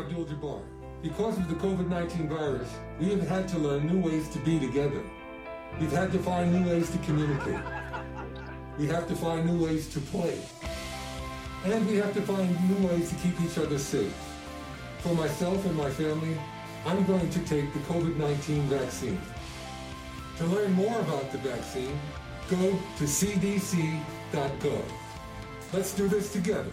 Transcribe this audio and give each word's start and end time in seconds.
I'm 0.00 0.06
Kareem 0.06 0.22
Abdul-Jabbar. 0.22 0.62
Because 1.02 1.36
of 1.36 1.48
the 1.48 1.54
COVID-19 1.56 2.28
virus, 2.28 2.68
we 2.98 3.10
have 3.10 3.28
had 3.28 3.48
to 3.48 3.58
learn 3.58 3.86
new 3.86 4.00
ways 4.00 4.28
to 4.30 4.38
be 4.40 4.58
together. 4.58 5.02
We've 5.78 5.92
had 5.92 6.10
to 6.12 6.18
find 6.18 6.52
new 6.52 6.70
ways 6.70 6.90
to 6.90 6.98
communicate. 6.98 7.60
We 8.78 8.86
have 8.86 9.06
to 9.08 9.14
find 9.14 9.46
new 9.46 9.64
ways 9.64 9.92
to 9.92 10.00
play. 10.00 10.38
And 11.64 11.86
we 11.86 11.96
have 11.96 12.14
to 12.14 12.22
find 12.22 12.48
new 12.68 12.88
ways 12.88 13.10
to 13.10 13.14
keep 13.16 13.38
each 13.42 13.58
other 13.58 13.78
safe. 13.78 14.14
For 15.00 15.14
myself 15.14 15.64
and 15.66 15.76
my 15.76 15.90
family, 15.90 16.36
I'm 16.86 17.04
going 17.04 17.28
to 17.28 17.38
take 17.40 17.72
the 17.74 17.80
COVID-19 17.80 18.62
vaccine. 18.68 19.20
To 20.38 20.46
learn 20.46 20.72
more 20.72 20.98
about 21.00 21.30
the 21.30 21.38
vaccine, 21.38 21.98
go 22.48 22.70
to 22.98 23.04
cdc.gov. 23.04 24.84
Let's 25.72 25.92
do 25.94 26.08
this 26.08 26.32
together. 26.32 26.72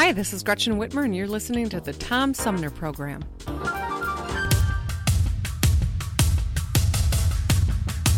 Hi, 0.00 0.12
this 0.12 0.32
is 0.32 0.44
Gretchen 0.44 0.78
Whitmer, 0.78 1.04
and 1.04 1.14
you're 1.14 1.26
listening 1.26 1.68
to 1.70 1.80
the 1.80 1.92
Tom 1.92 2.32
Sumner 2.32 2.70
Program. 2.70 3.24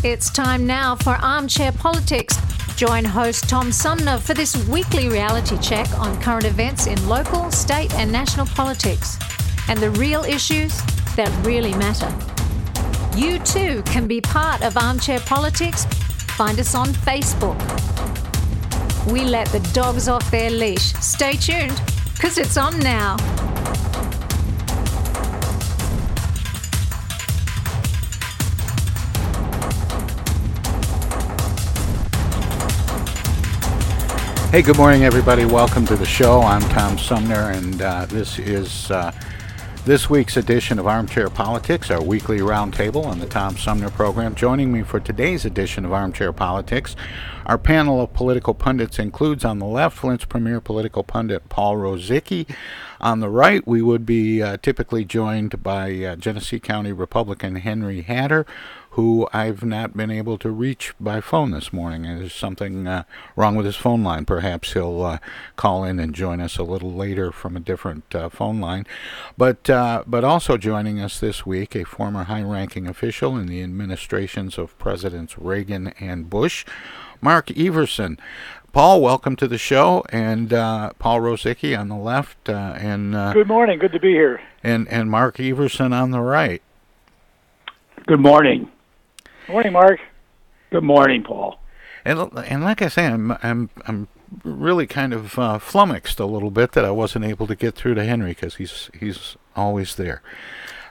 It's 0.03 0.29
time 0.29 0.67
now 0.67 0.95
for 0.95 1.15
Armchair 1.15 1.71
Politics. 1.71 2.37
Join 2.75 3.03
host 3.03 3.49
Tom 3.49 3.71
Sumner 3.71 4.19
for 4.19 4.35
this 4.35 4.55
weekly 4.67 5.09
reality 5.09 5.57
check 5.57 5.89
on 5.97 6.21
current 6.21 6.45
events 6.45 6.85
in 6.85 7.09
local, 7.09 7.49
state, 7.49 7.91
and 7.95 8.11
national 8.11 8.45
politics 8.45 9.17
and 9.67 9.79
the 9.79 9.89
real 9.89 10.23
issues 10.23 10.79
that 11.15 11.35
really 11.43 11.73
matter. 11.73 12.13
You 13.17 13.39
too 13.39 13.81
can 13.87 14.05
be 14.07 14.21
part 14.21 14.61
of 14.61 14.77
Armchair 14.77 15.19
Politics. 15.21 15.85
Find 16.37 16.59
us 16.59 16.75
on 16.75 16.89
Facebook. 16.89 17.57
We 19.09 19.23
let 19.23 19.47
the 19.47 19.59
dogs 19.73 20.07
off 20.07 20.29
their 20.29 20.51
leash. 20.51 20.93
Stay 20.93 21.33
tuned, 21.33 21.81
because 22.13 22.37
it's 22.37 22.55
on 22.55 22.77
now. 22.79 23.17
Hey, 34.51 34.61
good 34.61 34.77
morning, 34.77 35.03
everybody. 35.03 35.45
Welcome 35.45 35.87
to 35.87 35.95
the 35.95 36.05
show. 36.05 36.41
I'm 36.41 36.61
Tom 36.69 36.99
Sumner, 36.99 37.51
and 37.51 37.81
uh, 37.81 38.05
this 38.05 38.37
is 38.37 38.91
uh, 38.91 39.11
this 39.83 40.07
week's 40.07 40.37
edition 40.37 40.77
of 40.77 40.85
Armchair 40.85 41.27
Politics, 41.27 41.89
our 41.89 42.03
weekly 42.03 42.37
roundtable 42.37 43.03
on 43.03 43.17
the 43.17 43.25
Tom 43.25 43.57
Sumner 43.57 43.89
program. 43.89 44.35
Joining 44.35 44.71
me 44.71 44.83
for 44.83 44.99
today's 44.99 45.43
edition 45.43 45.85
of 45.85 45.91
Armchair 45.91 46.31
Politics, 46.31 46.95
our 47.47 47.57
panel 47.57 47.99
of 47.99 48.13
political 48.13 48.53
pundits 48.53 48.99
includes 48.99 49.43
on 49.43 49.57
the 49.57 49.65
left 49.65 49.97
Flint's 49.97 50.25
premier 50.25 50.61
political 50.61 51.03
pundit 51.03 51.49
Paul 51.49 51.77
Rozycki. 51.77 52.47
On 52.99 53.21
the 53.21 53.29
right, 53.29 53.65
we 53.65 53.81
would 53.81 54.05
be 54.05 54.43
uh, 54.43 54.57
typically 54.57 55.03
joined 55.03 55.63
by 55.63 56.03
uh, 56.03 56.15
Genesee 56.15 56.59
County 56.59 56.91
Republican 56.91 57.55
Henry 57.55 58.01
Hatter, 58.01 58.45
who 58.91 59.25
I've 59.31 59.63
not 59.63 59.95
been 59.95 60.11
able 60.11 60.37
to 60.39 60.49
reach 60.49 60.93
by 60.99 61.21
phone 61.21 61.51
this 61.51 61.71
morning. 61.71 62.03
There's 62.03 62.33
something 62.33 62.87
uh, 62.87 63.03
wrong 63.37 63.55
with 63.55 63.65
his 63.65 63.77
phone 63.77 64.03
line. 64.03 64.25
Perhaps 64.25 64.73
he'll 64.73 65.01
uh, 65.01 65.19
call 65.55 65.85
in 65.85 65.97
and 65.97 66.13
join 66.13 66.41
us 66.41 66.57
a 66.57 66.63
little 66.63 66.91
later 66.91 67.31
from 67.31 67.55
a 67.55 67.61
different 67.61 68.13
uh, 68.13 68.27
phone 68.27 68.59
line. 68.59 68.85
But 69.37 69.69
uh, 69.69 70.03
but 70.05 70.25
also 70.25 70.57
joining 70.57 70.99
us 70.99 71.21
this 71.21 71.45
week, 71.45 71.73
a 71.73 71.85
former 71.85 72.23
high-ranking 72.23 72.85
official 72.85 73.37
in 73.37 73.47
the 73.47 73.63
administrations 73.63 74.57
of 74.57 74.77
Presidents 74.77 75.37
Reagan 75.37 75.93
and 76.01 76.29
Bush, 76.29 76.65
Mark 77.21 77.49
Everson. 77.57 78.19
Paul, 78.73 79.01
welcome 79.01 79.37
to 79.37 79.47
the 79.47 79.57
show, 79.57 80.03
and 80.09 80.51
uh, 80.51 80.91
Paul 80.99 81.21
Rozycki 81.21 81.79
on 81.79 81.87
the 81.87 81.95
left, 81.95 82.49
uh, 82.49 82.73
and 82.77 83.13
good 83.33 83.47
morning, 83.47 83.79
good 83.79 83.93
to 83.93 83.99
be 84.01 84.11
here, 84.11 84.41
and 84.63 84.85
and 84.89 85.09
Mark 85.09 85.39
Everson 85.39 85.93
on 85.93 86.11
the 86.11 86.19
right. 86.19 86.61
Good 88.05 88.19
morning. 88.19 88.69
Good 89.51 89.55
morning, 89.55 89.73
Mark. 89.73 89.99
Good 90.69 90.83
morning, 90.85 91.23
Paul. 91.23 91.59
And 92.05 92.31
and 92.47 92.63
like 92.63 92.81
I 92.81 92.87
say, 92.87 93.05
I'm 93.05 93.33
I'm 93.43 93.69
I'm 93.85 94.07
really 94.45 94.87
kind 94.87 95.11
of 95.11 95.37
uh, 95.37 95.59
flummoxed 95.59 96.21
a 96.21 96.25
little 96.25 96.51
bit 96.51 96.71
that 96.71 96.85
I 96.85 96.91
wasn't 96.91 97.25
able 97.25 97.47
to 97.47 97.55
get 97.57 97.75
through 97.75 97.95
to 97.95 98.05
Henry 98.05 98.31
because 98.31 98.55
he's 98.55 98.89
he's 98.97 99.35
always 99.53 99.95
there. 99.95 100.21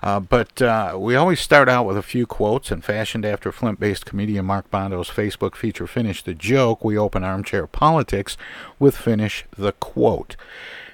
Uh, 0.02 0.20
but 0.20 0.62
uh, 0.62 0.96
we 0.98 1.14
always 1.14 1.40
start 1.40 1.68
out 1.68 1.84
with 1.84 1.96
a 1.96 2.02
few 2.02 2.26
quotes, 2.26 2.70
and 2.70 2.84
fashioned 2.84 3.24
after 3.24 3.52
Flint-based 3.52 4.06
comedian 4.06 4.46
Mark 4.46 4.70
Bondo's 4.70 5.10
Facebook 5.10 5.54
feature 5.54 5.86
"Finish 5.86 6.22
the 6.22 6.34
Joke," 6.34 6.84
we 6.84 6.96
open 6.96 7.22
Armchair 7.22 7.66
Politics 7.66 8.36
with 8.78 8.96
"Finish 8.96 9.44
the 9.56 9.72
Quote." 9.72 10.36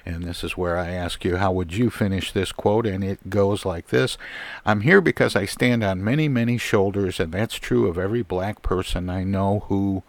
And 0.07 0.23
this 0.23 0.41
is 0.41 0.55
where 0.55 0.77
I 0.77 0.91
ask 0.91 1.25
you, 1.25 1.35
how 1.35 1.51
would 1.51 1.73
you 1.73 1.89
finish 1.89 2.31
this 2.31 2.53
quote? 2.53 2.85
And 2.85 3.03
it 3.03 3.29
goes 3.29 3.65
like 3.65 3.87
this 3.87 4.17
I'm 4.65 4.81
here 4.81 5.01
because 5.01 5.35
I 5.35 5.45
stand 5.45 5.83
on 5.83 6.01
many, 6.01 6.29
many 6.29 6.57
shoulders, 6.57 7.19
and 7.19 7.33
that's 7.33 7.55
true 7.55 7.87
of 7.87 7.97
every 7.97 8.21
black 8.21 8.61
person 8.61 9.09
I 9.09 9.25
know 9.25 9.65
who, 9.67 10.03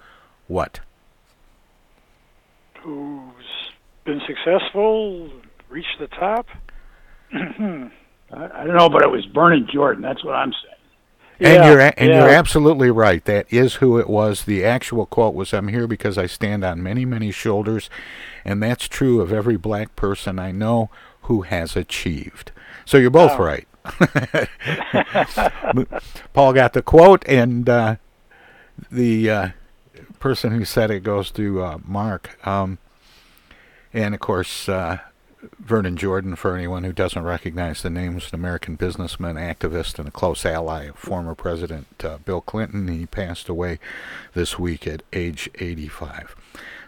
what? 0.47 0.79
Who's 2.83 3.73
been 4.05 4.21
successful, 4.25 5.31
reached 5.69 5.99
the 5.99 6.07
top? 6.07 6.47
I, 8.33 8.63
I 8.63 8.65
don't 8.65 8.77
know, 8.77 8.89
but 8.89 9.03
it 9.03 9.11
was 9.11 9.25
Vernon 9.27 9.67
Jordan. 9.73 10.03
That's 10.03 10.25
what 10.25 10.35
I'm 10.35 10.53
saying. 10.53 10.65
And 11.41 11.55
Yeah, 11.55 11.71
you're 11.71 11.81
and 11.81 11.95
yeah. 11.99 12.21
you're 12.21 12.29
absolutely 12.31 12.91
right. 12.91 13.25
That 13.25 13.47
is 13.53 13.75
who 13.75 13.99
it 13.99 14.09
was. 14.11 14.45
The 14.45 14.65
actual 14.65 15.07
quote 15.07 15.35
was, 15.35 15.53
"I'm 15.55 15.69
here 15.69 15.87
because 15.87 16.19
I 16.19 16.27
stand 16.27 16.65
on 16.65 16.83
many, 16.83 17.05
many 17.05 17.31
shoulders," 17.31 17.89
and 18.45 18.61
that's 18.63 18.89
true 18.89 19.21
of 19.21 19.33
every 19.33 19.57
black 19.57 19.95
person 19.95 20.39
I 20.41 20.51
know 20.51 20.91
who 21.23 21.43
has 21.43 21.77
achieved. 21.77 22.51
So 22.85 22.97
you're 22.99 23.11
both 23.11 23.39
Wow. 23.39 23.45
right. 23.45 23.69
Paul 26.33 26.53
got 26.53 26.73
the 26.73 26.83
quote, 26.83 27.25
and 27.29 27.69
uh, 27.69 27.97
the 28.91 29.31
uh, 29.31 29.49
person 30.19 30.53
who 30.53 30.65
said 30.65 30.91
it 30.91 31.03
goes 31.03 31.31
to 31.33 31.63
uh, 31.63 31.79
Mark. 31.85 32.45
Um, 32.47 32.79
and 33.93 34.15
of 34.15 34.21
course, 34.21 34.69
uh, 34.69 34.99
Vernon 35.61 35.97
Jordan, 35.97 36.35
for 36.37 36.57
anyone 36.57 36.85
who 36.85 36.93
doesn't 36.93 37.23
recognize 37.23 37.83
the 37.83 37.91
name, 37.91 38.15
was 38.15 38.29
an 38.33 38.35
American 38.35 38.75
businessman, 38.75 39.37
activist, 39.37 39.99
and 39.99 40.09
a 40.09 40.11
close 40.11 40.45
ally 40.45 40.85
of 40.87 40.97
former 40.97 41.35
President 41.35 41.87
uh, 42.05 42.19
Bill 42.19 42.41
Clinton. 42.41 42.89
He 42.89 43.07
passed 43.07 43.49
away 43.49 43.79
this 44.35 44.59
week 44.59 44.87
at 44.87 45.03
age 45.13 45.49
85. 45.57 46.35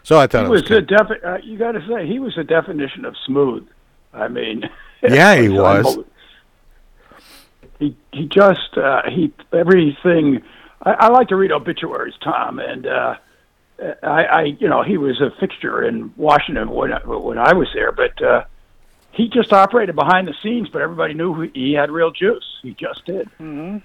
So 0.03 0.19
I 0.19 0.27
thought 0.27 0.41
he 0.41 0.45
it 0.47 0.49
was, 0.49 0.63
was 0.63 0.71
a 0.71 0.81
defi- 0.81 1.23
uh, 1.23 1.37
You 1.43 1.57
got 1.57 1.73
to 1.73 1.87
say 1.87 2.05
he 2.07 2.19
was 2.19 2.37
a 2.37 2.43
definition 2.43 3.05
of 3.05 3.15
smooth. 3.25 3.67
I 4.13 4.27
mean, 4.27 4.63
Yeah, 5.03 5.35
he 5.35 5.49
was. 5.49 5.99
he 7.79 7.95
he 8.11 8.25
just 8.27 8.77
uh, 8.77 9.01
he 9.09 9.33
everything. 9.53 10.41
I, 10.83 10.91
I 10.91 11.07
like 11.09 11.29
to 11.29 11.35
read 11.35 11.51
obituaries, 11.51 12.13
Tom, 12.23 12.59
and 12.59 12.85
uh, 12.85 13.15
I, 14.03 14.23
I 14.23 14.41
you 14.59 14.67
know 14.67 14.83
he 14.83 14.97
was 14.97 15.21
a 15.21 15.31
fixture 15.39 15.83
in 15.83 16.13
Washington 16.17 16.69
when 16.69 16.93
I, 16.93 16.99
when 17.05 17.37
I 17.37 17.53
was 17.53 17.67
there, 17.73 17.91
but 17.91 18.21
uh, 18.21 18.43
he 19.11 19.27
just 19.29 19.51
operated 19.53 19.95
behind 19.95 20.27
the 20.27 20.35
scenes. 20.41 20.69
But 20.69 20.81
everybody 20.81 21.13
knew 21.13 21.49
he 21.53 21.73
had 21.73 21.91
real 21.91 22.11
juice. 22.11 22.45
He 22.61 22.73
just 22.73 23.05
did. 23.05 23.27
Mm-hmm. 23.39 23.77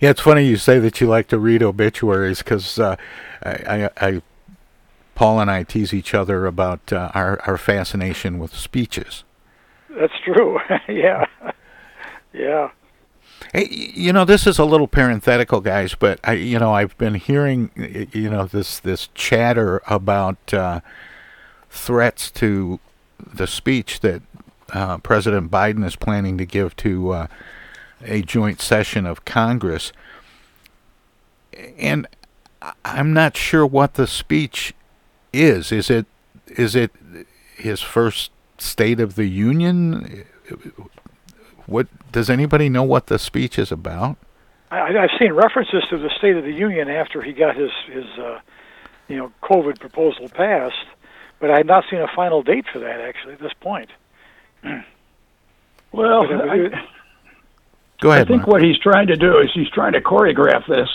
Yeah, 0.00 0.10
it's 0.10 0.20
funny 0.20 0.46
you 0.46 0.56
say 0.56 0.78
that 0.78 1.00
you 1.00 1.06
like 1.06 1.28
to 1.28 1.38
read 1.38 1.62
obituaries 1.62 2.38
because 2.38 2.78
uh, 2.78 2.96
I, 3.42 3.50
I, 3.50 3.90
I, 4.00 4.22
Paul 5.14 5.40
and 5.40 5.50
I 5.50 5.62
tease 5.62 5.92
each 5.92 6.14
other 6.14 6.46
about 6.46 6.92
uh, 6.92 7.10
our 7.14 7.40
our 7.46 7.58
fascination 7.58 8.38
with 8.38 8.54
speeches. 8.54 9.24
That's 9.90 10.18
true. 10.24 10.58
yeah, 10.88 11.26
yeah. 12.32 12.70
You 13.54 14.12
know, 14.12 14.24
this 14.24 14.46
is 14.46 14.58
a 14.58 14.64
little 14.64 14.86
parenthetical, 14.86 15.60
guys, 15.60 15.94
but 15.94 16.20
I, 16.22 16.32
you 16.32 16.58
know, 16.58 16.72
I've 16.72 16.96
been 16.98 17.14
hearing, 17.14 17.70
you 18.12 18.30
know, 18.30 18.46
this 18.46 18.78
this 18.78 19.08
chatter 19.14 19.82
about 19.88 20.54
uh, 20.54 20.80
threats 21.68 22.30
to 22.32 22.78
the 23.18 23.46
speech 23.46 24.00
that 24.00 24.22
uh, 24.72 24.98
President 24.98 25.50
Biden 25.50 25.84
is 25.84 25.96
planning 25.96 26.38
to 26.38 26.44
give 26.44 26.76
to 26.76 27.10
uh, 27.10 27.26
a 28.02 28.22
joint 28.22 28.60
session 28.60 29.04
of 29.04 29.24
Congress, 29.24 29.92
and 31.76 32.06
I'm 32.84 33.12
not 33.12 33.36
sure 33.36 33.66
what 33.66 33.94
the 33.94 34.06
speech 34.06 34.74
is. 35.32 35.72
Is 35.72 35.90
it 35.90 36.06
is 36.46 36.74
it 36.76 36.92
his 37.56 37.80
first 37.80 38.30
State 38.58 39.00
of 39.00 39.14
the 39.14 39.26
Union? 39.26 40.24
What 41.70 41.86
does 42.10 42.28
anybody 42.28 42.68
know 42.68 42.82
what 42.82 43.06
the 43.06 43.16
speech 43.16 43.56
is 43.56 43.70
about? 43.70 44.16
I, 44.72 44.98
I've 44.98 45.10
seen 45.20 45.32
references 45.32 45.84
to 45.90 45.98
the 45.98 46.10
State 46.18 46.34
of 46.34 46.42
the 46.42 46.52
Union 46.52 46.90
after 46.90 47.22
he 47.22 47.32
got 47.32 47.56
his 47.56 47.70
his 47.86 48.06
uh, 48.18 48.40
you 49.06 49.16
know 49.16 49.32
COVID 49.44 49.78
proposal 49.78 50.28
passed, 50.28 50.74
but 51.38 51.48
I 51.48 51.58
have 51.58 51.66
not 51.66 51.84
seen 51.88 52.00
a 52.00 52.08
final 52.08 52.42
date 52.42 52.64
for 52.72 52.80
that 52.80 53.00
actually 53.00 53.34
at 53.34 53.40
this 53.40 53.52
point. 53.60 53.88
well, 55.92 56.24
I, 56.24 56.70
go 58.00 58.10
ahead. 58.10 58.22
I 58.22 58.28
think 58.28 58.42
Mark. 58.42 58.46
what 58.48 58.62
he's 58.64 58.78
trying 58.78 59.06
to 59.06 59.16
do 59.16 59.38
is 59.38 59.50
he's 59.54 59.70
trying 59.70 59.92
to 59.92 60.00
choreograph 60.00 60.66
this, 60.66 60.88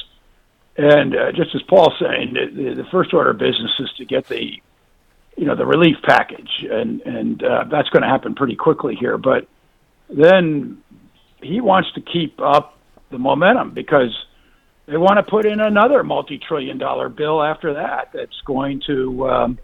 and 0.75 1.15
uh, 1.15 1.31
just 1.31 1.55
as 1.55 1.61
Paul's 1.61 1.93
saying, 2.01 2.33
the, 2.33 2.73
the 2.73 2.85
first 2.91 3.13
order 3.13 3.29
of 3.29 3.37
business 3.37 3.71
is 3.79 3.93
to 3.95 4.03
get 4.03 4.27
the 4.27 4.61
you 5.37 5.45
know 5.45 5.55
the 5.55 5.65
relief 5.65 5.95
package, 6.03 6.65
and 6.69 6.99
and 7.03 7.41
uh, 7.45 7.63
that's 7.71 7.87
going 7.91 8.03
to 8.03 8.09
happen 8.09 8.35
pretty 8.35 8.57
quickly 8.57 8.95
here, 8.95 9.17
but 9.17 9.47
then 10.09 10.77
he 11.41 11.61
wants 11.61 11.91
to 11.93 12.01
keep 12.01 12.39
up 12.41 12.77
the 13.11 13.17
momentum 13.17 13.71
because 13.71 14.15
they 14.87 14.97
want 14.97 15.17
to 15.17 15.23
put 15.23 15.45
in 15.45 15.59
another 15.59 16.03
multi-trillion 16.03 16.77
dollar 16.77 17.09
bill 17.09 17.41
after 17.41 17.73
that 17.73 18.11
that's 18.13 18.39
going 18.45 18.81
to 18.87 19.27
um, 19.29 19.59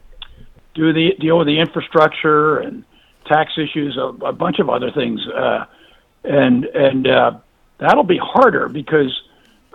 do 0.73 0.93
the 0.93 1.11
deal 1.19 1.37
with 1.37 1.47
the 1.47 1.59
infrastructure 1.59 2.57
and 2.57 2.83
tax 3.25 3.51
issues, 3.57 3.97
a, 3.97 4.25
a 4.25 4.33
bunch 4.33 4.59
of 4.59 4.69
other 4.69 4.91
things, 4.91 5.21
uh, 5.27 5.65
and 6.23 6.65
and 6.65 7.07
uh, 7.07 7.31
that'll 7.79 8.03
be 8.03 8.19
harder 8.21 8.67
because 8.67 9.21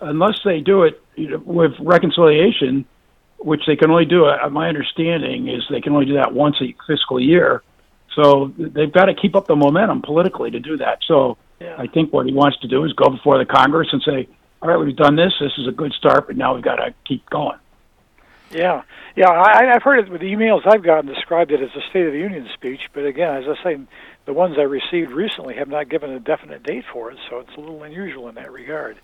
unless 0.03 0.39
they 0.45 0.61
do 0.61 0.83
it 0.83 1.01
you 1.17 1.31
know, 1.31 1.39
with 1.39 1.73
reconciliation, 1.81 2.85
which 3.39 3.63
they 3.67 3.77
can 3.77 3.91
only 3.91 4.05
do, 4.05 4.27
uh, 4.27 4.49
my 4.51 4.69
understanding 4.69 5.49
is 5.49 5.63
they 5.71 5.81
can 5.81 5.93
only 5.93 6.07
do 6.07 6.15
that 6.15 6.33
once 6.33 6.57
a 6.61 6.75
fiscal 6.87 7.21
year 7.21 7.63
so 8.17 8.53
they've 8.59 8.93
got 8.93 9.05
to 9.05 9.15
keep 9.15 9.37
up 9.37 9.47
the 9.47 9.55
momentum 9.55 10.03
politically 10.03 10.51
to 10.51 10.59
do 10.59 10.77
that. 10.79 10.99
So 11.07 11.37
yeah. 11.61 11.77
I 11.79 11.87
think 11.87 12.13
what 12.13 12.27
he 12.27 12.33
wants 12.33 12.59
to 12.61 12.69
do 12.69 12.85
is 12.85 12.93
go 12.95 13.11
before 13.11 13.39
the 13.39 13.45
Congress 13.45 13.89
and 13.93 14.03
say, 14.03 14.29
all 14.61 14.69
right, 14.69 14.79
we've 14.79 14.97
done 14.97 15.17
this. 15.17 15.33
This 15.39 15.53
is 15.59 15.69
a 15.69 15.73
good 15.73 15.93
start, 15.93 16.27
but 16.27 16.37
now 16.37 16.55
we've 16.55 16.65
got 16.65 16.77
to 16.77 16.95
keep 17.05 17.29
going. 17.31 17.59
Yeah, 18.51 18.83
yeah, 19.17 19.29
I, 19.29 19.75
I've 19.75 19.83
heard 19.83 19.99
it 19.99 20.11
with 20.11 20.21
the 20.21 20.33
emails 20.33 20.67
I've 20.67 20.83
gotten 20.83 21.13
described 21.13 21.51
it 21.51 21.61
as 21.61 21.71
a 21.75 21.81
State 21.91 22.07
of 22.07 22.13
the 22.13 22.19
Union 22.19 22.49
speech, 22.55 22.81
but 22.93 23.05
again, 23.05 23.43
as 23.43 23.45
I 23.49 23.63
say, 23.63 23.81
the 24.25 24.33
ones 24.33 24.57
I 24.59 24.63
received 24.63 25.11
recently 25.11 25.57
have 25.57 25.69
not 25.69 25.89
given 25.89 26.11
a 26.11 26.21
definite 26.21 26.63
date 26.63 26.85
for 26.93 27.11
it, 27.11 27.19
so 27.29 27.41
it's 27.41 27.55
a 27.57 27.61
little 27.61 27.83
unusual 27.83 28.29
in 28.29 28.37
that 28.37 28.53
regard. 28.53 28.99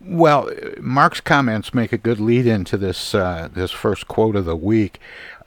Well, 0.00 0.50
Mark's 0.80 1.20
comments 1.20 1.72
make 1.72 1.92
a 1.92 1.98
good 1.98 2.20
lead 2.20 2.46
into 2.46 2.76
this 2.76 3.14
uh, 3.14 3.48
this 3.52 3.70
first 3.70 4.06
quote 4.06 4.36
of 4.36 4.44
the 4.44 4.56
week. 4.56 5.00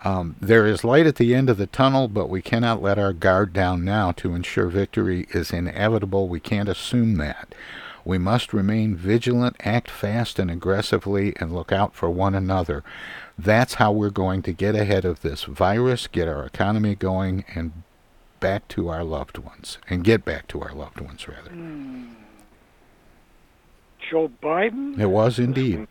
Um, 0.03 0.35
there 0.39 0.65
is 0.65 0.83
light 0.83 1.07
at 1.07 1.15
the 1.15 1.33
end 1.33 1.49
of 1.49 1.57
the 1.57 1.67
tunnel, 1.67 2.07
but 2.07 2.29
we 2.29 2.41
cannot 2.41 2.81
let 2.81 2.99
our 2.99 3.13
guard 3.13 3.51
down 3.51 3.83
now 3.83 4.11
to 4.13 4.35
ensure 4.35 4.67
victory 4.67 5.27
is 5.31 5.51
inevitable. 5.51 6.27
We 6.27 6.39
can't 6.39 6.69
assume 6.69 7.17
that. 7.17 7.53
We 8.05 8.17
must 8.17 8.53
remain 8.53 8.95
vigilant, 8.95 9.57
act 9.59 9.91
fast 9.91 10.39
and 10.39 10.49
aggressively, 10.49 11.33
and 11.41 11.53
look 11.53 11.71
out 11.73 11.93
for 11.93 12.09
one 12.09 12.35
another. 12.35 12.83
That's 13.37 13.75
how 13.75 13.91
we're 13.91 14.11
going 14.11 14.43
to 14.43 14.53
get 14.53 14.75
ahead 14.75 15.03
of 15.03 15.21
this 15.21 15.43
virus, 15.43 16.07
get 16.07 16.27
our 16.27 16.45
economy 16.45 16.95
going, 16.95 17.43
and 17.53 17.83
back 18.39 18.67
to 18.69 18.87
our 18.87 19.03
loved 19.03 19.39
ones. 19.39 19.77
And 19.89 20.03
get 20.03 20.23
back 20.23 20.47
to 20.49 20.61
our 20.61 20.73
loved 20.73 21.01
ones, 21.01 21.27
rather. 21.27 21.49
Mm. 21.49 22.13
Joe 24.09 24.31
Biden? 24.41 24.97
It 24.97 25.07
was 25.07 25.37
indeed. 25.37 25.87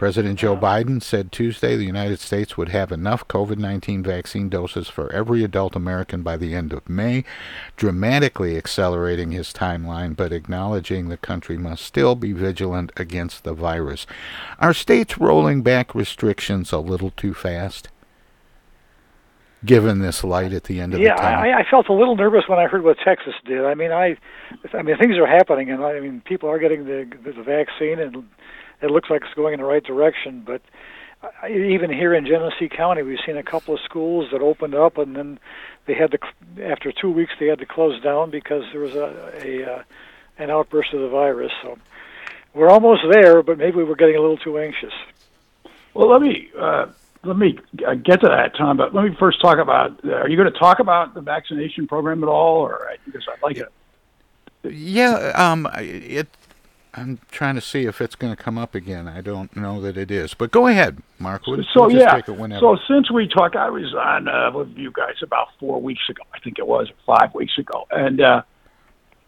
President 0.00 0.38
Joe 0.38 0.56
Biden 0.56 1.02
said 1.02 1.30
Tuesday 1.30 1.76
the 1.76 1.84
United 1.84 2.20
States 2.20 2.56
would 2.56 2.70
have 2.70 2.90
enough 2.90 3.28
COVID 3.28 3.58
19 3.58 4.02
vaccine 4.02 4.48
doses 4.48 4.88
for 4.88 5.12
every 5.12 5.44
adult 5.44 5.76
American 5.76 6.22
by 6.22 6.38
the 6.38 6.54
end 6.54 6.72
of 6.72 6.88
May, 6.88 7.22
dramatically 7.76 8.56
accelerating 8.56 9.32
his 9.32 9.52
timeline, 9.52 10.16
but 10.16 10.32
acknowledging 10.32 11.10
the 11.10 11.18
country 11.18 11.58
must 11.58 11.84
still 11.84 12.14
be 12.14 12.32
vigilant 12.32 12.92
against 12.96 13.44
the 13.44 13.52
virus. 13.52 14.06
Are 14.58 14.72
states 14.72 15.18
rolling 15.18 15.60
back 15.60 15.94
restrictions 15.94 16.72
a 16.72 16.78
little 16.78 17.10
too 17.10 17.34
fast? 17.34 17.90
Given 19.62 19.98
this 19.98 20.24
light 20.24 20.54
at 20.54 20.64
the 20.64 20.80
end 20.80 20.94
of 20.94 21.00
yeah, 21.00 21.14
the 21.14 21.20
tunnel. 21.20 21.44
Yeah, 21.44 21.56
I, 21.58 21.60
I 21.60 21.70
felt 21.70 21.90
a 21.90 21.92
little 21.92 22.16
nervous 22.16 22.44
when 22.46 22.58
I 22.58 22.68
heard 22.68 22.84
what 22.84 22.96
Texas 23.04 23.34
did. 23.44 23.66
I 23.66 23.74
mean, 23.74 23.92
I, 23.92 24.16
I 24.72 24.80
mean, 24.80 24.96
things 24.96 25.18
are 25.18 25.26
happening, 25.26 25.70
and 25.70 25.84
I 25.84 26.00
mean, 26.00 26.22
people 26.24 26.48
are 26.48 26.58
getting 26.58 26.86
the 26.86 27.06
the 27.22 27.42
vaccine, 27.42 27.98
and 27.98 28.24
it 28.82 28.90
looks 28.90 29.10
like 29.10 29.22
it's 29.22 29.34
going 29.34 29.54
in 29.54 29.60
the 29.60 29.66
right 29.66 29.84
direction. 29.84 30.42
But 30.44 30.62
even 31.48 31.90
here 31.90 32.14
in 32.14 32.26
Genesee 32.26 32.68
County, 32.68 33.02
we've 33.02 33.18
seen 33.26 33.36
a 33.36 33.42
couple 33.42 33.74
of 33.74 33.80
schools 33.80 34.28
that 34.32 34.40
opened 34.40 34.74
up, 34.74 34.98
and 34.98 35.14
then 35.14 35.38
they 35.86 35.94
had 35.94 36.12
to 36.12 36.18
after 36.64 36.92
two 36.92 37.10
weeks 37.10 37.32
they 37.38 37.46
had 37.46 37.58
to 37.58 37.66
close 37.66 38.00
down 38.02 38.30
because 38.30 38.64
there 38.72 38.80
was 38.80 38.94
a, 38.94 39.32
a 39.42 39.72
uh, 39.72 39.82
an 40.38 40.50
outburst 40.50 40.94
of 40.94 41.00
the 41.00 41.08
virus. 41.08 41.52
So 41.62 41.78
we're 42.54 42.70
almost 42.70 43.02
there, 43.10 43.42
but 43.42 43.58
maybe 43.58 43.82
we're 43.82 43.94
getting 43.94 44.16
a 44.16 44.20
little 44.20 44.38
too 44.38 44.58
anxious. 44.58 44.92
Well, 45.94 46.08
let 46.08 46.22
me 46.22 46.48
uh, 46.58 46.86
let 47.24 47.36
me 47.36 47.58
uh, 47.86 47.94
get 47.94 48.20
to 48.22 48.28
that, 48.28 48.56
Tom. 48.56 48.76
But 48.76 48.94
let 48.94 49.04
me 49.04 49.14
first 49.18 49.40
talk 49.40 49.58
about. 49.58 50.04
Uh, 50.04 50.12
are 50.12 50.28
you 50.28 50.36
going 50.36 50.50
to 50.50 50.58
talk 50.58 50.78
about 50.78 51.14
the 51.14 51.20
vaccination 51.20 51.86
program 51.86 52.22
at 52.22 52.28
all, 52.28 52.60
or 52.60 52.88
because 53.04 53.26
I'd 53.30 53.42
like 53.42 53.58
it? 53.58 53.72
Yeah, 54.62 55.32
um, 55.34 55.68
it 55.74 56.28
I'm 56.94 57.20
trying 57.30 57.54
to 57.54 57.60
see 57.60 57.84
if 57.84 58.00
it's 58.00 58.16
going 58.16 58.34
to 58.34 58.42
come 58.42 58.58
up 58.58 58.74
again. 58.74 59.06
I 59.06 59.20
don't 59.20 59.54
know 59.56 59.80
that 59.80 59.96
it 59.96 60.10
is, 60.10 60.34
but 60.34 60.50
go 60.50 60.66
ahead, 60.66 61.02
Mark. 61.18 61.42
We'll, 61.46 61.62
so 61.72 61.86
we'll 61.86 61.92
yeah, 61.92 62.20
so 62.58 62.76
since 62.88 63.10
we 63.10 63.28
talked, 63.28 63.54
I 63.54 63.70
was 63.70 63.94
on 63.94 64.26
uh, 64.26 64.50
with 64.52 64.76
you 64.76 64.90
guys 64.90 65.14
about 65.22 65.48
four 65.60 65.80
weeks 65.80 66.02
ago. 66.08 66.22
I 66.34 66.40
think 66.40 66.58
it 66.58 66.66
was 66.66 66.88
five 67.06 67.32
weeks 67.34 67.52
ago, 67.58 67.86
and 67.92 68.20
uh, 68.20 68.42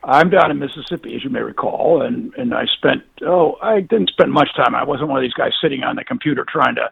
I'm 0.02 0.28
down 0.30 0.50
in 0.50 0.58
Mississippi, 0.58 1.14
as 1.14 1.22
you 1.22 1.30
may 1.30 1.40
recall, 1.40 2.02
and 2.02 2.34
and 2.34 2.52
I 2.52 2.64
spent 2.76 3.02
oh 3.24 3.58
I 3.62 3.80
didn't 3.80 4.10
spend 4.10 4.32
much 4.32 4.48
time. 4.56 4.74
I 4.74 4.82
wasn't 4.82 5.08
one 5.08 5.18
of 5.18 5.22
these 5.22 5.34
guys 5.34 5.52
sitting 5.62 5.84
on 5.84 5.94
the 5.94 6.04
computer 6.04 6.44
trying 6.50 6.74
to 6.74 6.86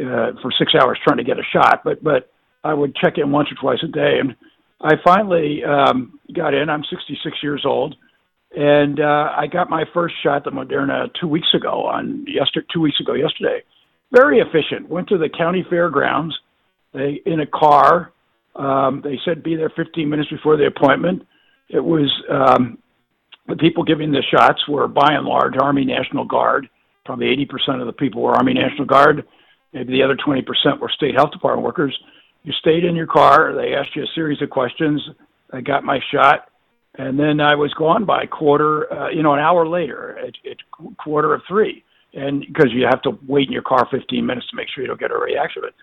uh, 0.00 0.32
for 0.40 0.50
six 0.58 0.72
hours 0.74 0.98
trying 1.04 1.18
to 1.18 1.24
get 1.24 1.38
a 1.38 1.44
shot, 1.52 1.82
but 1.84 2.02
but 2.02 2.32
I 2.64 2.72
would 2.72 2.96
check 2.96 3.18
in 3.18 3.32
once 3.32 3.48
or 3.52 3.56
twice 3.60 3.82
a 3.82 3.88
day, 3.88 4.18
and 4.18 4.34
I 4.80 4.94
finally 5.04 5.62
um, 5.62 6.18
got 6.32 6.54
in. 6.54 6.70
I'm 6.70 6.84
66 6.84 7.36
years 7.42 7.64
old 7.66 7.96
and 8.54 9.00
uh, 9.00 9.32
I 9.36 9.46
got 9.46 9.68
my 9.68 9.84
first 9.92 10.14
shot, 10.22 10.44
the 10.44 10.50
Moderna, 10.50 11.08
two 11.20 11.28
weeks 11.28 11.48
ago 11.54 11.86
on 11.86 12.24
yesterday. 12.28 12.66
Two 12.72 12.80
weeks 12.80 13.00
ago 13.00 13.14
yesterday. 13.14 13.62
Very 14.12 14.38
efficient. 14.38 14.88
Went 14.88 15.08
to 15.08 15.18
the 15.18 15.28
county 15.28 15.66
fairgrounds. 15.68 16.34
They 16.94 17.20
in 17.26 17.40
a 17.40 17.46
car. 17.46 18.12
Um, 18.54 19.02
they 19.04 19.18
said 19.24 19.42
be 19.42 19.56
there 19.56 19.70
15 19.76 20.08
minutes 20.08 20.30
before 20.30 20.56
the 20.56 20.66
appointment. 20.66 21.26
It 21.68 21.80
was 21.80 22.10
um, 22.30 22.78
the 23.48 23.56
people 23.56 23.84
giving 23.84 24.12
the 24.12 24.22
shots 24.30 24.66
were 24.68 24.88
by 24.88 25.12
and 25.12 25.26
large 25.26 25.54
Army 25.60 25.84
National 25.84 26.24
Guard. 26.24 26.68
Probably 27.04 27.26
80% 27.26 27.80
of 27.80 27.86
the 27.86 27.92
people 27.92 28.22
were 28.22 28.32
Army 28.32 28.54
National 28.54 28.86
Guard. 28.86 29.26
Maybe 29.72 29.92
the 29.92 30.02
other 30.02 30.16
20% 30.16 30.80
were 30.80 30.88
state 30.88 31.14
health 31.14 31.32
department 31.32 31.64
workers. 31.64 31.96
You 32.44 32.52
stayed 32.52 32.84
in 32.84 32.96
your 32.96 33.06
car. 33.06 33.52
They 33.54 33.74
asked 33.74 33.94
you 33.94 34.04
a 34.04 34.14
series 34.14 34.40
of 34.40 34.50
questions. 34.50 35.02
I 35.52 35.60
got 35.60 35.84
my 35.84 36.00
shot 36.12 36.48
and 36.98 37.18
then 37.18 37.40
I 37.40 37.54
was 37.54 37.72
gone 37.74 38.04
by 38.04 38.26
quarter, 38.26 38.92
uh, 38.92 39.08
you 39.10 39.22
know, 39.22 39.34
an 39.34 39.40
hour 39.40 39.66
later 39.68 40.18
at, 40.18 40.34
at 40.50 40.58
quarter 40.96 41.34
of 41.34 41.42
three, 41.46 41.84
and 42.14 42.40
because 42.40 42.72
you 42.72 42.86
have 42.86 43.02
to 43.02 43.18
wait 43.26 43.48
in 43.48 43.52
your 43.52 43.62
car 43.62 43.86
15 43.90 44.24
minutes 44.24 44.48
to 44.50 44.56
make 44.56 44.68
sure 44.68 44.82
you 44.82 44.88
don't 44.88 45.00
get 45.00 45.10
a 45.10 45.18
reaction. 45.18 45.62
But 45.62 45.74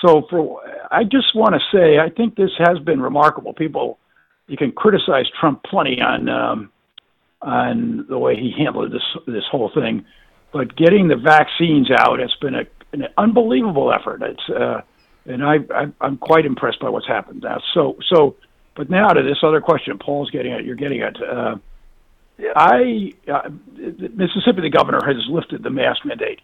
so 0.00 0.26
for, 0.30 0.60
I 0.90 1.04
just 1.04 1.34
want 1.34 1.54
to 1.54 1.60
say, 1.76 1.98
I 1.98 2.10
think 2.10 2.36
this 2.36 2.50
has 2.58 2.78
been 2.78 3.00
remarkable. 3.00 3.52
People, 3.52 3.98
you 4.46 4.56
can 4.56 4.72
criticize 4.72 5.26
Trump 5.40 5.62
plenty 5.64 6.00
on 6.00 6.28
um, 6.28 6.70
on 7.42 8.06
the 8.08 8.18
way 8.18 8.34
he 8.34 8.52
handled 8.56 8.92
this 8.92 9.02
this 9.26 9.44
whole 9.50 9.70
thing. 9.74 10.04
But 10.52 10.76
getting 10.76 11.08
the 11.08 11.16
vaccines 11.16 11.90
out 11.90 12.18
has 12.20 12.34
been 12.40 12.54
a, 12.54 12.64
an 12.92 13.08
unbelievable 13.16 13.92
effort. 13.92 14.22
It's 14.22 14.48
uh, 14.48 14.80
and 15.26 15.44
I, 15.44 15.56
I 15.74 15.86
I'm 16.00 16.16
quite 16.16 16.46
impressed 16.46 16.80
by 16.80 16.88
what's 16.88 17.06
happened 17.06 17.42
now. 17.42 17.60
So 17.74 17.96
so, 18.12 18.36
but 18.78 18.88
now 18.88 19.08
to 19.08 19.22
this 19.24 19.38
other 19.42 19.60
question, 19.60 19.98
Paul's 19.98 20.30
getting 20.30 20.52
at. 20.52 20.64
You're 20.64 20.76
getting 20.76 21.02
at. 21.02 21.20
Uh. 21.20 21.56
I 22.54 23.12
uh, 23.26 23.50
Mississippi, 23.76 24.60
the 24.60 24.70
governor 24.70 25.04
has 25.04 25.16
lifted 25.28 25.64
the 25.64 25.70
mask 25.70 26.04
mandate. 26.04 26.40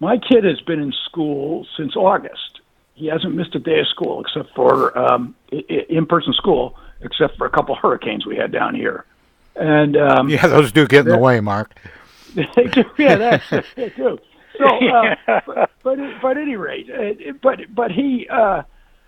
My 0.00 0.18
kid 0.18 0.42
has 0.42 0.60
been 0.62 0.80
in 0.80 0.92
school 1.06 1.64
since 1.76 1.94
August. 1.94 2.60
He 2.94 3.06
hasn't 3.06 3.36
missed 3.36 3.54
a 3.54 3.60
day 3.60 3.78
of 3.78 3.86
school 3.86 4.20
except 4.20 4.52
for 4.56 4.98
um, 4.98 5.36
in-person 5.52 6.32
school, 6.32 6.76
except 7.02 7.38
for 7.38 7.46
a 7.46 7.50
couple 7.50 7.76
hurricanes 7.76 8.26
we 8.26 8.34
had 8.34 8.50
down 8.50 8.74
here. 8.74 9.04
And 9.54 9.96
um, 9.96 10.28
yeah, 10.28 10.48
those 10.48 10.72
do 10.72 10.88
get 10.88 11.06
in 11.06 11.12
the 11.12 11.18
way, 11.18 11.38
Mark. 11.38 11.78
they 12.34 12.64
do. 12.64 12.82
Yeah, 12.98 13.14
that's 13.14 13.48
they 13.76 13.90
do. 13.90 14.18
So, 14.58 14.66
uh, 14.66 15.14
but, 15.46 15.70
but 15.84 15.98
but 16.20 16.36
at 16.36 16.42
any 16.42 16.56
rate, 16.56 16.90
uh, 16.90 17.32
but 17.40 17.60
but 17.72 17.92
he 17.92 18.26
uh, 18.28 18.62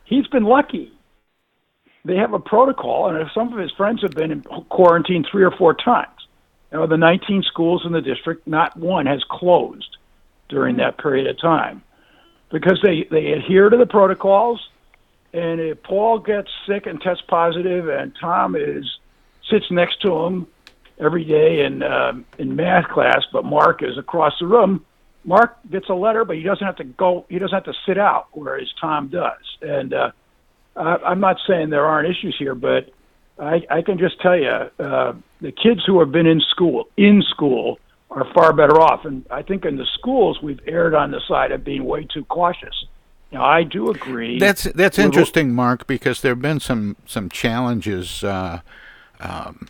he's 0.04 0.28
been 0.28 0.44
lucky. 0.44 0.92
They 2.04 2.16
have 2.16 2.32
a 2.32 2.38
protocol, 2.38 3.08
and 3.14 3.30
some 3.34 3.52
of 3.52 3.58
his 3.58 3.70
friends 3.72 4.02
have 4.02 4.12
been 4.12 4.30
in 4.30 4.42
quarantine 4.42 5.24
three 5.30 5.44
or 5.44 5.50
four 5.50 5.74
times. 5.74 6.08
Now, 6.72 6.86
the 6.86 6.96
19 6.96 7.42
schools 7.42 7.82
in 7.84 7.92
the 7.92 8.00
district, 8.00 8.46
not 8.46 8.76
one 8.76 9.06
has 9.06 9.22
closed 9.28 9.96
during 10.48 10.76
that 10.76 10.98
period 10.98 11.26
of 11.26 11.40
time 11.40 11.82
because 12.50 12.80
they 12.82 13.06
they 13.10 13.32
adhere 13.32 13.68
to 13.68 13.76
the 13.76 13.86
protocols. 13.86 14.60
And 15.32 15.60
if 15.60 15.82
Paul 15.82 16.18
gets 16.18 16.48
sick 16.66 16.86
and 16.86 17.00
tests 17.00 17.22
positive, 17.28 17.88
and 17.88 18.12
Tom 18.20 18.56
is 18.56 18.84
sits 19.48 19.70
next 19.70 20.00
to 20.02 20.12
him 20.24 20.46
every 20.98 21.24
day 21.24 21.64
in 21.64 21.82
uh, 21.82 22.12
in 22.38 22.56
math 22.56 22.88
class, 22.88 23.22
but 23.32 23.44
Mark 23.44 23.82
is 23.82 23.98
across 23.98 24.32
the 24.40 24.46
room. 24.46 24.84
Mark 25.24 25.58
gets 25.70 25.88
a 25.88 25.94
letter, 25.94 26.24
but 26.24 26.36
he 26.36 26.42
doesn't 26.42 26.64
have 26.64 26.76
to 26.76 26.84
go. 26.84 27.26
He 27.28 27.38
doesn't 27.38 27.54
have 27.54 27.64
to 27.64 27.74
sit 27.86 27.98
out, 27.98 28.28
whereas 28.32 28.68
Tom 28.80 29.08
does. 29.08 29.56
And 29.60 29.92
uh, 29.92 30.10
I, 30.76 30.96
I'm 30.96 31.20
not 31.20 31.36
saying 31.46 31.70
there 31.70 31.86
aren't 31.86 32.08
issues 32.08 32.36
here, 32.38 32.54
but 32.54 32.90
I, 33.38 33.62
I 33.70 33.82
can 33.82 33.98
just 33.98 34.20
tell 34.20 34.36
you, 34.36 34.48
uh, 34.48 35.14
the 35.40 35.52
kids 35.52 35.80
who 35.86 36.00
have 36.00 36.12
been 36.12 36.26
in 36.26 36.40
school 36.50 36.88
in 36.96 37.22
school 37.22 37.78
are 38.10 38.26
far 38.34 38.52
better 38.52 38.80
off. 38.80 39.04
And 39.04 39.24
I 39.30 39.42
think 39.42 39.64
in 39.64 39.76
the 39.76 39.86
schools 39.94 40.40
we've 40.42 40.60
erred 40.66 40.94
on 40.94 41.10
the 41.10 41.20
side 41.26 41.52
of 41.52 41.64
being 41.64 41.84
way 41.84 42.06
too 42.12 42.24
cautious. 42.24 42.84
Now 43.32 43.44
I 43.44 43.62
do 43.62 43.90
agree. 43.90 44.38
That's 44.38 44.64
that's 44.64 44.98
interesting, 44.98 45.52
Mark, 45.54 45.86
because 45.86 46.20
there 46.20 46.32
have 46.32 46.42
been 46.42 46.60
some 46.60 46.96
some 47.06 47.28
challenges. 47.28 48.24
Uh, 48.24 48.60
um, 49.20 49.68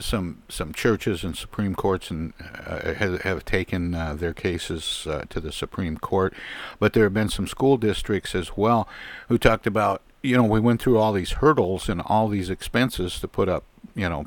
some 0.00 0.42
some 0.48 0.72
churches 0.72 1.24
and 1.24 1.36
Supreme 1.36 1.74
Courts 1.74 2.10
and 2.10 2.32
uh, 2.66 2.94
have, 2.94 3.22
have 3.22 3.44
taken 3.44 3.94
uh, 3.94 4.14
their 4.14 4.34
cases 4.34 5.06
uh, 5.08 5.24
to 5.28 5.40
the 5.40 5.52
Supreme 5.52 5.98
Court, 5.98 6.34
but 6.78 6.92
there 6.92 7.04
have 7.04 7.14
been 7.14 7.28
some 7.28 7.46
school 7.46 7.76
districts 7.76 8.34
as 8.34 8.56
well 8.56 8.88
who 9.28 9.38
talked 9.38 9.66
about 9.66 10.02
you 10.22 10.36
know 10.36 10.44
we 10.44 10.60
went 10.60 10.82
through 10.82 10.98
all 10.98 11.12
these 11.12 11.32
hurdles 11.32 11.88
and 11.88 12.02
all 12.04 12.28
these 12.28 12.50
expenses 12.50 13.20
to 13.20 13.28
put 13.28 13.48
up 13.48 13.64
you 13.94 14.08
know 14.08 14.26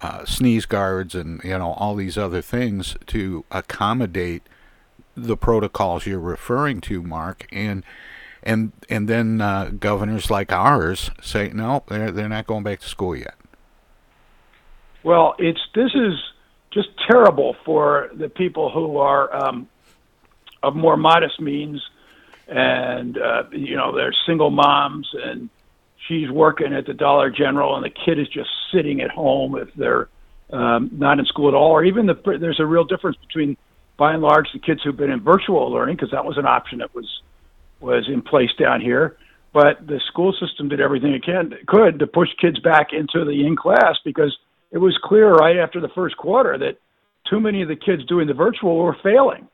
uh, 0.00 0.24
sneeze 0.24 0.66
guards 0.66 1.14
and 1.14 1.42
you 1.44 1.58
know 1.58 1.72
all 1.72 1.94
these 1.94 2.16
other 2.16 2.42
things 2.42 2.96
to 3.06 3.44
accommodate 3.50 4.42
the 5.16 5.36
protocols 5.36 6.06
you're 6.06 6.18
referring 6.18 6.80
to, 6.82 7.02
Mark, 7.02 7.46
and 7.52 7.84
and 8.42 8.72
and 8.88 9.08
then 9.08 9.40
uh, 9.40 9.70
governors 9.78 10.30
like 10.30 10.52
ours 10.52 11.10
say 11.20 11.50
no, 11.52 11.84
they're 11.88 12.10
they're 12.10 12.28
not 12.28 12.46
going 12.46 12.62
back 12.62 12.80
to 12.80 12.88
school 12.88 13.16
yet. 13.16 13.34
Well, 15.02 15.34
it's 15.38 15.60
this 15.74 15.92
is 15.94 16.14
just 16.72 16.88
terrible 17.08 17.56
for 17.64 18.10
the 18.14 18.28
people 18.28 18.70
who 18.70 18.98
are 18.98 19.34
um, 19.34 19.68
of 20.62 20.76
more 20.76 20.96
modest 20.96 21.40
means, 21.40 21.82
and 22.46 23.16
uh, 23.18 23.44
you 23.50 23.76
know 23.76 23.94
they're 23.94 24.14
single 24.26 24.50
moms, 24.50 25.08
and 25.14 25.48
she's 26.06 26.30
working 26.30 26.74
at 26.74 26.86
the 26.86 26.94
Dollar 26.94 27.30
General, 27.30 27.76
and 27.76 27.84
the 27.84 27.90
kid 27.90 28.18
is 28.18 28.28
just 28.28 28.50
sitting 28.72 29.00
at 29.00 29.10
home 29.10 29.56
if 29.56 29.72
they're 29.74 30.08
um, 30.52 30.90
not 30.92 31.18
in 31.18 31.24
school 31.24 31.48
at 31.48 31.54
all, 31.54 31.70
or 31.70 31.84
even 31.84 32.06
the 32.06 32.38
there's 32.38 32.60
a 32.60 32.66
real 32.66 32.84
difference 32.84 33.16
between 33.18 33.56
by 33.96 34.12
and 34.14 34.22
large 34.22 34.48
the 34.52 34.58
kids 34.58 34.82
who've 34.82 34.96
been 34.96 35.10
in 35.10 35.20
virtual 35.20 35.70
learning 35.70 35.96
because 35.96 36.10
that 36.10 36.24
was 36.24 36.38
an 36.38 36.46
option 36.46 36.78
that 36.78 36.94
was 36.94 37.22
was 37.80 38.08
in 38.08 38.22
place 38.22 38.50
down 38.58 38.80
here. 38.80 39.16
But 39.52 39.84
the 39.84 40.00
school 40.06 40.32
system 40.32 40.68
did 40.68 40.80
everything 40.80 41.12
it 41.12 41.24
can 41.24 41.54
could 41.66 41.98
to 41.98 42.06
push 42.06 42.28
kids 42.40 42.58
back 42.60 42.92
into 42.92 43.24
the 43.24 43.46
in 43.46 43.56
class 43.56 43.96
because 44.04 44.36
it 44.70 44.78
was 44.78 44.98
clear 45.02 45.32
right 45.32 45.56
after 45.56 45.80
the 45.80 45.88
first 45.88 46.16
quarter 46.16 46.56
that 46.58 46.78
too 47.28 47.40
many 47.40 47.62
of 47.62 47.68
the 47.68 47.76
kids 47.76 48.04
doing 48.06 48.26
the 48.26 48.34
virtual 48.34 48.76
were 48.76 48.96
failing. 49.02 49.48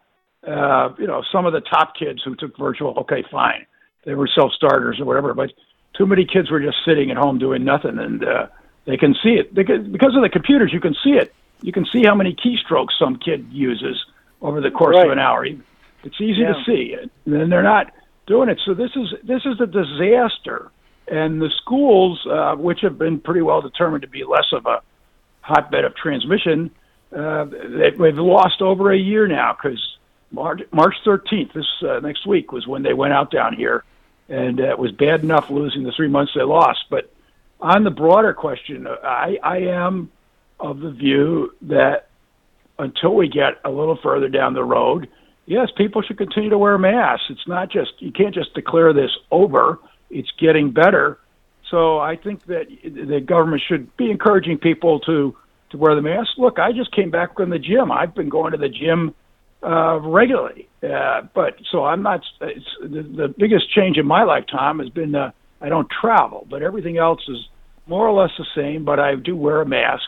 Uh, 0.46 0.90
you 0.99 1.06
know, 1.06 1.23
some 1.32 1.46
of 1.46 1.52
the 1.52 1.61
top 1.61 1.96
kids 1.96 2.23
who 2.25 2.37
took 2.37 2.56
virtual, 2.56 2.94
okay, 2.99 3.25
fine, 3.30 3.66
they 4.04 4.14
were 4.14 4.28
self 4.32 4.52
starters 4.52 5.00
or 5.00 5.04
whatever, 5.04 5.35
but 5.35 5.50
too 5.96 6.06
many 6.06 6.25
kids 6.25 6.50
were 6.50 6.61
just 6.61 6.76
sitting 6.85 7.11
at 7.11 7.16
home 7.16 7.38
doing 7.38 7.64
nothing, 7.64 7.99
and 7.99 8.25
uh, 8.25 8.46
they 8.87 8.96
can 8.96 9.14
see 9.23 9.30
it 9.30 9.54
they 9.54 9.64
can, 9.64 9.90
because 9.90 10.14
of 10.14 10.23
the 10.23 10.28
computers. 10.28 10.73
You 10.73 10.80
can 10.80 10.94
see 11.02 11.11
it. 11.11 11.35
You 11.62 11.73
can 11.73 11.87
see 11.92 12.04
how 12.04 12.14
many 12.14 12.35
keystrokes 12.35 12.99
some 12.99 13.18
kid 13.18 13.46
uses 13.50 13.96
over 14.42 14.61
the 14.61 14.70
course 14.70 14.96
right. 14.96 15.06
of 15.06 15.12
an 15.12 15.18
hour. 15.18 15.44
It's 15.46 16.20
easy 16.20 16.42
yeah. 16.42 16.52
to 16.52 16.64
see, 16.64 16.96
and 17.25 17.50
they're 17.50 17.62
not 17.62 17.92
doing 18.26 18.49
it. 18.49 18.61
So 18.64 18.75
this 18.75 18.90
is 18.94 19.14
this 19.25 19.42
is 19.44 19.61
a 19.61 19.66
disaster, 19.66 20.70
and 21.08 21.40
the 21.40 21.50
schools, 21.62 22.25
uh, 22.30 22.54
which 22.54 22.80
have 22.82 22.99
been 22.99 23.18
pretty 23.18 23.42
well 23.42 23.61
determined 23.61 24.02
to 24.02 24.08
be 24.08 24.23
less 24.23 24.46
of 24.52 24.66
a 24.66 24.82
hotbed 25.47 25.85
of 25.85 25.95
transmission. 25.95 26.71
Uh, 27.17 27.45
they've 27.45 28.19
lost 28.19 28.61
over 28.61 28.93
a 28.93 28.99
year 28.99 29.29
now 29.29 29.57
because 29.57 29.81
March, 30.33 30.62
March 30.73 30.95
13th, 31.07 31.53
this 31.53 31.67
uh, 31.83 32.00
next 32.00 32.26
week, 32.26 32.50
was 32.50 32.67
when 32.67 32.83
they 32.83 32.93
went 32.93 33.12
out 33.12 33.31
down 33.31 33.55
here, 33.55 33.85
and 34.29 34.61
uh, 34.61 34.65
it 34.65 34.79
was 34.79 34.91
bad 34.93 35.23
enough 35.23 35.49
losing 35.49 35.85
the 35.85 35.93
three 35.93 36.09
months 36.09 36.33
they 36.35 36.43
lost. 36.43 36.85
But 36.91 37.12
on 37.61 37.85
the 37.85 37.91
broader 37.91 38.35
question, 38.35 38.87
I, 38.88 39.38
I 39.43 39.59
am 39.59 40.11
of 40.59 40.81
the 40.81 40.91
view 40.91 41.55
that 41.62 42.09
until 42.79 43.15
we 43.15 43.29
get 43.29 43.61
a 43.65 43.71
little 43.71 43.99
further 44.03 44.29
down 44.29 44.55
the 44.55 44.65
road, 44.65 45.09
yes, 45.47 45.69
people 45.76 46.03
should 46.03 46.19
continue 46.19 46.50
to 46.50 46.59
wear 46.59 46.76
masks. 46.76 47.26
It's 47.31 47.47
not 47.47 47.71
just 47.71 47.93
you 48.00 48.11
can't 48.11 48.35
just 48.35 48.53
declare 48.55 48.93
this 48.93 49.12
over. 49.31 49.79
It's 50.11 50.31
getting 50.38 50.73
better 50.73 51.19
so 51.70 51.99
I 51.99 52.16
think 52.16 52.46
that 52.46 52.66
the 52.85 53.20
government 53.20 53.62
should 53.66 53.96
be 53.96 54.11
encouraging 54.11 54.58
people 54.58 55.00
to 55.00 55.37
to 55.70 55.76
wear 55.76 55.94
the 55.94 56.02
mask. 56.02 56.30
Look, 56.38 56.58
I 56.58 56.73
just 56.73 56.94
came 56.94 57.11
back 57.11 57.37
from 57.37 57.50
the 57.50 57.58
gym. 57.58 57.90
I've 57.90 58.14
been 58.14 58.28
going 58.28 58.52
to 58.52 58.58
the 58.58 58.68
gym 58.68 59.14
uh, 59.62 59.99
regularly, 60.00 60.68
uh, 60.82 61.23
but 61.35 61.56
so 61.70 61.85
I'm 61.85 62.02
not. 62.02 62.23
It's, 62.40 62.64
the, 62.80 63.02
the 63.02 63.35
biggest 63.37 63.73
change 63.75 63.96
in 63.96 64.06
my 64.06 64.23
lifetime 64.23 64.78
has 64.78 64.90
been 64.90 65.14
uh, 65.14 65.32
I 65.61 65.68
don't 65.68 65.88
travel, 66.00 66.46
but 66.49 66.62
everything 66.62 66.99
else 66.99 67.20
is 67.28 67.38
more 67.87 68.06
or 68.06 68.20
less 68.20 68.30
the 68.38 68.46
same. 68.54 68.85
But 68.85 69.00
I 69.00 69.16
do 69.16 69.37
wear 69.37 69.61
a 69.62 69.66
mask 69.66 70.04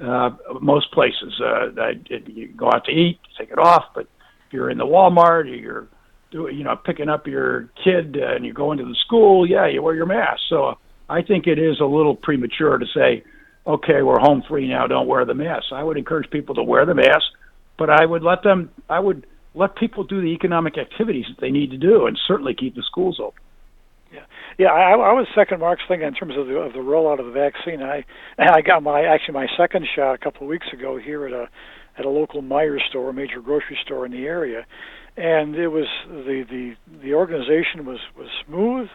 uh, 0.00 0.30
most 0.60 0.92
places. 0.92 1.40
Uh, 1.40 1.70
I, 1.80 2.00
you 2.26 2.48
go 2.56 2.68
out 2.68 2.84
to 2.84 2.92
eat, 2.92 3.18
take 3.38 3.50
it 3.50 3.58
off, 3.58 3.86
but 3.94 4.06
if 4.46 4.52
you're 4.52 4.70
in 4.70 4.78
the 4.78 4.86
Walmart, 4.86 5.44
or 5.44 5.54
you're 5.54 5.88
doing, 6.30 6.56
you 6.56 6.64
know, 6.64 6.76
picking 6.76 7.08
up 7.08 7.26
your 7.26 7.70
kid 7.82 8.16
uh, 8.20 8.34
and 8.34 8.44
you're 8.44 8.54
going 8.54 8.78
to 8.78 8.84
the 8.84 8.96
school, 9.04 9.48
yeah, 9.48 9.66
you 9.66 9.82
wear 9.82 9.94
your 9.94 10.06
mask. 10.06 10.40
So 10.48 10.78
I 11.12 11.20
think 11.22 11.46
it 11.46 11.58
is 11.58 11.78
a 11.80 11.84
little 11.84 12.16
premature 12.16 12.78
to 12.78 12.86
say, 12.94 13.22
okay, 13.66 14.02
we're 14.02 14.18
home 14.18 14.42
free 14.48 14.66
now, 14.66 14.86
don't 14.86 15.06
wear 15.06 15.24
the 15.26 15.34
mask. 15.34 15.66
I 15.72 15.82
would 15.82 15.98
encourage 15.98 16.30
people 16.30 16.54
to 16.54 16.62
wear 16.62 16.86
the 16.86 16.94
mask, 16.94 17.26
but 17.78 17.90
I 17.90 18.06
would 18.06 18.22
let 18.22 18.42
them, 18.42 18.70
I 18.88 18.98
would 18.98 19.26
let 19.54 19.76
people 19.76 20.04
do 20.04 20.22
the 20.22 20.28
economic 20.28 20.78
activities 20.78 21.26
that 21.28 21.40
they 21.40 21.50
need 21.50 21.70
to 21.72 21.76
do 21.76 22.06
and 22.06 22.18
certainly 22.26 22.54
keep 22.54 22.74
the 22.74 22.82
schools 22.82 23.20
open. 23.20 23.42
Yeah, 24.10 24.24
yeah. 24.58 24.68
I, 24.68 24.92
I 24.92 25.12
was 25.12 25.26
second 25.34 25.60
Mark's 25.60 25.82
thing 25.88 26.02
in 26.02 26.14
terms 26.14 26.34
of 26.36 26.46
the 26.46 26.56
of 26.56 26.72
the 26.72 26.80
rollout 26.80 27.18
of 27.18 27.26
the 27.26 27.32
vaccine. 27.32 27.82
I 27.82 28.04
I 28.38 28.60
got 28.60 28.82
my 28.82 29.02
actually 29.04 29.34
my 29.34 29.46
second 29.56 29.86
shot 29.94 30.12
a 30.14 30.18
couple 30.18 30.42
of 30.42 30.48
weeks 30.48 30.66
ago 30.70 30.98
here 30.98 31.26
at 31.26 31.32
a 31.32 31.48
at 31.98 32.04
a 32.04 32.10
local 32.10 32.42
Meijer 32.42 32.78
store, 32.90 33.08
a 33.08 33.14
major 33.14 33.40
grocery 33.40 33.78
store 33.82 34.04
in 34.04 34.12
the 34.12 34.26
area, 34.26 34.66
and 35.16 35.54
it 35.54 35.68
was 35.68 35.86
the 36.06 36.44
the 36.48 36.74
the 37.02 37.14
organization 37.14 37.86
was 37.86 38.00
was 38.16 38.28
smooth. 38.46 38.88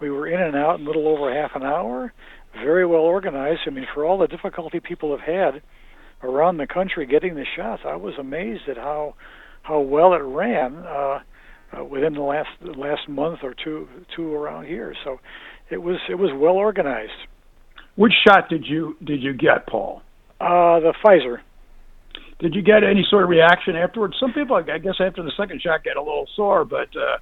We 0.00 0.10
were 0.10 0.28
in 0.28 0.40
and 0.40 0.54
out 0.56 0.78
in 0.78 0.86
a 0.86 0.88
little 0.88 1.08
over 1.08 1.32
half 1.34 1.52
an 1.54 1.62
hour, 1.62 2.12
very 2.54 2.86
well 2.86 3.00
organized. 3.00 3.60
I 3.66 3.70
mean, 3.70 3.86
for 3.94 4.04
all 4.04 4.18
the 4.18 4.26
difficulty 4.26 4.80
people 4.80 5.16
have 5.16 5.26
had 5.26 5.62
around 6.22 6.56
the 6.56 6.66
country 6.66 7.06
getting 7.06 7.34
the 7.34 7.44
shots, 7.56 7.82
I 7.84 7.96
was 7.96 8.14
amazed 8.18 8.68
at 8.68 8.76
how 8.76 9.14
how 9.62 9.80
well 9.80 10.14
it 10.14 10.22
ran 10.22 10.76
uh, 10.76 11.18
uh, 11.76 11.84
within 11.84 12.14
the 12.14 12.22
last 12.22 12.48
the 12.62 12.72
last 12.72 13.08
month 13.08 13.40
or 13.42 13.54
two 13.62 13.88
two 14.14 14.34
around 14.34 14.66
here. 14.66 14.94
So 15.04 15.18
it 15.70 15.78
was 15.78 15.96
it 16.08 16.14
was 16.14 16.30
well 16.34 16.54
organized. 16.54 17.12
Which 17.96 18.12
shot 18.26 18.48
did 18.48 18.64
you 18.66 18.96
did 19.04 19.22
you 19.22 19.34
get, 19.34 19.66
Paul? 19.66 20.02
Uh, 20.40 20.78
the 20.80 20.94
Pfizer. 21.04 21.38
Did 22.38 22.54
you 22.54 22.62
get 22.62 22.84
any 22.84 23.04
sort 23.10 23.24
of 23.24 23.30
reaction 23.30 23.74
afterwards? 23.74 24.14
Some 24.20 24.32
people, 24.32 24.54
I 24.54 24.78
guess, 24.78 24.94
after 25.00 25.24
the 25.24 25.32
second 25.36 25.60
shot, 25.60 25.82
get 25.82 25.96
a 25.96 26.00
little 26.00 26.28
sore, 26.36 26.64
but 26.64 26.88
uh, 26.96 27.18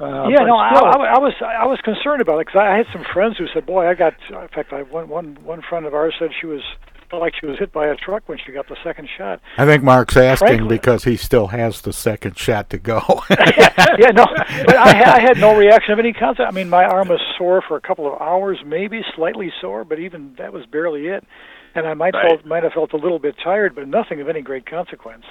uh, 0.00 0.28
yeah, 0.28 0.44
no, 0.44 0.56
I, 0.56 0.70
I, 0.70 1.14
I 1.14 1.18
was 1.18 1.34
I 1.42 1.66
was 1.66 1.78
concerned 1.82 2.20
about 2.22 2.38
it 2.40 2.46
because 2.46 2.60
I 2.60 2.76
had 2.76 2.86
some 2.92 3.04
friends 3.12 3.36
who 3.38 3.46
said, 3.52 3.66
"Boy, 3.66 3.86
I 3.86 3.94
got." 3.94 4.14
In 4.30 4.48
fact, 4.48 4.72
I 4.72 4.82
one 4.82 5.08
one 5.08 5.36
one 5.44 5.62
friend 5.62 5.84
of 5.86 5.94
ours 5.94 6.14
said 6.18 6.30
she 6.40 6.46
was 6.46 6.62
felt 7.10 7.20
like 7.22 7.34
she 7.40 7.44
was 7.46 7.58
hit 7.58 7.72
by 7.72 7.88
a 7.88 7.96
truck 7.96 8.22
when 8.28 8.38
she 8.38 8.52
got 8.52 8.68
the 8.68 8.76
second 8.84 9.08
shot. 9.18 9.40
I 9.58 9.66
think 9.66 9.82
Mark's 9.82 10.16
asking 10.16 10.46
Frankly- 10.46 10.76
because 10.76 11.02
he 11.04 11.16
still 11.16 11.48
has 11.48 11.80
the 11.80 11.92
second 11.92 12.38
shot 12.38 12.70
to 12.70 12.78
go. 12.78 13.00
yeah, 13.30 14.10
no, 14.14 14.24
but 14.64 14.76
I, 14.76 14.94
ha- 14.96 15.14
I 15.16 15.20
had 15.20 15.36
no 15.38 15.56
reaction 15.58 15.92
of 15.92 15.98
any 15.98 16.12
kind. 16.12 16.38
I 16.38 16.52
mean, 16.52 16.70
my 16.70 16.84
arm 16.84 17.08
was 17.08 17.20
sore 17.36 17.62
for 17.66 17.76
a 17.76 17.80
couple 17.80 18.06
of 18.12 18.20
hours, 18.22 18.58
maybe 18.64 19.02
slightly 19.16 19.52
sore, 19.60 19.84
but 19.84 19.98
even 19.98 20.34
that 20.38 20.52
was 20.52 20.66
barely 20.66 21.08
it. 21.08 21.24
And 21.74 21.84
I 21.86 21.94
might 21.94 22.14
Right. 22.14 22.28
felt 22.30 22.46
might 22.46 22.62
have 22.62 22.72
felt 22.74 22.92
a 22.92 22.96
little 22.96 23.18
bit 23.18 23.34
tired, 23.42 23.74
but 23.74 23.88
nothing 23.88 24.20
of 24.20 24.28
any 24.28 24.40
great 24.40 24.64
consequence. 24.66 25.24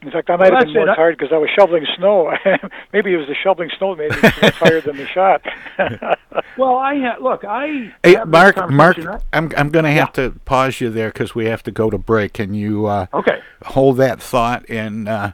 In 0.00 0.12
fact, 0.12 0.30
I 0.30 0.36
might 0.36 0.50
Well, 0.52 0.58
have 0.60 0.66
been 0.66 0.74
more 0.74 0.88
it. 0.90 0.94
Tired 0.96 1.18
because 1.18 1.32
I 1.32 1.38
was 1.38 1.50
shoveling 1.58 1.84
snow. 1.96 2.32
Maybe 2.92 3.12
it 3.12 3.16
was 3.16 3.26
the 3.26 3.34
shoveling 3.34 3.68
snow 3.78 3.96
that 3.96 4.10
made 4.10 4.22
me 4.22 4.30
more 4.42 4.50
tired 4.52 4.84
than 4.84 4.96
the 4.96 5.06
shot. 5.06 5.42
Well, 6.56 6.76
I 6.76 6.96
ha- 7.00 7.16
look. 7.20 7.44
I 7.44 7.92
hey, 8.02 8.16
Mark, 8.26 8.68
Mark, 8.70 8.96
I'm 9.32 9.50
I'm 9.56 9.70
going 9.70 9.84
to 9.84 9.90
have 9.92 10.12
to 10.14 10.30
pause 10.44 10.80
you 10.80 10.90
there 10.90 11.08
because 11.10 11.32
we 11.34 11.46
have 11.46 11.62
to 11.64 11.70
go 11.70 11.88
to 11.90 11.98
break. 11.98 12.32
Can 12.32 12.52
you 12.54 12.86
uh, 12.86 13.06
Okay. 13.14 13.40
hold 13.64 13.96
that 13.98 14.20
thought 14.20 14.68
and 14.68 15.08
uh, 15.08 15.32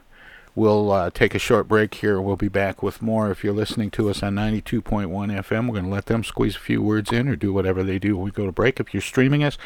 we'll 0.55 0.91
uh, 0.91 1.09
take 1.11 1.33
a 1.35 1.39
short 1.39 1.67
break 1.67 1.95
here. 1.95 2.21
We'll 2.21 2.35
be 2.35 2.47
back 2.47 2.81
with 2.83 3.01
more. 3.01 3.31
If 3.31 3.43
you're 3.43 3.53
listening 3.53 3.89
to 3.91 4.09
us 4.09 4.21
on 4.23 4.35
92.1 4.35 4.81
FM, 5.09 5.67
we're 5.67 5.73
going 5.73 5.85
to 5.85 5.91
let 5.91 6.05
them 6.07 6.23
squeeze 6.23 6.55
a 6.55 6.59
few 6.59 6.81
words 6.81 7.11
in 7.11 7.27
or 7.27 7.35
do 7.35 7.51
whatever 7.53 7.83
they 7.83 7.97
do 7.99 8.15
when 8.15 8.25
we 8.25 8.31
go 8.31 8.45
to 8.45 8.51
break. 8.51 8.79
If 8.79 8.93
you're 8.93 9.01
streaming 9.01 9.43
us, 9.43 9.57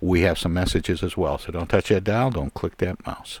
we 0.00 0.20
have 0.22 0.38
some 0.38 0.52
messages 0.54 1.02
as 1.02 1.16
well. 1.16 1.38
So 1.38 1.50
don't 1.52 1.68
touch 1.68 1.88
that 1.88 2.04
dial. 2.04 2.30
Don't 2.30 2.54
click 2.54 2.76
that 2.78 3.04
mouse. 3.06 3.40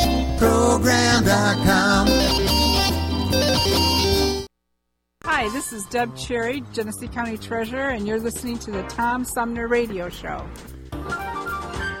Program.com. 0.41 2.07
Hi, 5.23 5.47
this 5.49 5.71
is 5.71 5.85
Deb 5.85 6.17
Cherry, 6.17 6.63
Genesee 6.73 7.07
County 7.07 7.37
Treasurer, 7.37 7.89
and 7.89 8.07
you're 8.07 8.19
listening 8.19 8.57
to 8.57 8.71
the 8.71 8.81
Tom 8.83 9.23
Sumner 9.23 9.67
Radio 9.67 10.09
Show. 10.09 10.43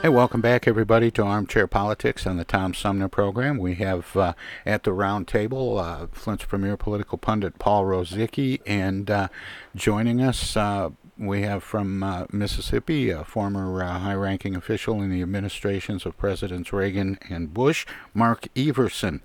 Hey, 0.01 0.09
welcome 0.09 0.41
back, 0.41 0.67
everybody, 0.67 1.11
to 1.11 1.21
Armchair 1.21 1.67
Politics 1.67 2.25
on 2.25 2.37
the 2.37 2.43
Tom 2.43 2.73
Sumner 2.73 3.07
program. 3.07 3.59
We 3.59 3.75
have 3.75 4.17
uh, 4.17 4.33
at 4.65 4.81
the 4.81 4.93
round 4.93 5.27
table 5.27 5.77
uh, 5.77 6.07
Flint's 6.11 6.45
premier 6.45 6.75
political 6.75 7.19
pundit 7.19 7.59
Paul 7.59 7.83
Rozycki, 7.83 8.61
and 8.65 9.11
uh, 9.11 9.27
joining 9.75 10.19
us, 10.19 10.57
uh, 10.57 10.89
we 11.21 11.43
have 11.43 11.63
from 11.63 12.01
uh, 12.01 12.25
Mississippi, 12.31 13.11
a 13.11 13.23
former 13.23 13.83
uh, 13.83 13.99
high 13.99 14.15
ranking 14.15 14.55
official 14.55 15.01
in 15.01 15.11
the 15.11 15.21
administrations 15.21 16.05
of 16.05 16.17
Presidents 16.17 16.73
Reagan 16.73 17.19
and 17.29 17.53
Bush, 17.53 17.85
Mark 18.13 18.47
Everson. 18.55 19.21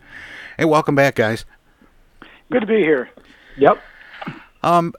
Hey, 0.59 0.67
welcome 0.67 0.95
back, 0.95 1.15
guys. 1.15 1.45
Good 2.53 2.61
to 2.61 2.67
be 2.67 2.81
here. 2.81 3.09
Yep. 3.57 3.81
Um, 4.63 4.95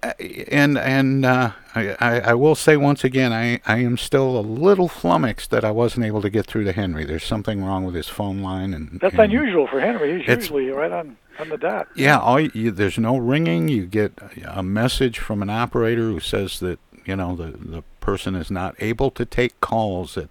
and 0.50 0.78
and 0.78 1.26
uh, 1.26 1.52
I, 1.76 2.22
I 2.22 2.34
will 2.34 2.56
say 2.56 2.78
once 2.78 3.04
again, 3.04 3.34
I, 3.34 3.60
I 3.66 3.80
am 3.80 3.98
still 3.98 4.38
a 4.38 4.42
little 4.42 4.88
flummoxed 4.88 5.52
that 5.52 5.66
I 5.66 5.72
wasn't 5.72 6.06
able 6.06 6.22
to 6.22 6.30
get 6.30 6.46
through 6.46 6.64
to 6.64 6.72
Henry. 6.72 7.04
There's 7.06 7.26
something 7.26 7.64
wrong 7.64 7.84
with 7.84 7.94
his 7.94 8.08
phone 8.08 8.42
line, 8.42 8.74
and 8.74 9.00
that's 9.02 9.14
and 9.14 9.24
unusual 9.24 9.68
for 9.68 9.82
Henry. 9.82 10.20
He's 10.20 10.28
usually 10.28 10.70
right 10.70 10.92
on 10.92 11.18
on 11.40 11.50
the 11.50 11.58
dot. 11.58 11.88
Yeah, 11.96 12.18
all 12.18 12.40
you, 12.40 12.72
there's 12.72 12.98
no 12.98 13.18
ringing. 13.18 13.68
You 13.68 13.86
get 13.86 14.14
a 14.46 14.64
message 14.64 15.20
from 15.20 15.42
an 15.42 15.50
operator 15.50 16.04
who 16.04 16.20
says 16.20 16.60
that 16.62 16.80
you 17.08 17.16
know 17.16 17.36
the 17.36 17.48
the 17.58 17.84
person 18.00 18.36
is 18.36 18.52
not 18.52 18.76
able 18.80 19.10
to 19.12 19.26
take 19.26 19.60
calls 19.62 20.18
at 20.18 20.30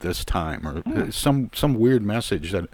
this 0.00 0.24
time, 0.24 0.66
or 0.66 0.80
Hmm. 0.82 1.10
some 1.10 1.50
some 1.54 1.74
weird 1.74 2.02
message 2.02 2.52
that 2.52 2.68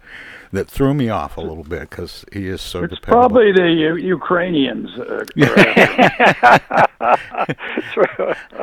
that 0.52 0.68
threw 0.68 0.94
me 0.94 1.08
off 1.08 1.36
a 1.36 1.40
little 1.40 1.64
bit 1.64 1.90
because 1.90 2.24
he 2.32 2.48
is 2.48 2.60
so 2.60 2.84
It's 2.84 2.94
dependable. 2.94 3.20
probably 3.28 3.52
the 3.52 3.70
U- 3.70 3.96
Ukrainians. 3.96 4.90
Uh, 4.98 5.24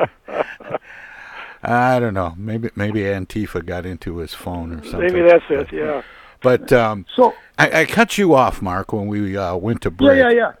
I 1.62 2.00
don't 2.00 2.14
know. 2.14 2.34
Maybe 2.36 2.70
maybe 2.74 3.00
Antifa 3.00 3.64
got 3.64 3.84
into 3.86 4.18
his 4.18 4.34
phone 4.34 4.72
or 4.72 4.82
something. 4.84 5.00
Maybe 5.12 5.22
that's 5.22 5.44
it. 5.50 5.72
Yeah. 5.72 6.02
But 6.42 6.72
um, 6.72 7.04
so 7.14 7.34
I, 7.58 7.82
I 7.82 7.84
cut 7.84 8.16
you 8.16 8.34
off, 8.34 8.62
Mark, 8.62 8.94
when 8.94 9.08
we 9.08 9.36
uh, 9.36 9.56
went 9.56 9.82
to 9.82 9.90
break. 9.90 10.18
yeah, 10.18 10.30
yeah, 10.30 10.36
yeah. 10.36 10.52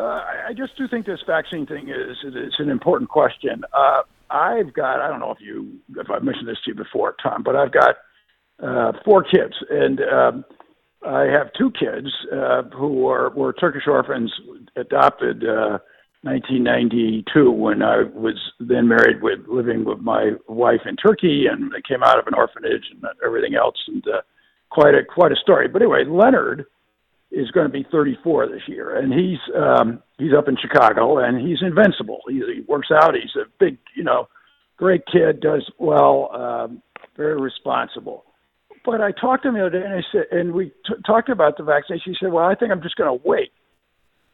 Uh, 0.00 0.24
I- 0.48 0.54
just 0.54 0.76
do 0.76 0.88
think 0.88 1.04
this 1.06 1.20
vaccine 1.26 1.66
thing 1.66 1.88
is 1.88 2.16
it's 2.24 2.58
an 2.58 2.70
important 2.70 3.10
question. 3.10 3.62
Uh, 3.72 4.02
I've 4.30 4.72
got 4.72 5.00
I 5.00 5.08
don't 5.08 5.20
know 5.20 5.30
if 5.30 5.40
you 5.40 5.78
if 5.96 6.10
I've 6.10 6.22
mentioned 6.22 6.48
this 6.48 6.58
to 6.64 6.70
you 6.70 6.74
before, 6.74 7.16
Tom, 7.22 7.42
but 7.42 7.54
I've 7.54 7.72
got 7.72 7.96
uh, 8.62 8.92
four 9.04 9.22
kids, 9.22 9.54
and 9.70 10.00
um, 10.02 10.44
I 11.06 11.24
have 11.24 11.52
two 11.52 11.70
kids 11.70 12.08
uh, 12.32 12.62
who 12.74 13.08
are 13.08 13.30
were 13.30 13.52
Turkish 13.52 13.86
orphans 13.86 14.32
adopted 14.76 15.44
uh, 15.44 15.78
1992 16.22 17.50
when 17.50 17.82
I 17.82 18.02
was 18.14 18.38
then 18.58 18.88
married 18.88 19.22
with 19.22 19.40
living 19.48 19.84
with 19.84 20.00
my 20.00 20.32
wife 20.48 20.82
in 20.86 20.96
Turkey, 20.96 21.46
and 21.50 21.72
they 21.72 21.82
came 21.86 22.02
out 22.02 22.18
of 22.18 22.26
an 22.26 22.34
orphanage 22.34 22.84
and 22.90 23.04
everything 23.24 23.54
else, 23.54 23.76
and 23.88 24.06
uh, 24.08 24.20
quite 24.70 24.94
a 24.94 25.04
quite 25.04 25.32
a 25.32 25.36
story. 25.36 25.68
But 25.68 25.82
anyway, 25.82 26.04
Leonard 26.06 26.66
is 27.30 27.50
going 27.50 27.66
to 27.66 27.72
be 27.72 27.86
34 27.90 28.48
this 28.48 28.62
year, 28.66 28.96
and 28.96 29.12
he's 29.12 29.38
um, 29.54 30.02
he's 30.18 30.32
up 30.36 30.48
in 30.48 30.56
Chicago, 30.56 31.18
and 31.18 31.40
he's 31.40 31.62
invincible. 31.62 32.20
He, 32.28 32.34
he 32.36 32.62
works 32.66 32.88
out. 32.90 33.14
He's 33.14 33.36
a 33.36 33.46
big, 33.58 33.78
you 33.94 34.02
know, 34.02 34.28
great 34.76 35.02
kid, 35.06 35.40
does 35.40 35.70
well, 35.78 36.30
um, 36.34 36.82
very 37.16 37.40
responsible. 37.40 38.24
But 38.84 39.00
I 39.00 39.12
talked 39.12 39.42
to 39.44 39.50
him 39.50 39.54
the 39.54 39.66
other 39.66 39.78
day, 39.78 39.84
and 39.84 39.94
I 39.94 40.02
said, 40.10 40.24
and 40.32 40.52
we 40.52 40.70
t- 40.86 40.94
talked 41.06 41.28
about 41.28 41.56
the 41.56 41.62
vaccination. 41.62 42.12
He 42.12 42.16
said, 42.18 42.32
"Well, 42.32 42.44
I 42.44 42.54
think 42.54 42.72
I'm 42.72 42.82
just 42.82 42.96
going 42.96 43.16
to 43.16 43.28
wait." 43.28 43.52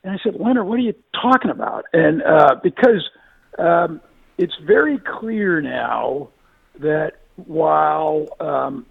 And 0.03 0.13
I 0.13 0.19
said, 0.23 0.37
"Leonard, 0.41 0.67
what 0.67 0.77
are 0.77 0.83
you 0.83 0.95
talking 1.21 1.51
about?" 1.51 1.85
And 1.93 2.23
uh, 2.23 2.57
because 2.63 3.09
um, 3.59 4.01
it's 4.39 4.55
very 4.65 4.99
clear 4.99 5.61
now 5.61 6.29
that 6.81 7.15
while 7.37 8.29
um, 8.41 8.87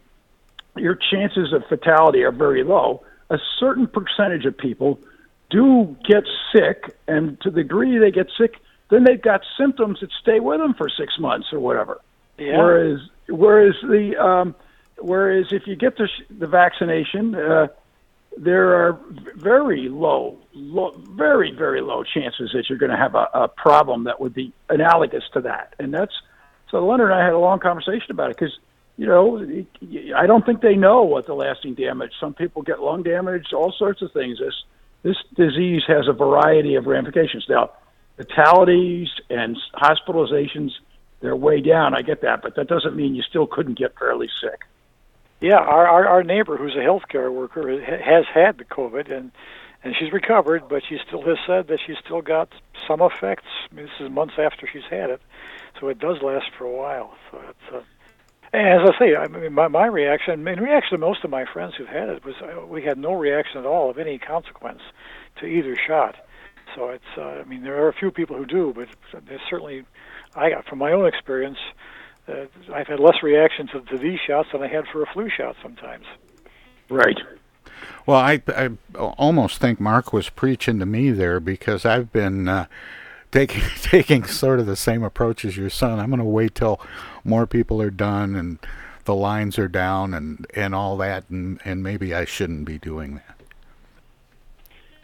your 0.76 0.96
chances 0.96 1.54
of 1.54 1.64
fatality 1.70 2.24
are 2.24 2.32
very 2.32 2.64
low, 2.64 3.04
a 3.30 3.38
certain 3.60 3.88
percentage 3.88 4.46
of 4.46 4.58
people 4.58 5.00
do 5.50 5.96
get 6.08 6.24
sick, 6.54 6.96
and 7.08 7.40
to 7.42 7.50
the 7.50 7.64
degree 7.64 7.98
they 7.98 8.12
get 8.12 8.28
sick, 8.38 8.56
then 8.90 9.04
they've 9.04 9.22
got 9.22 9.42
symptoms 9.58 10.00
that 10.02 10.10
stay 10.22 10.40
with 10.40 10.60
them 10.60 10.74
for 10.74 10.90
six 10.90 11.18
months 11.20 11.48
or 11.52 11.60
whatever. 11.60 12.02
Yeah. 12.38 12.58
Whereas, 12.58 13.00
whereas 13.30 13.76
the 13.82 14.18
um, 14.18 14.56
whereas 14.98 15.48
if 15.52 15.68
you 15.68 15.76
get 15.76 15.98
the 15.98 16.08
sh- 16.08 16.26
the 16.30 16.48
vaccination, 16.48 17.36
uh, 17.36 17.68
there 18.38 18.76
are 18.76 19.00
very 19.36 19.88
low, 19.88 20.38
low, 20.54 20.92
very 21.12 21.52
very 21.52 21.82
low 21.82 22.04
chances 22.04 22.52
that 22.54 22.70
you're 22.70 22.78
going 22.78 22.92
to 22.92 22.98
have 22.98 23.16
a, 23.16 23.28
a 23.34 23.48
problem 23.48 24.04
that 24.06 24.20
would 24.20 24.34
be 24.34 24.52
analogous 24.70 25.24
to 25.34 25.42
that, 25.42 25.74
and 25.80 25.94
that's 25.94 26.14
so. 26.70 26.86
Leonard 26.86 27.12
and 27.12 27.20
I 27.20 27.24
had 27.24 27.34
a 27.34 27.40
long 27.40 27.60
conversation 27.60 28.12
about 28.12 28.32
it 28.32 28.38
because 28.38 28.58
you 28.98 29.08
know 29.08 29.46
I 30.16 30.26
don't 30.26 30.46
think 30.46 30.62
they 30.62 30.76
know 30.76 31.04
what 31.04 31.26
the 31.26 31.34
lasting 31.34 31.76
damage. 31.76 32.12
Some 32.20 32.34
people 32.34 32.62
get 32.62 32.80
lung 32.80 33.04
damage, 33.04 33.54
all 33.54 33.74
sorts 33.78 34.02
of 34.02 34.12
things. 34.12 34.40
This 34.40 34.64
this 35.04 35.18
disease 35.36 35.84
has 35.88 36.08
a 36.08 36.14
variety 36.14 36.76
of 36.76 36.88
ramifications. 36.88 37.46
Now, 37.48 37.72
fatalities 38.18 39.10
and 39.30 39.58
hospitalizations 39.76 40.72
they're 41.22 41.36
way 41.36 41.62
down. 41.62 41.94
I 41.96 42.02
get 42.02 42.22
that, 42.22 42.42
but 42.42 42.56
that 42.56 42.68
doesn't 42.68 42.96
mean 42.96 43.16
you 43.16 43.24
still 43.24 43.48
couldn't 43.48 43.78
get 43.78 43.98
fairly 43.98 44.30
sick. 44.42 44.62
Yeah, 45.42 45.58
our 45.58 45.88
our, 45.88 46.08
our 46.08 46.24
neighbor, 46.24 46.58
who's 46.58 46.76
a 46.76 46.80
healthcare 46.80 47.32
worker, 47.32 47.80
has 47.82 48.26
had 48.34 48.58
the 48.58 48.66
COVID, 48.66 49.12
and 49.12 49.32
and 49.84 49.96
she's 49.98 50.12
recovered, 50.12 50.68
but 50.70 50.84
she 50.88 50.98
still 51.06 51.22
has 51.24 51.38
said 51.46 51.68
that 51.68 51.80
she's 51.86 51.98
still 52.04 52.22
got 52.22 52.50
some 52.88 53.02
effects. 53.02 53.48
I 53.72 53.76
mean, 53.76 53.86
this 53.86 54.06
is 54.06 54.12
months 54.12 54.36
after 54.38 54.68
she's 54.72 54.86
had 54.90 55.10
it, 55.10 55.22
so 55.80 55.88
it 55.90 56.00
does 56.00 56.22
last 56.22 56.46
for 56.58 56.66
a 56.66 56.72
while. 56.72 57.14
So 57.32 57.42
it's. 57.50 57.74
Uh, 57.76 57.82
as 58.56 58.90
I 58.90 59.00
say, 59.00 59.16
I 59.16 59.28
mean, 59.28 59.54
my, 59.54 59.68
my 59.68 59.86
reaction, 59.86 60.48
and 60.48 60.62
reaction 60.62 60.92
to 60.92 60.98
most 60.98 61.24
of 61.24 61.30
my 61.30 61.46
friends 61.46 61.74
who've 61.78 61.88
had 61.88 62.10
it 62.10 62.26
was 62.26 62.36
uh, 62.42 62.66
we 62.66 62.84
had 62.84 62.98
no 62.98 63.14
reaction 63.14 63.60
at 63.60 63.66
all 63.66 63.90
of 63.90 63.98
any 63.98 64.18
consequence 64.18 64.82
to 65.40 65.46
either 65.46 65.76
shot. 65.76 66.16
So 66.76 66.90
it's, 66.90 67.04
uh, 67.18 67.22
I 67.22 67.44
mean, 67.44 67.64
there 67.64 67.82
are 67.84 67.88
a 67.88 67.94
few 67.94 68.12
people 68.12 68.36
who 68.36 68.46
do, 68.46 68.74
but 68.76 68.88
there's 69.28 69.42
certainly, 69.50 69.86
I 70.36 70.50
got 70.50 70.66
from 70.66 70.80
my 70.80 70.92
own 70.92 71.06
experience, 71.06 71.58
uh, 72.28 72.46
I've 72.74 72.88
had 72.88 73.00
less 73.00 73.22
reaction 73.22 73.68
to, 73.68 73.82
to 73.82 73.98
these 73.98 74.20
shots 74.26 74.50
than 74.52 74.62
I 74.62 74.68
had 74.68 74.86
for 74.92 75.04
a 75.04 75.06
flu 75.06 75.30
shot 75.30 75.56
sometimes. 75.62 76.06
Right. 76.90 77.18
Well, 78.06 78.20
I, 78.20 78.42
I 78.48 78.70
almost 78.96 79.60
think 79.60 79.80
Mark 79.80 80.14
was 80.14 80.30
preaching 80.30 80.80
to 80.80 80.86
me 80.86 81.12
there 81.12 81.40
because 81.40 81.86
I've 81.86 82.12
been 82.12 82.48
uh, 82.48 82.66
taking 83.32 83.62
taking 83.82 84.24
sort 84.26 84.60
of 84.60 84.66
the 84.66 84.76
same 84.76 85.04
approach 85.04 85.46
as 85.46 85.58
your 85.58 85.70
son. 85.70 86.00
I'm 86.00 86.10
going 86.10 86.20
to 86.20 86.26
wait 86.26 86.56
till 86.56 86.80
more 87.24 87.46
people 87.48 87.82
are 87.82 87.92
done 87.92 88.36
and 88.36 88.60
the 89.06 89.16
lines 89.16 89.58
are 89.58 89.68
down 89.68 90.14
and, 90.14 90.48
and 90.56 90.74
all 90.74 90.98
that, 90.98 91.30
and, 91.30 91.60
and 91.64 91.84
maybe 91.84 92.14
I 92.14 92.26
shouldn't 92.26 92.66
be 92.66 92.80
doing 92.80 93.16
that. 93.16 93.36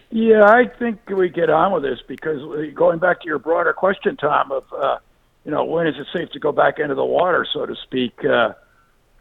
Yeah, 0.09 0.43
I 0.43 0.65
think 0.67 1.07
we 1.07 1.29
get 1.29 1.49
on 1.49 1.71
with 1.71 1.83
this 1.83 1.99
because 2.05 2.41
uh, 2.41 2.71
going 2.73 2.99
back 2.99 3.21
to 3.21 3.27
your 3.27 3.39
broader 3.39 3.71
question, 3.71 4.17
Tom, 4.17 4.51
of 4.51 4.65
uh, 4.73 4.97
you 5.45 5.51
know 5.51 5.63
when 5.63 5.87
is 5.87 5.95
it 5.97 6.07
safe 6.11 6.29
to 6.31 6.39
go 6.39 6.51
back 6.51 6.79
into 6.79 6.95
the 6.95 7.05
water, 7.05 7.45
so 7.51 7.65
to 7.65 7.75
speak. 7.75 8.25
Uh, 8.25 8.53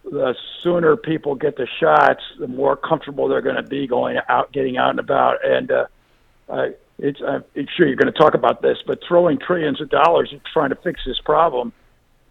the 0.03 0.35
sooner 0.63 0.97
people 0.97 1.35
get 1.35 1.57
the 1.57 1.69
shots, 1.79 2.23
the 2.39 2.49
more 2.49 2.75
comfortable 2.75 3.29
they're 3.29 3.43
going 3.43 3.57
to 3.57 3.63
be 3.63 3.87
going 3.87 4.19
out, 4.29 4.51
getting 4.51 4.79
out 4.79 4.91
and 4.91 4.99
about. 4.99 5.45
And 5.45 5.71
uh, 5.71 6.69
it's 7.03 7.21
uh, 7.21 7.41
I'm 7.57 7.67
sure 7.77 7.87
you're 7.87 7.97
going 7.97 8.13
to 8.13 8.19
talk 8.19 8.35
about 8.35 8.63
this, 8.63 8.79
but 8.87 9.01
throwing 9.07 9.39
trillions 9.39 9.81
of 9.81 9.91
dollars 9.91 10.31
at 10.35 10.41
trying 10.53 10.71
to 10.71 10.77
fix 10.77 11.01
this 11.07 11.19
problem 11.25 11.73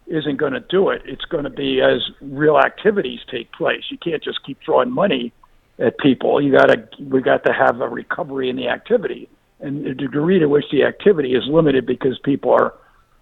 isn't 0.06 0.36
going 0.36 0.52
to 0.52 0.60
do 0.60 0.90
it. 0.90 1.02
It's 1.04 1.24
going 1.24 1.44
to 1.44 1.50
be 1.50 1.80
as 1.80 2.00
real 2.20 2.58
activities 2.58 3.20
take 3.30 3.52
place. 3.52 3.82
You 3.90 3.98
can't 3.98 4.22
just 4.22 4.44
keep 4.44 4.58
throwing 4.64 4.90
money 4.90 5.32
at 5.78 5.98
people. 5.98 6.40
You 6.40 6.52
got 6.52 6.66
to 6.66 6.88
we 7.02 7.20
got 7.20 7.44
to 7.46 7.52
have 7.52 7.80
a 7.80 7.88
recovery 7.88 8.48
in 8.48 8.56
the 8.56 8.68
activity, 8.68 9.28
and 9.60 9.84
the 9.84 9.94
degree 9.94 10.38
to 10.38 10.46
which 10.46 10.66
the 10.70 10.84
activity 10.84 11.34
is 11.34 11.44
limited 11.46 11.86
because 11.86 12.18
people 12.18 12.52
are 12.52 12.74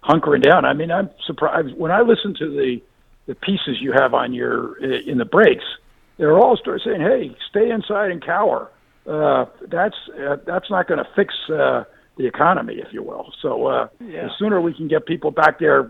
hunkering 0.03 0.43
down. 0.43 0.65
I 0.65 0.73
mean, 0.73 0.91
I'm 0.91 1.09
surprised 1.25 1.75
when 1.75 1.91
I 1.91 2.01
listen 2.01 2.35
to 2.35 2.49
the 2.49 2.81
the 3.27 3.35
pieces 3.35 3.79
you 3.79 3.91
have 3.91 4.13
on 4.13 4.33
your 4.33 4.77
in 4.83 5.17
the 5.17 5.25
breaks. 5.25 5.65
They're 6.17 6.37
all 6.37 6.57
start 6.57 6.81
saying, 6.83 7.01
"Hey, 7.01 7.35
stay 7.49 7.71
inside 7.71 8.11
and 8.11 8.21
cower." 8.23 8.69
Uh, 9.09 9.45
that's 9.67 9.95
uh, 10.19 10.37
that's 10.45 10.69
not 10.69 10.87
going 10.87 10.99
to 11.03 11.07
fix 11.15 11.33
uh, 11.49 11.83
the 12.17 12.27
economy, 12.27 12.75
if 12.75 12.93
you 12.93 13.01
will. 13.01 13.33
So 13.41 13.65
uh, 13.65 13.87
Yeah. 13.99 14.25
the 14.25 14.29
sooner 14.37 14.61
we 14.61 14.73
can 14.73 14.87
get 14.87 15.05
people 15.07 15.31
back 15.31 15.57
there, 15.59 15.89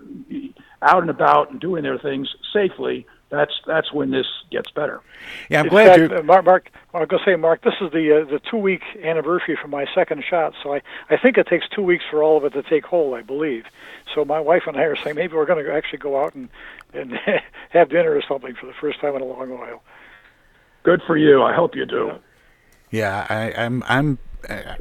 out 0.81 1.01
and 1.01 1.09
about 1.09 1.51
and 1.51 1.59
doing 1.59 1.83
their 1.83 1.97
things 1.97 2.33
safely, 2.53 3.05
that's 3.29 3.51
that's 3.67 3.91
when 3.91 4.11
this 4.11 4.25
gets 4.51 4.71
better. 4.71 5.01
Yeah, 5.49 5.59
I'm 5.59 5.65
In 5.65 5.69
glad 5.71 5.85
fact, 5.87 5.97
you're. 6.11 6.19
uh, 6.19 6.23
Mark, 6.23 6.45
Mark, 6.45 6.71
I 6.93 6.99
was 6.99 7.07
going 7.09 7.19
to 7.25 7.31
say, 7.31 7.35
Mark, 7.35 7.61
this 7.63 7.73
is 7.81 7.91
the 7.91 8.21
uh, 8.21 8.25
the 8.31 8.39
two 8.49 8.55
week 8.57 8.83
anniversary 9.03 9.57
for 9.61 9.67
my 9.67 9.85
second 9.93 10.23
shot. 10.23 10.53
So 10.63 10.73
I, 10.75 10.81
I 11.09 11.17
think 11.17 11.37
it 11.37 11.47
takes 11.47 11.67
two 11.67 11.83
weeks 11.83 12.05
for 12.09 12.23
all 12.23 12.37
of 12.37 12.45
it 12.45 12.53
to 12.53 12.63
take 12.63 12.85
hold. 12.85 13.15
I 13.17 13.21
believe. 13.21 13.65
So 14.15 14.23
my 14.23 14.39
wife 14.39 14.63
and 14.65 14.77
I 14.77 14.83
are 14.83 14.95
saying 14.95 15.17
maybe 15.17 15.33
we're 15.35 15.45
going 15.45 15.63
to 15.63 15.73
actually 15.73 15.99
go 15.99 16.23
out 16.23 16.35
and 16.35 16.47
and 16.93 17.19
have 17.71 17.89
dinner 17.89 18.15
or 18.15 18.21
something 18.21 18.55
for 18.55 18.65
the 18.65 18.73
first 18.79 19.01
time 19.01 19.13
in 19.17 19.21
a 19.21 19.25
long 19.25 19.49
while. 19.49 19.83
Good 20.83 21.01
for 21.05 21.17
you. 21.17 21.43
I 21.43 21.53
hope 21.53 21.75
you 21.75 21.85
do. 21.85 22.05
Yeah, 22.07 22.17
I, 23.29 23.53
I'm 23.53 23.83
I'm 23.87 24.17
uh, 24.49 24.75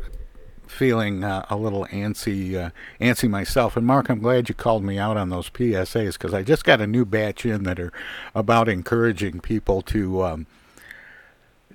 feeling 0.67 1.25
uh, 1.25 1.45
a 1.51 1.57
little 1.57 1.87
antsy, 1.87 2.55
uh, 2.55 2.71
antsy 3.01 3.29
myself. 3.29 3.77
And 3.77 3.87
Mark, 3.87 4.09
I'm 4.09 4.21
glad 4.21 4.49
you 4.49 4.55
called 4.55 4.85
me 4.85 4.99
out 4.99 5.17
on 5.17 5.31
those 5.31 5.51
PSAs 5.51 6.13
because 6.15 6.33
I 6.33 6.43
just 6.43 6.65
got 6.65 6.81
a 6.81 6.87
new 6.87 7.05
batch 7.05 7.45
in 7.45 7.65
that 7.65 7.81
are 7.81 7.93
about 8.35 8.69
encouraging 8.69 9.41
people 9.41 9.83
to 9.83 10.23
um, 10.25 10.47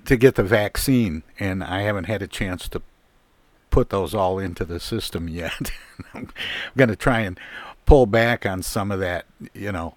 to 0.04 0.16
get 0.16 0.34
the 0.34 0.42
vaccine, 0.42 1.22
and 1.38 1.62
I 1.62 1.82
haven't 1.82 2.04
had 2.04 2.22
a 2.22 2.26
chance 2.26 2.68
to 2.70 2.82
put 3.70 3.90
those 3.90 4.14
all 4.14 4.38
into 4.38 4.64
the 4.64 4.80
system 4.80 5.28
yet. 5.28 5.70
I'm 6.14 6.30
going 6.76 6.88
to 6.88 6.96
try 6.96 7.20
and 7.20 7.38
pull 7.86 8.06
back 8.06 8.46
on 8.46 8.62
some 8.62 8.90
of 8.90 9.00
that, 9.00 9.26
you 9.52 9.70
know, 9.70 9.94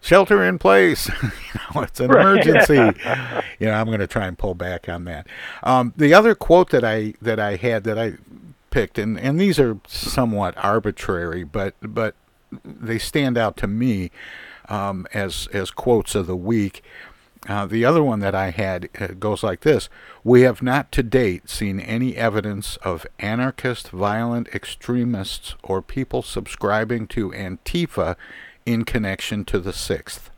shelter 0.00 0.42
in 0.44 0.58
place. 0.58 1.08
you 1.22 1.30
know, 1.74 1.82
it's 1.82 2.00
an 2.00 2.10
emergency. 2.10 2.74
you 3.58 3.66
know, 3.66 3.72
I'm 3.72 3.86
going 3.86 4.00
to 4.00 4.06
try 4.06 4.26
and 4.26 4.36
pull 4.36 4.54
back 4.54 4.88
on 4.88 5.04
that. 5.04 5.26
Um, 5.62 5.92
the 5.96 6.14
other 6.14 6.34
quote 6.34 6.70
that 6.70 6.84
I 6.84 7.14
that 7.22 7.38
I 7.38 7.56
had 7.56 7.84
that 7.84 7.98
I 7.98 8.14
picked, 8.70 8.98
and 8.98 9.18
and 9.18 9.40
these 9.40 9.58
are 9.58 9.78
somewhat 9.86 10.54
arbitrary, 10.56 11.44
but 11.44 11.74
but 11.82 12.14
they 12.64 12.98
stand 12.98 13.38
out 13.38 13.56
to 13.58 13.66
me 13.66 14.10
um, 14.68 15.06
as 15.12 15.48
as 15.52 15.70
quotes 15.70 16.14
of 16.14 16.26
the 16.26 16.36
week. 16.36 16.82
Uh, 17.48 17.64
the 17.64 17.86
other 17.86 18.02
one 18.02 18.20
that 18.20 18.34
I 18.34 18.50
had 18.50 18.90
uh, 19.00 19.08
goes 19.18 19.42
like 19.42 19.60
this 19.60 19.88
We 20.22 20.42
have 20.42 20.62
not 20.62 20.92
to 20.92 21.02
date 21.02 21.48
seen 21.48 21.80
any 21.80 22.14
evidence 22.14 22.76
of 22.78 23.06
anarchist, 23.18 23.88
violent 23.88 24.48
extremists, 24.48 25.54
or 25.62 25.80
people 25.80 26.22
subscribing 26.22 27.06
to 27.08 27.30
Antifa 27.30 28.16
in 28.72 28.84
connection 28.84 29.44
to 29.46 29.58
the 29.58 29.72
6th. 29.72 30.28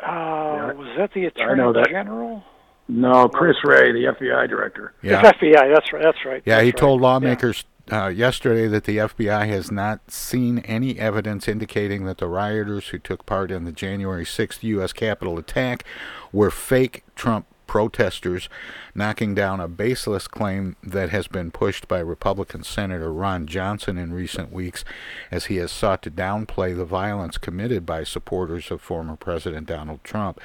Uh, 0.00 0.72
was 0.76 0.88
that 0.96 1.12
the 1.12 1.26
Attorney 1.26 1.72
that. 1.72 1.88
General? 1.90 2.42
No, 2.88 3.28
Chris 3.28 3.56
Wray, 3.64 3.92
the 3.92 4.14
FBI 4.18 4.48
director. 4.48 4.94
Yeah. 5.02 5.20
It's 5.20 5.38
FBI. 5.38 5.74
That's 5.74 5.92
right. 5.92 6.02
That's 6.02 6.24
right. 6.24 6.42
Yeah, 6.46 6.56
that's 6.56 6.64
he 6.64 6.70
right. 6.70 6.76
told 6.76 7.00
lawmakers 7.00 7.64
uh, 7.92 8.06
yesterday 8.08 8.66
that 8.66 8.84
the 8.84 8.98
FBI 8.98 9.46
has 9.48 9.70
not 9.70 10.10
seen 10.10 10.60
any 10.60 10.98
evidence 10.98 11.48
indicating 11.48 12.04
that 12.04 12.18
the 12.18 12.28
rioters 12.28 12.88
who 12.88 12.98
took 12.98 13.26
part 13.26 13.50
in 13.50 13.64
the 13.64 13.72
January 13.72 14.24
6th 14.24 14.62
U.S. 14.62 14.92
Capitol 14.92 15.38
attack 15.38 15.84
were 16.32 16.50
fake 16.50 17.04
Trump 17.14 17.46
protesters, 17.68 18.48
knocking 18.96 19.32
down 19.32 19.60
a 19.60 19.68
baseless 19.68 20.26
claim 20.26 20.74
that 20.82 21.10
has 21.10 21.28
been 21.28 21.52
pushed 21.52 21.86
by 21.86 22.00
Republican 22.00 22.64
Senator 22.64 23.12
Ron 23.12 23.46
Johnson 23.46 23.96
in 23.96 24.12
recent 24.12 24.52
weeks 24.52 24.84
as 25.30 25.46
he 25.46 25.56
has 25.56 25.70
sought 25.70 26.02
to 26.02 26.10
downplay 26.10 26.76
the 26.76 26.84
violence 26.84 27.38
committed 27.38 27.86
by 27.86 28.02
supporters 28.02 28.72
of 28.72 28.80
former 28.80 29.14
President 29.14 29.68
Donald 29.68 30.02
Trump. 30.02 30.40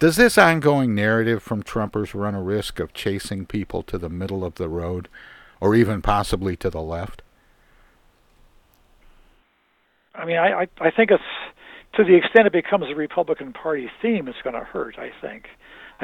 Does 0.00 0.16
this 0.16 0.36
ongoing 0.36 0.96
narrative 0.96 1.40
from 1.40 1.62
Trumpers 1.62 2.12
run 2.12 2.34
a 2.34 2.42
risk 2.42 2.80
of 2.80 2.92
chasing 2.92 3.46
people 3.46 3.84
to 3.84 3.98
the 3.98 4.08
middle 4.08 4.44
of 4.44 4.56
the 4.56 4.68
road? 4.68 5.08
or 5.62 5.76
even 5.76 6.02
possibly 6.02 6.56
to 6.56 6.68
the 6.68 6.82
left? 6.82 7.22
I 10.12 10.24
mean, 10.24 10.36
I, 10.36 10.66
I 10.80 10.90
think 10.90 11.12
it's 11.12 11.22
to 11.94 12.02
the 12.02 12.16
extent 12.16 12.48
it 12.48 12.52
becomes 12.52 12.86
a 12.90 12.96
Republican 12.96 13.52
Party 13.52 13.88
theme, 14.02 14.26
it's 14.26 14.42
going 14.42 14.56
to 14.56 14.64
hurt. 14.64 14.98
I 14.98 15.12
think, 15.20 15.46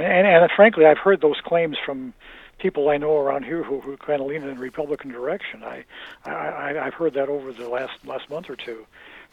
and, 0.02 0.26
and 0.26 0.50
frankly, 0.56 0.86
I've 0.86 0.98
heard 0.98 1.20
those 1.20 1.40
claims 1.44 1.76
from 1.84 2.14
people 2.58 2.88
I 2.88 2.96
know 2.96 3.16
around 3.16 3.44
here 3.44 3.62
who, 3.62 3.80
who 3.80 3.96
kind 3.96 4.20
of 4.20 4.26
lean 4.26 4.42
in 4.42 4.54
the 4.54 4.60
Republican 4.60 5.10
direction. 5.10 5.62
I, 5.62 5.84
I 6.24 6.78
I've 6.86 6.94
heard 6.94 7.14
that 7.14 7.28
over 7.28 7.52
the 7.52 7.68
last 7.68 8.04
last 8.04 8.28
month 8.30 8.50
or 8.50 8.56
two, 8.56 8.86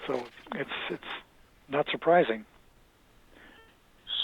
so 0.08 0.26
it's 0.54 0.70
it's 0.90 1.04
not 1.70 1.88
surprising. 1.92 2.46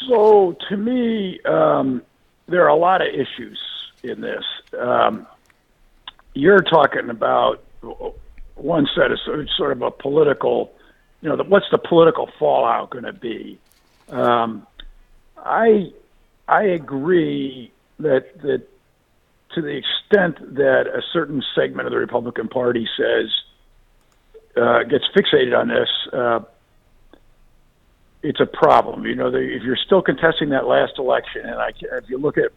So 0.08 0.56
to 0.70 0.78
me, 0.78 1.40
um, 1.46 2.02
there 2.48 2.64
are 2.64 2.70
a 2.70 2.76
lot 2.76 3.02
of 3.02 3.08
issues 3.08 3.60
in 4.04 4.22
this. 4.22 4.44
Um, 4.78 5.28
you're 6.34 6.62
talking 6.62 7.10
about 7.10 7.64
one 8.56 8.88
set 8.96 9.12
of 9.12 9.20
sort 9.58 9.72
of 9.72 9.82
a 9.82 9.92
political, 9.92 10.72
you 11.22 11.30
know, 11.30 11.36
the, 11.36 11.44
what's 11.44 11.66
the 11.72 11.78
political 11.78 12.30
fallout 12.40 12.90
going 12.90 13.04
to 13.04 13.14
be? 13.14 13.60
Um, 14.10 14.66
I 15.38 15.92
I 16.52 16.64
agree 16.64 17.72
that 18.00 18.42
that 18.42 18.68
to 19.56 19.62
the 19.62 19.76
extent 19.76 20.56
that 20.56 20.86
a 20.88 21.02
certain 21.12 21.42
segment 21.56 21.88
of 21.88 21.92
the 21.92 21.98
Republican 21.98 22.48
Party 22.48 22.88
says 22.98 23.30
uh, 24.56 24.84
gets 24.84 25.06
fixated 25.16 25.58
on 25.58 25.68
this, 25.68 25.90
uh, 26.14 26.40
it's 28.22 28.40
a 28.40 28.46
problem. 28.46 29.06
You 29.06 29.16
know, 29.16 29.32
the, 29.32 29.40
if 29.40 29.64
you're 29.64 29.76
still 29.78 30.02
contesting 30.02 30.50
that 30.50 30.68
last 30.68 30.94
election, 31.00 31.42
and 31.46 31.56
I, 31.56 31.70
if 31.70 32.10
you 32.10 32.18
look 32.18 32.38
at, 32.38 32.52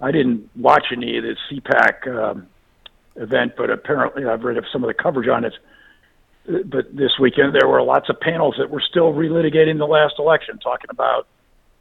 I 0.00 0.12
didn't 0.12 0.48
watch 0.56 0.86
any 0.92 1.18
of 1.18 1.24
the 1.24 1.36
CPAC. 1.50 2.06
Um, 2.06 2.46
event, 3.18 3.54
but 3.56 3.70
apparently 3.70 4.24
I've 4.24 4.42
read 4.42 4.56
of 4.56 4.64
some 4.72 4.82
of 4.82 4.88
the 4.88 4.94
coverage 4.94 5.28
on 5.28 5.44
it. 5.44 5.54
But 6.46 6.96
this 6.96 7.18
weekend 7.20 7.54
there 7.54 7.68
were 7.68 7.82
lots 7.82 8.08
of 8.08 8.18
panels 8.20 8.54
that 8.58 8.70
were 8.70 8.80
still 8.80 9.12
relitigating 9.12 9.78
the 9.78 9.86
last 9.86 10.14
election, 10.18 10.58
talking 10.58 10.88
about 10.90 11.26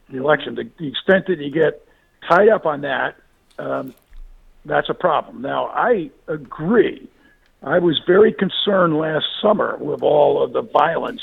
the 0.09 0.17
election. 0.17 0.55
The, 0.55 0.69
the 0.79 0.87
extent 0.87 1.27
that 1.27 1.39
you 1.39 1.51
get 1.51 1.85
tied 2.29 2.49
up 2.49 2.65
on 2.65 2.81
that, 2.81 3.15
um, 3.59 3.93
that's 4.65 4.89
a 4.89 4.93
problem. 4.93 5.41
Now 5.41 5.67
I 5.67 6.11
agree. 6.27 7.09
I 7.63 7.79
was 7.79 7.99
very 8.05 8.33
concerned 8.33 8.97
last 8.97 9.25
summer 9.41 9.77
with 9.79 10.03
all 10.03 10.43
of 10.43 10.53
the 10.53 10.61
violence 10.61 11.21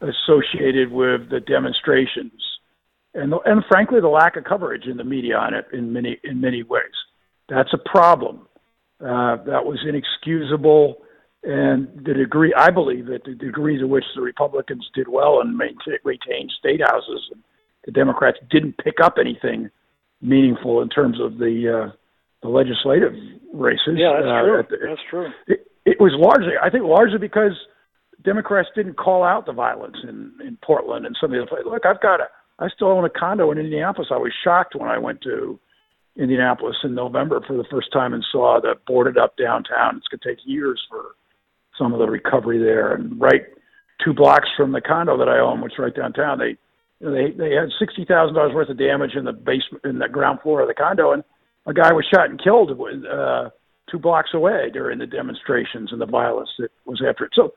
associated 0.00 0.90
with 0.90 1.30
the 1.30 1.40
demonstrations, 1.40 2.42
and 3.14 3.32
the, 3.32 3.38
and 3.40 3.64
frankly 3.68 4.00
the 4.00 4.08
lack 4.08 4.36
of 4.36 4.44
coverage 4.44 4.86
in 4.86 4.96
the 4.96 5.04
media 5.04 5.36
on 5.36 5.54
it 5.54 5.66
in 5.72 5.92
many 5.92 6.18
in 6.24 6.40
many 6.40 6.62
ways. 6.62 6.82
That's 7.48 7.72
a 7.72 7.78
problem. 7.78 8.48
Uh, 9.00 9.36
that 9.44 9.64
was 9.64 9.84
inexcusable. 9.86 11.02
And 11.42 11.88
the 12.04 12.14
degree, 12.14 12.54
I 12.56 12.70
believe 12.70 13.06
that 13.06 13.24
the 13.24 13.34
degree 13.34 13.76
to 13.78 13.86
which 13.86 14.04
the 14.14 14.22
Republicans 14.22 14.88
did 14.94 15.08
well 15.08 15.40
and 15.42 15.54
maintain, 15.56 15.98
retained 16.02 16.50
state 16.58 16.80
houses, 16.80 17.28
and 17.32 17.42
the 17.84 17.92
Democrats 17.92 18.38
didn't 18.50 18.76
pick 18.78 18.94
up 19.02 19.16
anything 19.18 19.70
meaningful 20.20 20.80
in 20.82 20.88
terms 20.88 21.20
of 21.20 21.38
the 21.38 21.88
uh, 21.88 21.92
the 22.42 22.48
legislative 22.48 23.12
races. 23.52 23.96
Yeah, 23.96 24.12
that's 24.16 24.26
uh, 24.26 24.42
true. 24.42 24.62
The, 24.70 24.76
that's 24.88 25.00
true. 25.10 25.28
It, 25.46 25.66
it 25.84 26.00
was 26.00 26.12
largely, 26.16 26.54
I 26.62 26.70
think, 26.70 26.84
largely 26.84 27.18
because 27.18 27.52
Democrats 28.24 28.68
didn't 28.74 28.94
call 28.94 29.22
out 29.22 29.46
the 29.46 29.52
violence 29.52 29.96
in 30.02 30.32
in 30.46 30.58
Portland 30.64 31.06
and 31.06 31.16
some 31.20 31.32
of 31.32 31.40
the 31.40 31.46
places. 31.46 31.66
Look, 31.70 31.86
I've 31.86 32.00
got 32.00 32.20
a, 32.20 32.28
I 32.58 32.68
still 32.68 32.88
own 32.88 33.04
a 33.04 33.10
condo 33.10 33.50
in 33.50 33.58
Indianapolis. 33.58 34.08
I 34.10 34.16
was 34.16 34.32
shocked 34.42 34.74
when 34.74 34.88
I 34.88 34.98
went 34.98 35.20
to 35.22 35.58
Indianapolis 36.16 36.76
in 36.84 36.94
November 36.94 37.40
for 37.46 37.56
the 37.56 37.64
first 37.70 37.92
time 37.92 38.14
and 38.14 38.24
saw 38.30 38.60
the 38.60 38.74
boarded 38.86 39.18
up 39.18 39.36
downtown. 39.36 39.96
It's 39.96 40.08
going 40.08 40.20
to 40.20 40.28
take 40.28 40.46
years 40.46 40.80
for 40.88 41.16
some 41.76 41.92
of 41.92 41.98
the 41.98 42.06
recovery 42.06 42.58
there. 42.58 42.94
And 42.94 43.20
right 43.20 43.42
two 44.04 44.12
blocks 44.12 44.48
from 44.56 44.72
the 44.72 44.80
condo 44.80 45.18
that 45.18 45.28
I 45.28 45.38
own, 45.38 45.60
which 45.60 45.72
is 45.72 45.78
right 45.78 45.94
downtown, 45.94 46.38
they 46.38 46.56
you 47.04 47.10
know, 47.10 47.14
they 47.14 47.30
they 47.36 47.54
had 47.54 47.68
sixty 47.78 48.04
thousand 48.04 48.34
dollars 48.34 48.54
worth 48.54 48.70
of 48.70 48.78
damage 48.78 49.14
in 49.14 49.24
the 49.24 49.32
basement 49.32 49.84
in 49.84 49.98
the 49.98 50.08
ground 50.08 50.40
floor 50.42 50.62
of 50.62 50.68
the 50.68 50.74
condo, 50.74 51.12
and 51.12 51.22
a 51.66 51.74
guy 51.74 51.92
was 51.92 52.06
shot 52.12 52.30
and 52.30 52.42
killed 52.42 52.70
uh, 52.70 53.50
two 53.90 53.98
blocks 53.98 54.30
away 54.34 54.70
during 54.72 54.98
the 54.98 55.06
demonstrations 55.06 55.92
and 55.92 56.00
the 56.00 56.06
violence 56.06 56.48
that 56.58 56.70
was 56.86 57.02
after 57.06 57.24
it. 57.24 57.32
So 57.34 57.54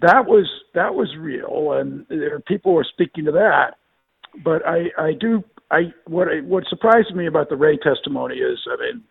that 0.00 0.26
was 0.26 0.48
that 0.74 0.94
was 0.94 1.08
real, 1.18 1.72
and 1.72 2.06
there 2.08 2.40
people 2.40 2.74
were 2.74 2.86
speaking 2.92 3.24
to 3.24 3.32
that. 3.32 3.76
But 4.44 4.66
I 4.66 4.90
I 4.98 5.12
do 5.18 5.42
I 5.70 5.92
what 6.06 6.28
I, 6.28 6.40
what 6.40 6.64
surprised 6.68 7.14
me 7.14 7.26
about 7.26 7.48
the 7.48 7.56
Wray 7.56 7.76
testimony 7.78 8.36
is, 8.36 8.58
I 8.70 8.76
mean, 8.80 9.02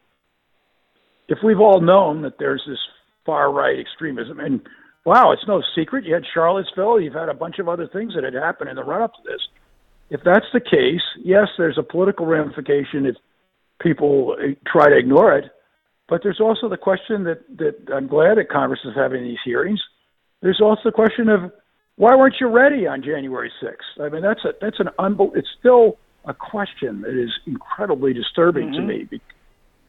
if 1.27 1.39
we've 1.43 1.59
all 1.59 1.81
known 1.81 2.21
that 2.21 2.39
there's 2.39 2.63
this 2.67 2.79
far 3.25 3.51
right 3.51 3.79
extremism, 3.79 4.39
and 4.39 4.61
wow, 5.05 5.31
it's 5.31 5.47
no 5.47 5.61
secret. 5.75 6.05
You 6.05 6.13
had 6.13 6.23
Charlottesville, 6.33 7.01
you've 7.01 7.13
had 7.13 7.29
a 7.29 7.33
bunch 7.33 7.59
of 7.59 7.67
other 7.67 7.87
things 7.87 8.13
that 8.15 8.23
had 8.23 8.33
happened 8.33 8.69
in 8.69 8.75
the 8.75 8.83
run 8.83 9.01
up 9.01 9.13
to 9.13 9.21
this. 9.25 9.41
If 10.09 10.21
that's 10.23 10.45
the 10.53 10.59
case, 10.59 11.01
yes, 11.23 11.47
there's 11.57 11.77
a 11.77 11.83
political 11.83 12.25
ramification 12.25 13.05
if 13.05 13.15
people 13.81 14.35
uh, 14.39 14.53
try 14.67 14.89
to 14.89 14.97
ignore 14.97 15.37
it. 15.37 15.51
But 16.07 16.21
there's 16.21 16.39
also 16.39 16.69
the 16.69 16.77
question 16.77 17.23
that 17.23 17.41
that 17.57 17.93
I'm 17.93 18.07
glad 18.07 18.37
that 18.37 18.49
Congress 18.49 18.81
is 18.85 18.93
having 18.95 19.23
these 19.23 19.39
hearings. 19.43 19.81
There's 20.41 20.61
also 20.61 20.81
the 20.85 20.91
question 20.91 21.29
of 21.29 21.51
why 21.95 22.15
weren't 22.15 22.35
you 22.39 22.47
ready 22.47 22.85
on 22.85 23.01
January 23.01 23.51
6th? 23.63 24.05
I 24.05 24.09
mean, 24.09 24.21
that's 24.21 24.43
a 24.45 24.53
that's 24.61 24.79
an 24.79 24.89
unbel- 24.99 25.35
It's 25.35 25.47
still 25.59 25.97
a 26.25 26.33
question 26.33 27.01
that 27.01 27.19
is 27.19 27.31
incredibly 27.47 28.13
disturbing 28.13 28.67
mm-hmm. 28.67 28.87
to 28.87 29.07
me, 29.07 29.21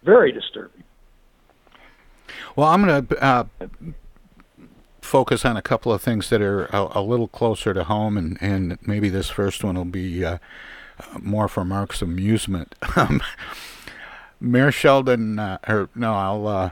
very 0.04 0.32
disturbing. 0.32 0.84
Well, 2.54 2.68
I'm 2.68 2.84
going 2.84 3.06
to 3.06 3.24
uh, 3.24 3.44
focus 5.06 5.44
on 5.44 5.56
a 5.56 5.62
couple 5.62 5.92
of 5.92 6.02
things 6.02 6.28
that 6.30 6.42
are 6.42 6.66
a, 6.66 6.98
a, 6.98 7.02
little 7.02 7.28
closer 7.28 7.72
to 7.72 7.84
home, 7.84 8.18
and, 8.18 8.36
and 8.40 8.78
maybe 8.86 9.08
this 9.08 9.30
first 9.30 9.64
one 9.64 9.76
will 9.76 9.84
be 9.84 10.24
uh, 10.24 10.38
more 11.18 11.48
for 11.48 11.64
Mark's 11.64 12.02
amusement. 12.02 12.74
Um, 12.96 13.22
Mayor 14.38 14.70
Sheldon, 14.70 15.38
uh, 15.38 15.58
or 15.66 15.88
no, 15.94 16.12
I'll 16.12 16.46
uh, 16.46 16.70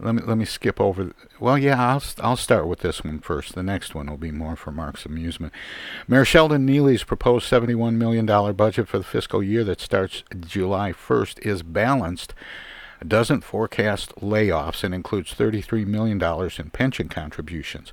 let 0.00 0.14
me 0.14 0.22
let 0.24 0.36
me 0.36 0.44
skip 0.44 0.80
over. 0.80 1.12
Well, 1.40 1.58
yeah, 1.58 1.80
I'll 1.80 2.02
I'll 2.20 2.36
start 2.36 2.66
with 2.66 2.80
this 2.80 3.04
one 3.04 3.20
first. 3.20 3.54
The 3.54 3.62
next 3.62 3.94
one 3.94 4.08
will 4.08 4.16
be 4.16 4.30
more 4.30 4.56
for 4.56 4.72
Mark's 4.72 5.06
amusement. 5.06 5.52
Mayor 6.06 6.24
Sheldon 6.24 6.66
Neeley's 6.66 7.04
proposed 7.04 7.46
seventy-one 7.46 7.98
million 7.98 8.26
dollar 8.26 8.52
budget 8.52 8.88
for 8.88 8.98
the 8.98 9.04
fiscal 9.04 9.42
year 9.42 9.64
that 9.64 9.80
starts 9.80 10.22
July 10.40 10.92
first 10.92 11.38
is 11.40 11.62
balanced 11.62 12.34
doesn't 13.06 13.42
forecast 13.42 14.14
layoffs 14.16 14.82
and 14.82 14.94
includes 14.94 15.34
$33 15.34 15.86
million 15.86 16.22
in 16.58 16.70
pension 16.70 17.08
contributions. 17.08 17.92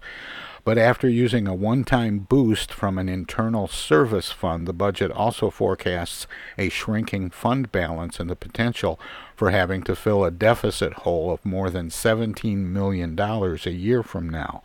But 0.63 0.79
after 0.79 1.07
using 1.07 1.47
a 1.47 1.53
one 1.53 1.83
time 1.83 2.19
boost 2.19 2.73
from 2.73 2.97
an 2.97 3.07
internal 3.07 3.67
service 3.67 4.31
fund, 4.31 4.67
the 4.67 4.73
budget 4.73 5.11
also 5.11 5.51
forecasts 5.51 6.25
a 6.57 6.69
shrinking 6.69 7.29
fund 7.29 7.71
balance 7.71 8.19
and 8.19 8.31
the 8.31 8.35
potential 8.35 8.99
for 9.35 9.51
having 9.51 9.83
to 9.83 9.95
fill 9.95 10.25
a 10.25 10.31
deficit 10.31 10.93
hole 10.93 11.31
of 11.31 11.45
more 11.45 11.69
than 11.69 11.89
$17 11.89 12.57
million 12.57 13.19
a 13.19 13.69
year 13.69 14.01
from 14.01 14.27
now. 14.27 14.63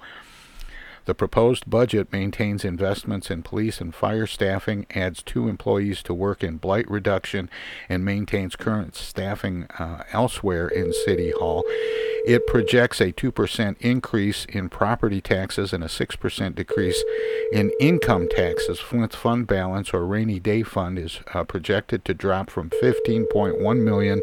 The 1.07 1.15
proposed 1.15 1.69
budget 1.69 2.13
maintains 2.13 2.65
investments 2.65 3.31
in 3.31 3.43
police 3.43 3.81
and 3.81 3.95
fire 3.95 4.27
staffing, 4.27 4.87
adds 4.95 5.23
two 5.23 5.49
employees 5.49 6.03
to 6.05 6.15
work 6.15 6.43
in 6.43 6.59
blight 6.59 6.91
reduction, 6.91 7.49
and 7.89 8.05
maintains 8.05 8.57
current 8.57 8.95
staffing 8.95 9.67
uh, 9.79 10.05
elsewhere 10.13 10.69
in 10.69 10.93
City 10.93 11.33
Hall. 11.33 11.65
It 12.27 12.47
projects 12.47 13.01
a 13.01 13.13
2% 13.13 13.77
increase 13.81 14.45
in 14.45 14.69
property 14.69 15.21
taxes 15.23 15.73
and 15.73 15.83
a 15.83 15.87
6% 15.87 16.55
decrease 16.55 17.03
in 17.51 17.73
income 17.81 18.29
taxes. 18.29 18.79
Flint's 18.79 19.17
fund 19.17 19.47
balance 19.47 19.95
or 19.95 20.05
rainy 20.05 20.39
day 20.39 20.63
fund 20.63 20.99
is 20.99 21.21
uh, 21.33 21.45
projected 21.45 22.05
to 22.05 22.15
drop 22.15 22.51
from 22.51 22.69
15.1 22.71 23.83
million 23.83 24.21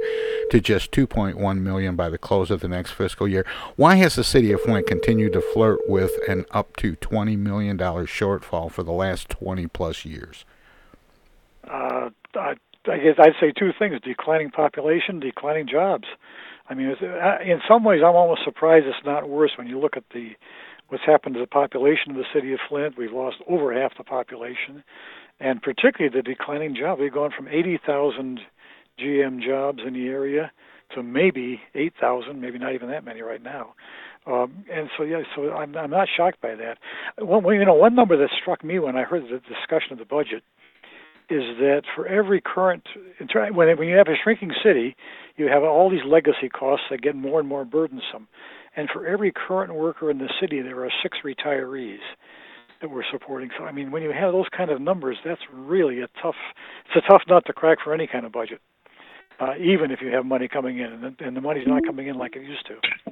to 0.52 0.62
just 0.62 0.92
2.1 0.92 1.60
million 1.60 1.96
by 1.96 2.10
the 2.10 2.18
close 2.20 2.52
of 2.52 2.62
the 2.62 2.68
next 2.68 2.92
fiscal 2.92 3.28
year. 3.28 3.46
Why 3.76 3.96
has 3.96 4.16
the 4.16 4.24
city 4.24 4.52
of 4.52 4.62
Flint 4.62 4.88
continued 4.88 5.34
to 5.34 5.42
flirt 5.42 5.80
with 5.88 6.12
an 6.28 6.46
up 6.52 6.77
to 6.78 6.96
20 6.96 7.36
million 7.36 7.78
dollar 7.78 8.06
shortfall 8.06 8.72
for 8.72 8.84
the 8.84 8.92
last 8.92 9.30
20 9.30 9.68
plus 9.68 10.06
years? 10.06 10.46
Uh, 11.63 12.10
I, 12.36 12.56
I 12.86 12.98
guess 12.98 13.16
I'd 13.20 13.34
say 13.40 13.52
two 13.52 13.72
things: 13.78 14.00
declining 14.04 14.52
population, 14.52 15.20
declining 15.20 15.68
jobs. 15.68 16.06
I 16.70 16.74
mean, 16.74 16.96
uh, 17.02 17.38
in 17.44 17.62
some 17.68 17.84
ways, 17.84 18.02
I'm 18.04 18.16
almost 18.16 18.44
surprised 18.44 18.86
it's 18.86 19.06
not 19.06 19.30
worse 19.30 19.52
when 19.58 19.68
you 19.68 19.80
look 19.80 19.98
at 19.98 20.04
the 20.13 20.32
what's 20.90 21.04
happened 21.06 21.36
to 21.36 21.42
the 21.42 21.48
population 21.48 22.12
of 22.12 22.18
the 22.18 22.26
city 22.34 22.54
of 22.54 22.60
Flint. 22.68 22.98
We've 22.98 23.12
lost 23.12 23.38
over 23.48 23.74
half 23.74 23.98
the 23.98 24.04
population, 24.04 24.84
and 25.40 25.62
particularly 25.62 26.16
the 26.16 26.24
declining 26.24 26.76
job. 26.76 27.00
We've 27.00 27.13
gone 27.13 27.32
from 27.36 27.48
80,000 27.48 28.40
GM 29.00 29.44
jobs 29.46 29.80
in 29.86 29.94
the 29.94 30.08
area 30.08 30.52
to 30.96 31.04
maybe 31.04 31.62
8,000, 31.76 32.40
maybe 32.40 32.58
not 32.58 32.74
even 32.74 32.90
that 32.90 33.04
many 33.04 33.22
right 33.22 33.44
now. 33.44 33.74
Um, 34.28 34.66
and 34.72 34.90
so, 34.98 35.04
yeah, 35.04 35.22
so 35.36 35.52
I'm, 35.52 35.76
I'm 35.78 35.90
not 35.90 36.08
shocked 36.16 36.42
by 36.42 36.56
that. 36.56 36.78
One, 37.18 37.46
you 37.56 37.66
know, 37.66 37.76
one 37.76 37.96
number 37.96 38.18
that 38.18 38.30
struck 38.42 38.63
me 38.63 38.78
when 38.78 38.98
I 38.98 39.04
heard 39.04 39.24
the 39.24 39.40
discussion 39.40 39.94
of 39.94 40.00
the 40.00 40.06
budget 40.06 40.44
is 41.30 41.44
that 41.60 41.82
for 41.96 42.08
every 42.08 42.42
current 42.42 42.84
when 43.54 43.78
when 43.78 43.88
you 43.88 43.98
have 43.98 44.08
a 44.08 44.16
shrinking 44.24 44.52
city, 44.63 44.96
you 45.36 45.48
have 45.48 45.63
all 45.63 45.90
these 45.90 46.06
legacy 46.06 46.48
costs 46.48 46.86
that 46.90 47.02
get 47.02 47.16
more 47.16 47.40
and 47.40 47.50
more 47.50 47.66
burdensome. 47.66 48.28
And 48.78 48.90
for 48.90 49.06
every 49.06 49.34
current 49.34 49.74
worker 49.74 50.10
in 50.10 50.20
the 50.20 50.30
city, 50.40 50.62
there 50.62 50.86
are 50.86 50.92
six 51.04 51.18
retirees 51.26 51.98
that 52.80 52.90
we're 52.90 53.04
supporting. 53.12 53.50
So 53.58 53.66
I 53.66 53.72
mean, 53.72 53.92
when 53.92 54.04
you 54.04 54.12
have 54.12 54.32
those 54.32 54.46
kind 54.56 54.72
of 54.72 54.80
numbers, 54.80 55.18
that's 55.26 55.42
really 55.54 56.00
a 56.02 56.08
tough. 56.22 56.36
It's 56.86 57.06
a 57.06 57.12
tough 57.12 57.24
nut 57.28 57.44
to 57.48 57.54
crack 57.54 57.80
for 57.84 57.94
any 57.94 58.08
kind 58.08 58.26
of 58.26 58.32
budget, 58.32 58.62
uh, 59.42 59.56
even 59.60 59.92
if 59.92 60.00
you 60.02 60.10
have 60.13 60.26
money 60.26 60.48
coming 60.48 60.80
in, 60.80 60.94
and 60.94 61.04
the, 61.04 61.26
and 61.26 61.36
the 61.36 61.42
money's 61.42 61.68
not 61.68 61.84
coming 61.86 62.08
in 62.08 62.18
like 62.18 62.36
it 62.36 62.44
used 62.44 62.66
to. 62.68 63.12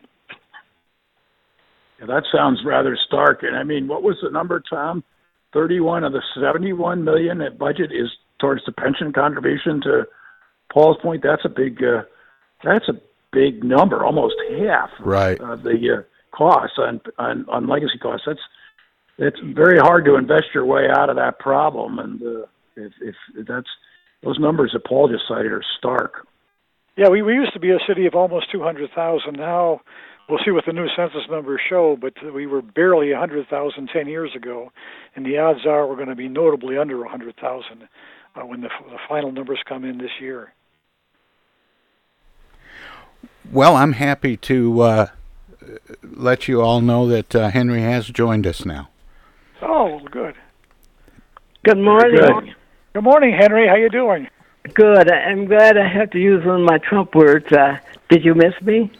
Yeah, 2.00 2.08
that 2.08 2.24
sounds 2.34 2.60
rather 2.66 2.98
stark. 3.08 3.44
And 3.44 3.56
I 3.56 3.64
mean, 3.64 3.88
what 3.88 4.04
was 4.04 4.18
the 4.22 4.30
number, 4.30 4.62
Tom? 4.70 5.04
31 5.54 6.04
of 6.04 6.12
the 6.12 6.22
71 6.40 7.04
million 7.04 7.38
that 7.40 7.58
budget 7.58 7.92
is 7.92 8.10
towards 8.40 8.62
the 8.66 8.72
pension 8.72 9.14
contribution. 9.14 9.82
To 9.82 10.06
Paul's 10.72 10.98
point, 11.02 11.24
that's 11.24 11.46
a 11.46 11.50
big 11.50 11.82
uh, 11.82 12.04
that's 12.64 12.90
a 12.90 13.00
big 13.32 13.64
number, 13.64 14.04
almost 14.04 14.36
half 14.60 14.90
right. 15.00 15.40
of 15.40 15.64
the 15.64 16.00
uh, 16.00 16.36
costs 16.36 16.78
on, 16.78 17.00
on 17.18 17.46
on 17.50 17.68
legacy 17.68 17.98
costs. 17.98 18.26
That's 18.28 18.40
it's 19.18 19.40
very 19.56 19.80
hard 19.80 20.04
to 20.06 20.16
invest 20.16 20.48
your 20.54 20.66
way 20.66 20.88
out 20.92 21.10
of 21.10 21.16
that 21.16 21.40
problem, 21.40 22.00
and 22.00 22.22
uh, 22.22 22.46
if, 22.76 22.92
if 23.02 23.16
that's 23.48 23.70
those 24.24 24.40
numbers 24.40 24.72
that 24.74 24.84
Paul 24.86 25.08
just 25.08 25.24
cited 25.28 25.52
are 25.54 25.64
stark. 25.78 26.28
Yeah, 26.98 27.10
we 27.10 27.22
we 27.22 27.34
used 27.34 27.54
to 27.54 27.60
be 27.60 27.72
a 27.72 27.80
city 27.88 28.06
of 28.08 28.16
almost 28.16 28.52
200,000. 28.52 29.34
Now 29.34 29.82
we'll 30.30 30.40
see 30.44 30.52
what 30.52 30.66
the 30.66 30.74
new 30.74 30.88
census 30.96 31.24
numbers 31.30 31.62
show, 31.68 31.98
but 32.00 32.14
we 32.34 32.48
were 32.48 32.62
barely 32.62 33.12
100,000 33.12 33.90
10 33.92 34.08
years 34.08 34.32
ago, 34.36 34.72
and 35.16 35.26
the 35.26 35.38
odds 35.38 35.66
are 35.66 35.88
we're 35.88 35.96
going 35.96 36.08
to 36.08 36.16
be 36.16 36.28
notably 36.28 36.78
under 36.78 37.00
100,000 37.00 37.88
uh, 38.36 38.42
when 38.42 38.62
the, 38.62 38.70
the 38.90 38.98
final 39.08 39.32
numbers 39.32 39.60
come 39.68 39.84
in 39.84 39.98
this 39.98 40.12
year. 40.20 40.54
Well, 43.52 43.76
I'm 43.76 43.94
happy 43.94 44.38
to 44.38 44.82
uh, 44.82 45.08
let 46.04 46.48
you 46.48 46.62
all 46.62 46.82
know 46.82 47.08
that 47.08 47.36
uh, 47.36 47.50
Henry 47.50 47.82
has 47.82 48.08
joined 48.08 48.48
us 48.48 48.66
now. 48.66 48.90
Oh, 49.62 50.00
good. 50.12 50.36
Good 51.64 51.78
morning. 51.78 52.20
Good. 52.20 52.56
good 52.94 53.04
morning, 53.04 53.36
Henry. 53.40 53.68
How 53.68 53.76
you 53.76 53.90
doing? 53.90 54.28
Good. 54.74 55.12
I'm 55.12 55.46
glad 55.46 55.78
I 55.78 55.88
have 55.88 56.10
to 56.12 56.20
use 56.20 56.46
one 56.46 56.62
of 56.62 56.66
my 56.66 56.80
Trump 56.80 57.14
words. 57.14 57.52
Uh, 57.52 57.78
did 58.10 58.26
you 58.26 58.34
miss 58.34 58.54
me? 58.62 58.92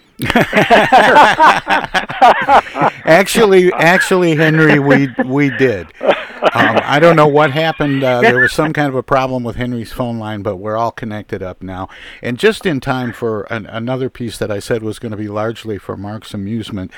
Actually, 3.06 3.72
actually, 3.74 4.36
Henry, 4.36 4.80
we 4.80 5.10
we 5.26 5.50
did. 5.58 5.88
Um, 6.02 6.80
I 6.84 7.00
don't 7.00 7.16
know 7.18 7.28
what 7.28 7.52
happened. 7.52 8.04
Uh, 8.04 8.22
there 8.22 8.40
was 8.40 8.54
some 8.54 8.72
kind 8.72 8.88
of 8.88 8.96
a 8.96 9.04
problem 9.04 9.44
with 9.44 9.58
Henry's 9.58 9.92
phone 9.92 10.20
line, 10.20 10.42
but 10.42 10.56
we're 10.58 10.78
all 10.78 10.92
connected 10.92 11.44
up 11.44 11.62
now. 11.62 11.90
And 12.22 12.38
just 12.38 12.66
in 12.66 12.80
time 12.80 13.12
for 13.12 13.42
an, 13.52 13.66
another 13.66 14.10
piece 14.10 14.38
that 14.38 14.52
I 14.52 14.60
said 14.60 14.84
was 14.84 15.00
going 15.00 15.12
to 15.12 15.18
be 15.18 15.28
largely 15.28 15.78
for 15.78 15.98
Mark's 15.98 16.34
amusement. 16.34 16.92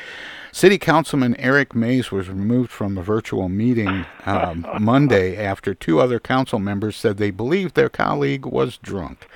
City 0.52 0.78
Councilman 0.78 1.36
Eric 1.38 1.76
Mays 1.76 2.12
was 2.12 2.30
removed 2.30 2.72
from 2.72 2.98
a 2.98 3.04
virtual 3.04 3.50
meeting 3.50 4.06
um, 4.26 4.66
Monday 4.80 5.38
after 5.38 5.74
two 5.74 6.00
other 6.00 6.20
council 6.20 6.60
members 6.60 6.96
said 6.96 7.18
they 7.18 7.32
believed 7.32 7.76
their 7.76 7.90
colleague 7.90 8.46
was 8.46 8.78
drunk. 8.78 9.28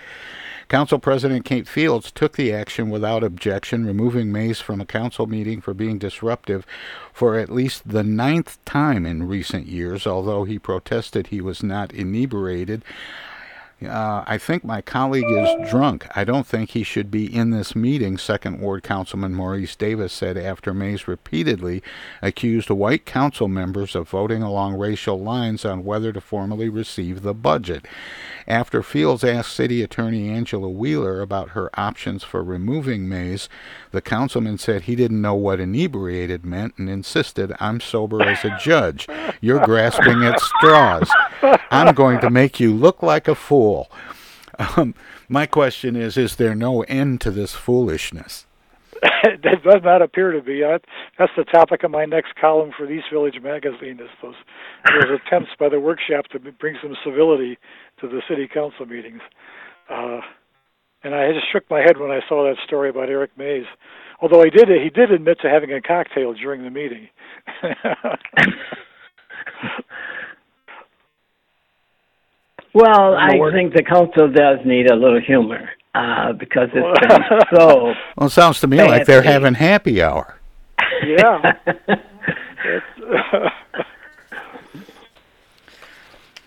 Council 0.71 0.99
President 0.99 1.43
Kate 1.43 1.67
Fields 1.67 2.13
took 2.13 2.38
the 2.38 2.53
action 2.53 2.89
without 2.89 3.25
objection, 3.25 3.86
removing 3.86 4.31
Mays 4.31 4.62
from 4.62 4.79
a 4.79 4.86
council 4.86 5.27
meeting 5.27 5.60
for 5.60 5.73
being 5.73 5.97
disruptive 5.97 6.65
for 7.12 7.38
at 7.38 7.49
least 7.49 7.89
the 7.89 8.05
ninth 8.05 8.57
time 8.63 9.05
in 9.05 9.27
recent 9.27 9.67
years, 9.67 10.07
although 10.07 10.45
he 10.45 10.57
protested 10.57 11.27
he 11.27 11.41
was 11.41 11.62
not 11.62 11.91
inebriated. 11.91 12.86
Uh, 13.84 14.24
I 14.28 14.38
think 14.38 14.63
my 14.63 14.82
colleague 14.82 15.30
is 15.30 15.70
drunk. 15.70 16.06
I 16.15 16.24
don't 16.24 16.46
think 16.46 16.72
he 16.72 16.84
should 16.84 17.10
be 17.10 17.26
in 17.26 17.50
this 17.50 17.76
meeting, 17.76 18.17
Second 18.17 18.60
Ward 18.60 18.84
Councilman 18.84 19.34
Maurice 19.34 19.76
Davis 19.76 20.13
said 20.13 20.38
after 20.38 20.74
Mays 20.74 21.08
repeatedly 21.08 21.82
accused 22.22 22.70
white 22.70 23.06
council 23.06 23.48
members 23.48 23.96
of 23.96 24.08
voting 24.10 24.44
along 24.44 24.78
racial 24.78 25.20
lines 25.20 25.65
on 25.65 25.84
whether 25.84 26.13
to 26.13 26.22
formally 26.22 26.70
receive 26.70 27.24
the 27.24 27.34
budget. 27.34 27.86
After 28.48 28.84
Fields 28.84 29.24
asked 29.24 29.54
City 29.54 29.82
Attorney 29.82 30.30
Angela 30.30 30.70
Wheeler 30.70 31.22
about 31.22 31.50
her 31.50 31.70
options 31.80 32.24
for 32.24 32.44
removing 32.44 33.08
Mays, 33.08 33.50
the 33.91 34.02
councilman 34.02 34.58
said 34.58 34.84
he 34.84 34.96
didn't 34.96 35.22
know 35.22 35.36
what 35.36 35.60
inebriated 35.60 36.46
meant 36.46 36.74
and 36.78 36.89
insisted, 36.89 37.54
I'm 37.60 37.80
sober 37.80 38.22
as 38.22 38.44
a 38.44 38.58
judge. 38.60 39.08
You're 39.41 39.63
grasping 39.65 40.24
at 40.24 40.39
straws. 40.39 41.10
I'm 41.72 41.96
going 41.96 42.20
to 42.22 42.30
make 42.30 42.60
you 42.60 42.74
look 42.74 43.02
like 43.02 43.28
a 43.28 43.36
fool. 43.36 43.70
Um, 44.77 44.93
my 45.29 45.45
question 45.45 45.95
is 45.95 46.17
Is 46.17 46.36
there 46.36 46.55
no 46.55 46.81
end 46.84 47.21
to 47.21 47.31
this 47.31 47.53
foolishness? 47.53 48.45
that 49.23 49.63
does 49.63 49.81
not 49.84 50.01
appear 50.01 50.31
to 50.31 50.41
be. 50.41 50.62
That's 50.62 51.31
the 51.36 51.43
topic 51.43 51.84
of 51.84 51.91
my 51.91 52.05
next 52.05 52.36
column 52.39 52.71
for 52.77 52.86
the 52.86 52.93
East 52.93 53.07
Village 53.12 53.41
magazine. 53.41 53.99
Is 53.99 54.10
those 54.21 54.36
those 54.86 55.19
attempts 55.25 55.51
by 55.60 55.69
the 55.69 55.79
workshop 55.79 56.27
to 56.27 56.39
bring 56.39 56.77
some 56.81 56.95
civility 57.03 57.57
to 57.99 58.07
the 58.07 58.21
city 58.29 58.47
council 58.47 58.86
meetings. 58.86 59.22
Uh, 59.89 60.22
and 61.03 61.15
I 61.15 61.32
just 61.32 61.51
shook 61.51 61.67
my 61.69 61.80
head 61.80 61.97
when 61.97 62.11
I 62.11 62.19
saw 62.30 62.43
that 62.43 62.57
story 62.65 62.89
about 62.89 63.09
Eric 63.09 63.32
Mays. 63.38 63.65
Although 64.22 64.43
he 64.43 64.51
did 64.51 64.67
he 64.69 64.89
did 64.89 65.11
admit 65.11 65.39
to 65.41 65.49
having 65.49 65.74
a 65.74 65.82
cocktail 65.82 66.34
during 66.34 66.63
the 66.63 66.69
meeting. 66.69 67.07
well, 72.74 73.15
I 73.15 73.38
think 73.51 73.74
the 73.74 73.84
council 73.84 74.32
does 74.32 74.59
need 74.65 74.89
a 74.89 74.95
little 74.95 75.19
humor 75.19 75.69
uh, 75.93 76.34
because 76.34 76.69
it's 76.74 76.99
been 77.07 77.39
so. 77.59 77.93
Well, 78.15 78.28
it 78.28 78.32
sounds 78.32 78.59
to 78.61 78.67
me 78.67 78.78
like 78.78 79.05
they're 79.05 79.22
having 79.22 79.53
happy 79.55 80.01
hour. 80.01 80.38
Yeah. 81.05 81.53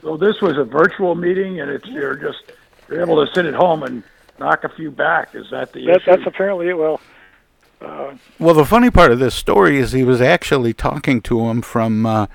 so 0.02 0.16
this 0.16 0.40
was 0.40 0.56
a 0.56 0.64
virtual 0.64 1.14
meeting, 1.14 1.60
and 1.60 1.70
it's 1.70 1.86
you're 1.86 2.16
just 2.16 2.52
you're 2.88 3.02
able 3.02 3.24
to 3.24 3.32
sit 3.34 3.46
at 3.46 3.54
home 3.54 3.82
and 3.82 4.02
knock 4.38 4.64
a 4.64 4.68
few 4.70 4.90
back. 4.90 5.34
Is 5.34 5.50
that 5.50 5.72
the 5.72 5.84
that, 5.86 5.96
issue? 5.96 6.10
That's 6.10 6.26
apparently 6.26 6.68
it. 6.68 6.78
Well. 6.78 7.00
Uh, 7.80 8.14
well, 8.38 8.54
the 8.54 8.64
funny 8.64 8.90
part 8.90 9.12
of 9.12 9.18
this 9.18 9.34
story 9.34 9.78
is 9.78 9.92
he 9.92 10.04
was 10.04 10.20
actually 10.22 10.72
talking 10.72 11.20
to 11.20 11.40
him 11.48 11.60
from 11.60 12.06
uh, 12.06 12.28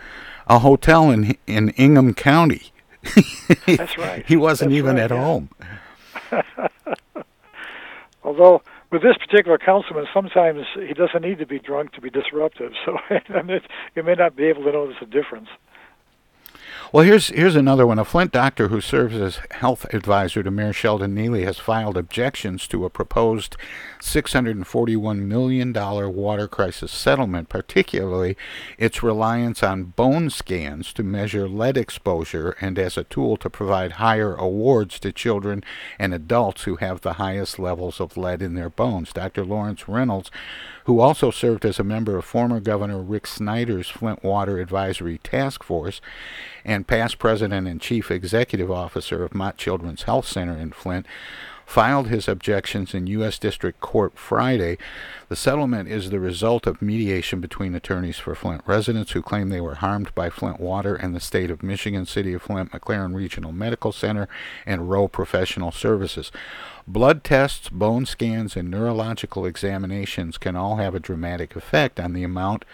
a 0.48 0.60
hotel 0.60 1.10
in 1.10 1.36
in 1.48 1.70
Ingham 1.70 2.14
County. 2.14 2.72
That's 3.66 3.98
right. 3.98 4.26
he 4.28 4.36
wasn't 4.38 4.72
That's 4.72 4.78
even 4.78 4.96
right, 4.96 5.04
at 5.04 5.12
yeah. 5.12 5.24
home. 5.24 5.50
Although 8.24 8.62
with 8.92 9.02
this 9.02 9.18
particular 9.18 9.58
councilman, 9.58 10.08
sometimes 10.14 10.66
he 10.76 10.94
doesn't 10.94 11.22
need 11.22 11.40
to 11.40 11.46
be 11.46 11.60
drunk 11.60 11.94
to 11.94 12.02
be 12.02 12.10
disruptive. 12.10 12.74
So 12.86 12.98
you 13.96 14.04
may 14.04 14.16
not 14.16 14.36
be 14.36 14.46
able 14.46 14.64
to 14.64 14.72
notice 14.72 14.98
a 15.02 15.06
difference. 15.06 15.48
Well, 16.92 17.06
here's 17.06 17.28
here's 17.28 17.56
another 17.56 17.86
one. 17.86 18.00
A 18.00 18.06
Flint 18.06 18.32
doctor 18.32 18.70
who 18.70 18.82
serves 18.82 19.16
as 19.16 19.40
health 19.52 19.86
advisor 19.94 20.42
to 20.42 20.50
Mayor 20.50 20.74
Sheldon 20.74 21.16
Neeley 21.16 21.44
has 21.44 21.60
filed 21.60 21.98
objections 21.98 22.68
to 22.68 22.84
a 22.84 22.90
proposed 22.90 23.56
$641 24.00 25.20
million 25.20 25.74
water 25.74 26.48
crisis 26.48 26.92
settlement, 26.92 27.50
particularly 27.50 28.38
its 28.78 29.04
reliance 29.04 29.62
on 29.64 29.86
bone 29.86 30.30
scans 30.30 30.94
to 30.94 31.04
measure 31.04 31.48
lead 31.48 31.78
exposure 31.78 32.56
and 32.62 32.80
as 32.80 32.98
a 32.98 33.04
tool 33.04 33.38
to 33.38 33.50
provide 33.50 33.94
higher 33.94 34.36
awards 34.36 35.00
to 35.00 35.12
children 35.12 35.64
and 35.98 36.14
adults 36.14 36.64
who 36.64 36.78
have 36.78 37.02
the 37.02 37.14
highest 37.14 37.60
levels 37.60 38.00
of 38.00 38.18
lead 38.18 38.42
in 38.42 38.56
their 38.56 38.70
bones. 38.70 39.14
Dr. 39.14 39.46
Lawrence 39.46 39.88
Reynolds 39.88 40.32
who 40.90 41.00
also 41.00 41.30
served 41.30 41.66
as 41.66 41.78
a 41.78 41.84
member 41.84 42.18
of 42.18 42.26
former 42.26 42.60
Governor 42.60 43.00
Rick 43.00 43.28
Snyder's 43.28 43.90
Flint 43.90 44.24
Water 44.24 44.58
Advisory 44.58 45.20
Task 45.20 45.64
Force 45.64 46.02
and 46.66 46.88
past 46.88 47.20
president 47.20 47.68
and 47.68 47.80
chief 47.80 48.10
executive 48.10 48.72
officer 48.72 49.24
of 49.24 49.36
Mott 49.36 49.56
Children's 49.56 50.02
Health 50.04 50.28
Center 50.28 50.58
in 50.58 50.72
Flint, 50.72 51.06
filed 51.70 52.08
his 52.08 52.28
objections 52.28 52.96
in 52.96 53.06
U.S. 53.06 53.38
District 53.38 53.80
Court 53.80 54.18
Friday. 54.18 54.76
The 55.28 55.36
settlement 55.36 55.88
is 55.88 56.10
the 56.10 56.20
result 56.20 56.66
of 56.66 56.82
mediation 56.82 57.40
between 57.40 57.76
attorneys 57.76 58.18
for 58.18 58.34
Flint 58.34 58.64
residents 58.66 59.12
who 59.12 59.22
claim 59.22 59.50
they 59.50 59.62
were 59.62 59.76
harmed 59.76 60.14
by 60.16 60.32
Flint 60.32 60.60
Water 60.60 60.96
and 60.96 61.16
the 61.16 61.20
state 61.20 61.52
of 61.52 61.62
Michigan, 61.62 62.08
City 62.08 62.34
of 62.34 62.42
Flint, 62.42 62.72
McLaren 62.72 63.14
Regional 63.14 63.52
Medical 63.52 63.92
Center, 63.92 64.28
and 64.66 64.90
Rowe 64.90 65.08
Professional 65.08 65.72
Services. 65.72 66.32
Blood 66.88 67.24
tests, 67.24 67.70
bone 67.70 68.08
scans, 68.08 68.56
and 68.56 68.72
neurological 68.72 69.46
examinations 69.46 70.40
can 70.40 70.56
all 70.56 70.78
have 70.78 70.96
a 70.96 71.00
dramatic 71.00 71.56
effect 71.56 72.00
on 72.00 72.14
the 72.14 72.24
amount 72.24 72.66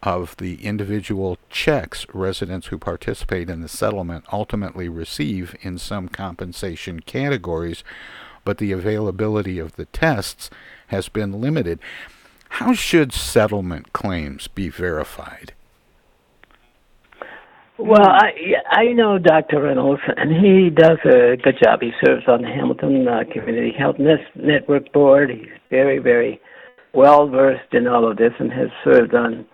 of 0.00 0.36
the 0.36 0.64
individual 0.64 1.38
checks 1.50 2.06
residents 2.14 2.68
who 2.68 2.78
participate 2.78 3.50
in 3.50 3.62
the 3.62 3.68
settlement 3.68 4.24
ultimately 4.32 4.88
receive 4.88 5.56
in 5.62 5.76
some 5.76 6.08
compensation 6.08 7.00
categories, 7.00 7.82
but 8.48 8.56
the 8.56 8.72
availability 8.72 9.58
of 9.58 9.76
the 9.76 9.84
tests 9.84 10.48
has 10.86 11.10
been 11.10 11.38
limited. 11.38 11.78
How 12.48 12.72
should 12.72 13.12
settlement 13.12 13.92
claims 13.92 14.48
be 14.48 14.70
verified? 14.70 15.52
Well, 17.76 18.08
I 18.08 18.54
I 18.70 18.84
know 18.94 19.18
Dr. 19.18 19.60
Reynolds, 19.60 20.00
and 20.16 20.32
he 20.32 20.70
does 20.70 20.96
a 21.04 21.36
good 21.36 21.58
job. 21.62 21.82
He 21.82 21.92
serves 22.02 22.26
on 22.26 22.40
the 22.40 22.48
Hamilton 22.48 23.06
uh, 23.06 23.24
Community 23.30 23.74
Health 23.78 23.96
Network 23.98 24.94
Board. 24.94 25.28
He's 25.28 25.52
very, 25.68 25.98
very 25.98 26.40
well 26.94 27.28
versed 27.28 27.74
in 27.74 27.86
all 27.86 28.10
of 28.10 28.16
this, 28.16 28.32
and 28.38 28.50
has 28.50 28.70
served 28.82 29.14
on 29.14 29.44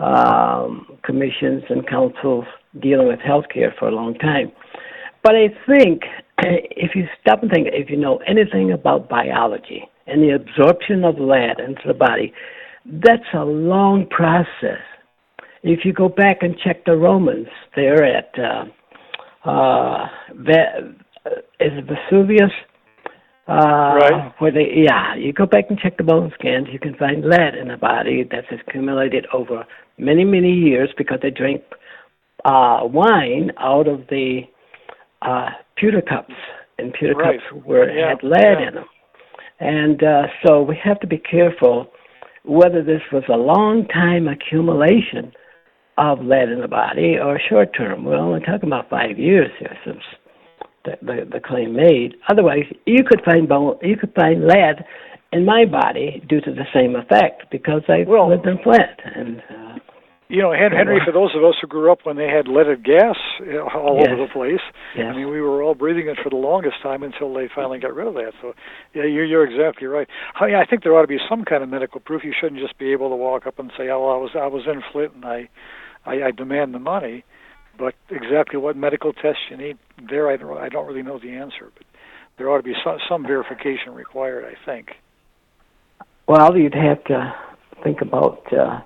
um, 0.00 0.98
commissions 1.02 1.62
and 1.70 1.88
councils 1.88 2.44
dealing 2.78 3.08
with 3.08 3.20
healthcare 3.20 3.74
for 3.78 3.88
a 3.88 3.94
long 3.94 4.12
time. 4.16 4.52
But 5.24 5.34
I 5.34 5.48
think 5.66 6.02
if 6.38 6.94
you 6.94 7.06
stop 7.20 7.42
and 7.42 7.50
think, 7.50 7.66
if 7.72 7.90
you 7.90 7.96
know 7.96 8.18
anything 8.28 8.70
about 8.70 9.08
biology 9.08 9.88
and 10.06 10.22
the 10.22 10.36
absorption 10.36 11.02
of 11.02 11.18
lead 11.18 11.58
into 11.58 11.82
the 11.86 11.94
body, 11.94 12.32
that's 12.86 13.26
a 13.34 13.44
long 13.44 14.06
process 14.06 14.78
if 15.64 15.84
you 15.84 15.92
go 15.92 16.08
back 16.08 16.42
and 16.42 16.56
check 16.62 16.84
the 16.84 16.94
Romans, 16.94 17.48
they're 17.74 18.04
at 18.04 18.30
uh, 18.38 19.48
uh, 19.48 20.06
is 21.58 21.72
it 21.72 21.84
Vesuvius? 21.86 22.52
Uh, 23.48 23.52
right. 23.52 24.32
Where 24.38 24.52
they, 24.52 24.68
yeah, 24.74 25.14
you 25.16 25.32
go 25.32 25.46
back 25.46 25.64
and 25.68 25.78
check 25.78 25.96
the 25.96 26.04
bone 26.04 26.32
scans, 26.38 26.68
you 26.72 26.78
can 26.78 26.94
find 26.94 27.24
lead 27.24 27.54
in 27.54 27.68
the 27.68 27.76
body 27.76 28.26
that's 28.30 28.46
accumulated 28.50 29.26
over 29.32 29.64
many, 29.98 30.24
many 30.24 30.52
years 30.52 30.90
because 30.96 31.18
they 31.22 31.30
drink 31.30 31.62
uh, 32.44 32.80
wine 32.82 33.50
out 33.58 33.88
of 33.88 34.06
the 34.08 34.42
uh, 35.24 35.50
pewter 35.76 36.02
cups, 36.02 36.34
and 36.78 36.92
pewter 36.92 37.14
right. 37.14 37.40
cups 37.40 37.64
were 37.64 37.90
yeah. 37.90 38.10
had 38.10 38.22
lead 38.22 38.60
yeah. 38.60 38.68
in 38.68 38.74
them, 38.74 38.84
and 39.60 40.02
uh, 40.02 40.22
so 40.44 40.62
we 40.62 40.78
have 40.82 41.00
to 41.00 41.06
be 41.06 41.18
careful 41.18 41.88
whether 42.44 42.82
this 42.82 43.00
was 43.12 43.24
a 43.28 43.36
long 43.36 43.86
time 43.88 44.28
accumulation 44.28 45.32
of 45.96 46.20
lead 46.20 46.48
in 46.48 46.60
the 46.60 46.68
body 46.68 47.16
or 47.22 47.40
short 47.48 47.74
term. 47.76 48.04
We're 48.04 48.16
only 48.16 48.40
talking 48.40 48.68
about 48.68 48.90
five 48.90 49.18
years 49.18 49.50
here 49.58 49.76
since 49.84 50.02
the, 50.84 50.92
the, 51.00 51.28
the 51.32 51.40
claim 51.40 51.74
made. 51.74 52.16
Otherwise, 52.28 52.64
you 52.84 53.04
could 53.08 53.22
find 53.24 53.48
bone, 53.48 53.78
you 53.82 53.96
could 53.96 54.12
find 54.14 54.46
lead 54.46 54.84
in 55.32 55.44
my 55.44 55.64
body 55.64 56.22
due 56.28 56.40
to 56.40 56.52
the 56.52 56.66
same 56.74 56.96
effect 56.96 57.44
because 57.50 57.82
I 57.88 58.04
well, 58.06 58.28
lived 58.28 58.46
in 58.46 58.58
Flint 58.62 59.00
and. 59.04 59.38
Uh, 59.38 59.78
you 60.34 60.42
know, 60.42 60.52
Henry, 60.52 61.00
for 61.04 61.12
those 61.12 61.30
of 61.36 61.44
us 61.44 61.54
who 61.60 61.66
grew 61.66 61.92
up 61.92 62.00
when 62.02 62.16
they 62.16 62.28
had 62.28 62.48
leaded 62.48 62.84
gas 62.84 63.16
all 63.40 63.98
yes. 64.00 64.08
over 64.10 64.26
the 64.26 64.28
place, 64.32 64.60
yes. 64.96 65.06
I 65.08 65.16
mean, 65.16 65.30
we 65.30 65.40
were 65.40 65.62
all 65.62 65.74
breathing 65.74 66.08
it 66.08 66.18
for 66.22 66.30
the 66.30 66.36
longest 66.36 66.82
time 66.82 67.02
until 67.02 67.32
they 67.32 67.48
finally 67.54 67.78
got 67.78 67.94
rid 67.94 68.08
of 68.08 68.14
that. 68.14 68.32
So, 68.42 68.54
yeah, 68.94 69.04
you're, 69.04 69.24
you're 69.24 69.44
exactly 69.44 69.86
right. 69.86 70.08
I, 70.34 70.46
mean, 70.46 70.54
I 70.56 70.64
think 70.64 70.82
there 70.82 70.94
ought 70.96 71.02
to 71.02 71.08
be 71.08 71.20
some 71.28 71.44
kind 71.44 71.62
of 71.62 71.68
medical 71.68 72.00
proof. 72.00 72.24
You 72.24 72.34
shouldn't 72.38 72.60
just 72.60 72.78
be 72.78 72.90
able 72.92 73.10
to 73.10 73.16
walk 73.16 73.46
up 73.46 73.58
and 73.58 73.70
say, 73.78 73.88
"Oh, 73.90 74.08
I 74.08 74.18
was 74.18 74.30
I 74.34 74.46
was 74.46 74.64
in 74.66 74.82
Flint 74.92 75.14
and 75.14 75.24
I 75.24 75.48
I, 76.06 76.24
I 76.24 76.30
demand 76.30 76.74
the 76.74 76.78
money, 76.78 77.24
but 77.78 77.94
exactly 78.10 78.58
what 78.58 78.76
medical 78.76 79.12
tests 79.12 79.42
you 79.50 79.56
need 79.56 79.78
there, 80.08 80.30
I 80.30 80.36
don't, 80.36 80.58
I 80.58 80.68
don't 80.68 80.86
really 80.86 81.02
know 81.02 81.18
the 81.18 81.30
answer. 81.30 81.70
But 81.74 81.86
there 82.38 82.50
ought 82.50 82.58
to 82.58 82.62
be 82.62 82.74
some, 82.84 82.98
some 83.08 83.22
verification 83.26 83.94
required, 83.94 84.44
I 84.44 84.64
think. 84.64 84.92
Well, 86.26 86.56
you'd 86.56 86.74
have 86.74 87.04
to 87.04 87.34
think 87.82 88.00
about 88.00 88.52
uh, 88.52 88.80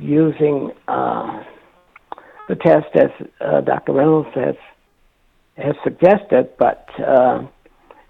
using 0.00 0.70
uh, 0.88 1.42
the 2.48 2.56
test 2.56 2.86
as 2.94 3.10
uh, 3.40 3.60
Dr. 3.60 3.92
Reynolds 3.92 4.28
has 4.34 4.54
has 5.56 5.74
suggested, 5.84 6.48
but 6.58 6.86
uh, 6.98 7.46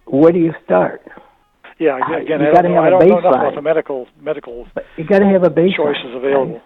where 0.06 0.30
do 0.32 0.38
you 0.38 0.52
start? 0.64 1.02
Yeah, 1.78 1.96
again, 1.96 2.40
you 2.40 2.48
I 2.48 2.52
got 2.52 2.62
to 2.62 2.68
know, 2.68 2.74
have 2.76 2.84
I 2.84 2.90
don't 2.90 3.02
a 3.02 3.06
know 3.06 3.18
enough 3.18 3.24
baseline. 3.24 3.40
about 3.40 3.54
the 3.54 3.62
medical 3.62 4.06
medical 4.20 4.66
But 4.74 4.84
you 4.96 5.04
got 5.04 5.20
to 5.20 5.26
have 5.26 5.42
a 5.42 5.48
baseline. 5.50 5.76
choices 5.76 6.14
available. 6.14 6.52
Right? 6.54 6.62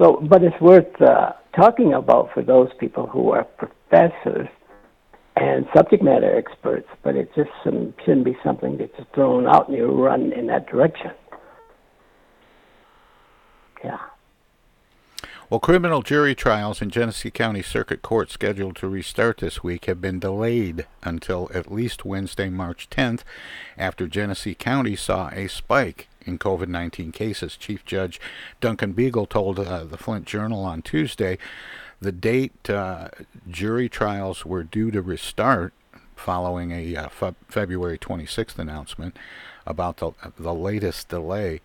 So, 0.00 0.24
but 0.28 0.44
it's 0.44 0.60
worth 0.60 1.00
uh, 1.02 1.32
talking 1.56 1.94
about 1.94 2.30
for 2.32 2.42
those 2.42 2.68
people 2.78 3.06
who 3.06 3.30
are 3.30 3.44
professors 3.44 4.46
and 5.36 5.66
subject 5.74 6.02
matter 6.04 6.36
experts. 6.36 6.86
But 7.02 7.16
it 7.16 7.30
just 7.34 7.50
shouldn't 7.64 8.24
be 8.24 8.36
something 8.44 8.76
that's 8.78 8.92
just 8.96 9.10
thrown 9.14 9.48
out 9.48 9.68
and 9.68 9.76
you 9.76 9.86
run 9.86 10.32
in 10.32 10.46
that 10.48 10.66
direction. 10.68 11.10
Yeah. 13.84 14.00
Well, 15.50 15.60
criminal 15.60 16.02
jury 16.02 16.34
trials 16.34 16.82
in 16.82 16.90
Genesee 16.90 17.30
County 17.30 17.62
Circuit 17.62 18.02
Court 18.02 18.30
scheduled 18.30 18.76
to 18.76 18.88
restart 18.88 19.38
this 19.38 19.62
week 19.62 19.86
have 19.86 19.98
been 19.98 20.20
delayed 20.20 20.86
until 21.02 21.50
at 21.54 21.72
least 21.72 22.04
Wednesday, 22.04 22.50
March 22.50 22.90
10th, 22.90 23.22
after 23.78 24.06
Genesee 24.06 24.54
County 24.54 24.94
saw 24.94 25.30
a 25.30 25.48
spike 25.48 26.08
in 26.26 26.38
COVID 26.38 26.68
19 26.68 27.12
cases. 27.12 27.56
Chief 27.56 27.82
Judge 27.86 28.20
Duncan 28.60 28.92
Beagle 28.92 29.24
told 29.24 29.58
uh, 29.58 29.84
the 29.84 29.96
Flint 29.96 30.26
Journal 30.26 30.64
on 30.64 30.82
Tuesday 30.82 31.38
the 32.00 32.12
date 32.12 32.70
uh, 32.70 33.08
jury 33.50 33.88
trials 33.88 34.44
were 34.44 34.62
due 34.62 34.90
to 34.90 35.02
restart 35.02 35.72
following 36.14 36.70
a 36.72 36.94
uh, 36.94 37.08
fe- 37.08 37.34
February 37.48 37.98
26th 37.98 38.58
announcement 38.58 39.16
about 39.66 39.98
the, 39.98 40.12
the 40.38 40.54
latest 40.54 41.08
delay. 41.08 41.60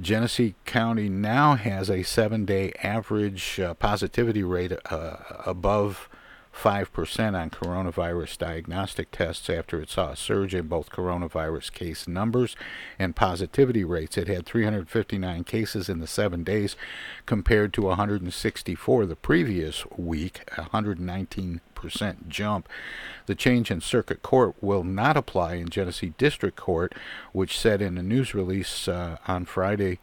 Genesee 0.00 0.54
County 0.64 1.08
now 1.08 1.56
has 1.56 1.90
a 1.90 2.02
seven 2.02 2.44
day 2.44 2.72
average 2.82 3.60
uh, 3.60 3.74
positivity 3.74 4.42
rate 4.42 4.72
uh, 4.90 5.16
above 5.44 6.08
5% 6.54 7.40
on 7.40 7.50
coronavirus 7.50 8.38
diagnostic 8.38 9.10
tests 9.10 9.48
after 9.48 9.80
it 9.80 9.88
saw 9.88 10.10
a 10.10 10.16
surge 10.16 10.54
in 10.54 10.66
both 10.66 10.90
coronavirus 10.90 11.72
case 11.72 12.08
numbers 12.08 12.56
and 12.98 13.14
positivity 13.14 13.84
rates. 13.84 14.18
It 14.18 14.28
had 14.28 14.46
359 14.46 15.44
cases 15.44 15.88
in 15.88 16.00
the 16.00 16.06
seven 16.06 16.44
days 16.44 16.76
compared 17.24 17.72
to 17.74 17.82
164 17.82 19.06
the 19.06 19.16
previous 19.16 19.84
week, 19.96 20.40
119 20.56 21.60
jump. 22.28 22.68
The 23.26 23.34
change 23.34 23.70
in 23.70 23.80
circuit 23.80 24.22
court 24.22 24.54
will 24.60 24.84
not 24.84 25.16
apply 25.16 25.54
in 25.54 25.68
Genesee 25.68 26.14
District 26.18 26.56
Court, 26.56 26.94
which 27.32 27.58
said 27.58 27.80
in 27.80 27.96
a 27.96 28.02
news 28.02 28.34
release 28.34 28.88
uh, 28.88 29.18
on 29.26 29.44
Friday 29.44 29.98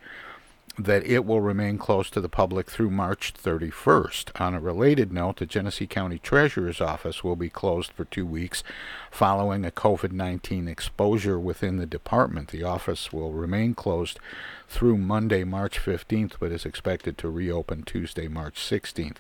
that 0.78 1.05
it 1.07 1.25
will 1.25 1.41
remain 1.41 1.78
closed 1.78 2.13
to 2.13 2.21
the 2.21 2.30
public 2.30 2.69
through 2.69 2.91
March 2.91 3.34
31st. 3.34 4.39
On 4.39 4.53
a 4.53 4.59
related 4.59 5.11
note, 5.11 5.38
the 5.38 5.45
Genesee 5.45 5.88
County 5.88 6.19
Treasurer's 6.19 6.80
Office 6.80 7.23
will 7.23 7.36
be 7.36 7.49
closed 7.49 7.91
for 7.91 8.05
two 8.05 8.25
weeks 8.25 8.63
following 9.09 9.65
a 9.65 9.71
COVID 9.71 10.11
19 10.11 10.67
exposure 10.67 11.39
within 11.39 11.78
the 11.78 11.88
department. 11.88 12.49
The 12.49 12.63
office 12.63 13.11
will 13.11 13.32
remain 13.32 13.73
closed 13.73 14.19
through 14.67 14.97
Monday, 14.97 15.43
March 15.43 15.80
15th, 15.80 16.34
but 16.39 16.51
is 16.51 16.65
expected 16.65 17.17
to 17.17 17.30
reopen 17.30 17.82
Tuesday, 17.84 18.28
March 18.28 18.59
16th. 18.59 19.17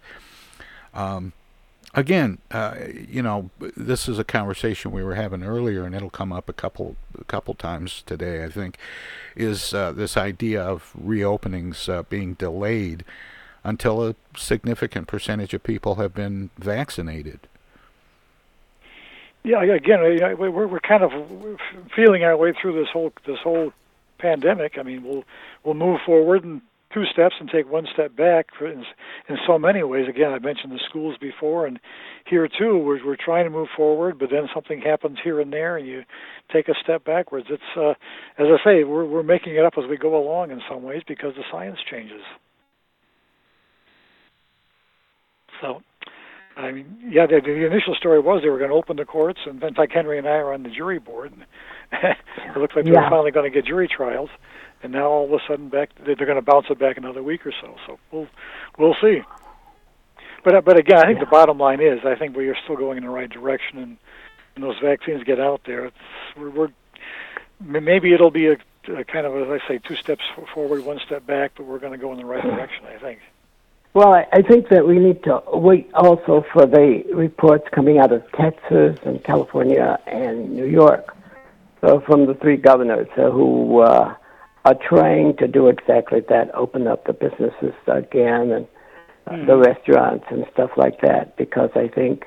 Um, 0.93 1.33
again, 1.97 2.37
uh, 2.51 2.75
you 3.09 3.21
know, 3.21 3.49
this 3.59 4.07
is 4.07 4.19
a 4.19 4.23
conversation 4.23 4.91
we 4.91 5.03
were 5.03 5.15
having 5.15 5.43
earlier, 5.43 5.83
and 5.83 5.93
it'll 5.93 6.11
come 6.11 6.31
up 6.31 6.47
a 6.47 6.53
couple 6.53 6.95
a 7.19 7.23
couple 7.25 7.53
times 7.55 8.03
today. 8.05 8.45
I 8.45 8.49
think 8.49 8.77
is 9.35 9.73
uh, 9.73 9.91
this 9.91 10.15
idea 10.15 10.63
of 10.63 10.93
reopenings 10.97 11.89
uh, 11.89 12.03
being 12.03 12.35
delayed 12.35 13.03
until 13.63 14.07
a 14.07 14.15
significant 14.37 15.07
percentage 15.07 15.53
of 15.53 15.63
people 15.63 15.95
have 15.95 16.13
been 16.13 16.51
vaccinated. 16.57 17.39
Yeah, 19.43 19.63
again, 19.63 19.99
we're 20.37 20.51
we're 20.67 20.79
kind 20.79 21.03
of 21.03 21.11
feeling 21.95 22.23
our 22.23 22.37
way 22.37 22.53
through 22.61 22.79
this 22.79 22.89
whole 22.93 23.11
this 23.25 23.39
whole 23.43 23.73
pandemic. 24.19 24.77
I 24.77 24.83
mean, 24.83 25.03
we'll 25.03 25.23
we'll 25.63 25.73
move 25.73 25.99
forward 26.05 26.43
and 26.43 26.61
two 26.93 27.03
steps 27.11 27.35
and 27.39 27.49
take 27.49 27.69
one 27.69 27.85
step 27.93 28.15
back 28.15 28.47
in, 28.61 28.83
in 29.29 29.37
so 29.45 29.57
many 29.59 29.83
ways. 29.83 30.05
Again, 30.07 30.31
I 30.31 30.39
mentioned 30.39 30.71
the 30.71 30.79
schools 30.89 31.15
before, 31.19 31.65
and 31.67 31.79
here 32.29 32.47
too, 32.47 32.77
we're 32.77 33.05
we're 33.05 33.17
trying 33.17 33.43
to 33.45 33.49
move 33.49 33.67
forward, 33.75 34.17
but 34.19 34.29
then 34.31 34.47
something 34.53 34.81
happens 34.81 35.17
here 35.23 35.39
and 35.41 35.51
there, 35.51 35.77
and 35.77 35.87
you 35.87 36.03
take 36.51 36.67
a 36.69 36.73
step 36.83 37.03
backwards. 37.05 37.47
It's 37.49 37.61
uh, 37.75 37.91
as 38.41 38.47
I 38.47 38.57
say, 38.63 38.83
we're 38.83 39.05
we're 39.05 39.23
making 39.23 39.55
it 39.55 39.65
up 39.65 39.73
as 39.77 39.83
we 39.89 39.97
go 39.97 40.17
along 40.17 40.51
in 40.51 40.61
some 40.69 40.83
ways 40.83 41.01
because 41.07 41.33
the 41.35 41.43
science 41.51 41.77
changes. 41.89 42.21
So, 45.61 45.81
I 46.55 46.71
mean, 46.71 46.97
yeah, 47.09 47.25
the, 47.25 47.41
the 47.43 47.65
initial 47.65 47.95
story 47.95 48.19
was 48.19 48.41
they 48.43 48.49
were 48.49 48.57
going 48.59 48.69
to 48.69 48.75
open 48.75 48.97
the 48.97 49.05
courts, 49.05 49.39
and 49.45 49.61
in 49.63 49.73
fact, 49.73 49.91
Henry 49.93 50.17
and 50.17 50.27
I 50.27 50.31
are 50.31 50.53
on 50.53 50.63
the 50.63 50.69
jury 50.69 50.99
board. 50.99 51.31
And 51.33 51.43
it 52.55 52.59
looks 52.59 52.75
like 52.75 52.85
they're 52.85 52.93
Yeah. 52.93 53.09
finally 53.09 53.31
going 53.31 53.51
to 53.51 53.55
get 53.55 53.65
jury 53.65 53.87
trials, 53.87 54.29
and 54.83 54.91
now 54.91 55.07
all 55.07 55.25
of 55.25 55.31
a 55.31 55.39
sudden, 55.47 55.69
back 55.69 55.89
they're 56.05 56.15
going 56.15 56.35
to 56.35 56.41
bounce 56.41 56.67
it 56.69 56.79
back 56.79 56.97
another 56.97 57.23
week 57.23 57.45
or 57.45 57.53
so. 57.61 57.75
So 57.85 57.99
we'll 58.11 58.27
we'll 58.77 58.95
see. 59.01 59.21
But 60.43 60.55
uh, 60.55 60.61
but 60.61 60.77
again, 60.77 60.97
I 60.97 61.05
think 61.05 61.19
the 61.19 61.25
bottom 61.25 61.57
line 61.57 61.81
is 61.81 61.99
I 62.05 62.15
think 62.15 62.35
we 62.35 62.47
are 62.49 62.57
still 62.63 62.77
going 62.77 62.97
in 62.97 63.03
the 63.03 63.09
right 63.09 63.29
direction, 63.29 63.79
and 63.79 63.97
when 64.55 64.61
those 64.67 64.79
vaccines 64.81 65.23
get 65.23 65.39
out 65.39 65.61
there, 65.65 65.85
it's, 65.85 65.97
we're, 66.37 66.49
we're 66.49 66.69
maybe 67.59 68.13
it'll 68.13 68.31
be 68.31 68.47
a, 68.47 68.57
a 68.87 69.03
kind 69.03 69.25
of 69.25 69.35
as 69.35 69.61
I 69.61 69.67
say, 69.67 69.79
two 69.79 69.95
steps 69.95 70.23
forward, 70.53 70.85
one 70.85 70.99
step 71.05 71.25
back, 71.25 71.53
but 71.57 71.65
we're 71.65 71.79
going 71.79 71.93
to 71.93 71.97
go 71.97 72.11
in 72.11 72.17
the 72.17 72.25
right 72.25 72.43
direction. 72.43 72.85
I 72.85 72.97
think. 72.99 73.19
Well, 73.93 74.13
I, 74.13 74.27
I 74.31 74.41
think 74.43 74.69
that 74.69 74.85
we 74.85 74.99
need 74.99 75.23
to 75.23 75.41
wait 75.47 75.89
also 75.95 76.45
for 76.53 76.67
the 76.67 77.03
reports 77.13 77.65
coming 77.71 77.97
out 77.97 78.11
of 78.11 78.23
Texas 78.33 78.99
and 79.03 79.23
California 79.23 79.97
and 80.05 80.51
New 80.51 80.67
York. 80.67 81.15
So, 81.81 82.01
from 82.01 82.27
the 82.27 82.35
three 82.35 82.57
governors 82.57 83.07
uh, 83.17 83.31
who 83.31 83.79
uh, 83.79 84.13
are 84.67 84.75
trying 84.75 85.33
to 85.37 85.47
do 85.47 85.69
exactly 85.69 86.19
that 86.27 86.53
open 86.53 86.87
up 86.87 87.05
the 87.05 87.13
businesses 87.13 87.73
again 87.87 88.51
and 88.51 88.67
uh, 89.25 89.45
the 89.45 89.55
restaurants 89.55 90.25
and 90.29 90.45
stuff 90.51 90.71
like 90.75 90.99
that, 90.99 91.37
because 91.37 91.69
I 91.73 91.87
think 91.87 92.25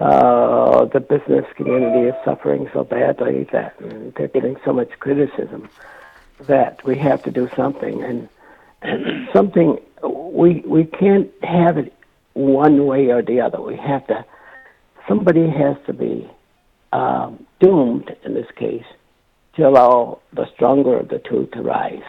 uh, 0.00 0.84
the 0.86 0.98
business 0.98 1.44
community 1.54 2.08
is 2.08 2.14
suffering 2.24 2.68
so 2.72 2.82
badly 2.82 3.46
that 3.52 3.78
and 3.78 4.12
they're 4.14 4.26
getting 4.26 4.56
so 4.64 4.72
much 4.72 4.90
criticism 4.98 5.68
that 6.40 6.84
we 6.84 6.98
have 6.98 7.22
to 7.22 7.30
do 7.30 7.48
something. 7.54 8.02
And 8.02 8.28
and 8.82 9.28
something 9.32 9.78
we 10.02 10.64
we 10.66 10.86
can't 10.86 11.30
have 11.44 11.78
it 11.78 11.92
one 12.34 12.86
way 12.86 13.10
or 13.10 13.22
the 13.22 13.40
other. 13.40 13.60
We 13.60 13.76
have 13.76 14.04
to. 14.08 14.24
Somebody 15.06 15.48
has 15.48 15.76
to 15.86 15.92
be 15.92 16.28
um, 16.92 17.46
doomed 17.60 18.16
in 18.24 18.34
this 18.34 18.50
case 18.56 18.84
to 19.56 19.66
allow 19.68 20.20
the 20.32 20.46
stronger 20.54 20.98
of 20.98 21.08
the 21.08 21.18
two 21.18 21.48
to 21.52 21.62
rise. 21.62 22.02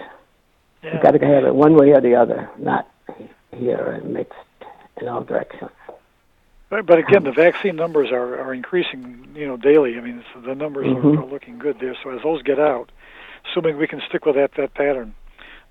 Yeah. 0.84 0.95
We 0.98 1.02
got 1.02 1.12
to 1.12 1.26
have 1.26 1.45
it 1.45 1.56
one 1.56 1.76
way 1.76 1.91
or 1.91 2.02
the 2.02 2.16
other, 2.16 2.50
not 2.58 2.88
here 3.56 4.00
and 4.02 4.14
mixed 4.14 4.34
in 5.02 5.08
all 5.08 5.24
directions. 5.24 5.72
But, 6.70 6.86
but 6.86 7.00
again, 7.00 7.24
the 7.24 7.32
vaccine 7.32 7.78
numbers 7.78 8.12
are, 8.12 8.39
are 8.41 8.54
increasing, 8.54 9.30
you 9.34 9.48
know, 9.48 9.56
daily. 9.56 9.98
I 9.98 10.02
mean, 10.02 10.24
the 10.45 10.54
numbers 10.54 10.88
Mhm. 10.88 11.18
are, 11.18 11.22
are 11.22 11.26
looking 11.26 11.58
good 11.60 11.80
there. 11.80 11.95
So 12.04 12.10
as 12.10 12.22
those 12.24 12.41
get 12.43 12.60
out, 12.60 12.91
assuming 13.50 13.78
we 13.78 13.88
can 13.88 14.02
stick 14.08 14.26
with 14.26 14.36
that 14.36 14.52
that 14.56 14.74
pattern, 14.74 15.14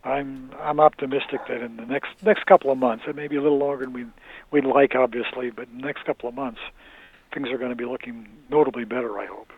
I'm 0.05 0.51
I'm 0.59 0.81
optimistic 0.81 1.41
that 1.49 1.61
in 1.61 1.77
the 1.77 1.85
next 1.85 2.09
next 2.23 2.47
couple 2.47 2.71
of 2.73 2.79
months, 2.79 3.05
it 3.07 3.15
may 3.15 3.29
be 3.29 3.37
a 3.37 3.43
little 3.43 3.59
longer 3.59 3.85
than 3.85 3.93
we 3.93 4.07
we'd 4.51 4.65
like, 4.65 4.95
obviously, 4.95 5.51
but 5.51 5.69
in 5.71 5.81
the 5.81 5.87
next 5.87 6.05
couple 6.07 6.29
of 6.31 6.35
months, 6.35 6.61
things 7.35 7.49
are 7.51 7.59
going 7.59 7.71
to 7.71 7.77
be 7.77 7.85
looking 7.85 8.27
notably 8.49 8.85
better. 8.85 9.19
I 9.19 9.27
hope. 9.27 9.53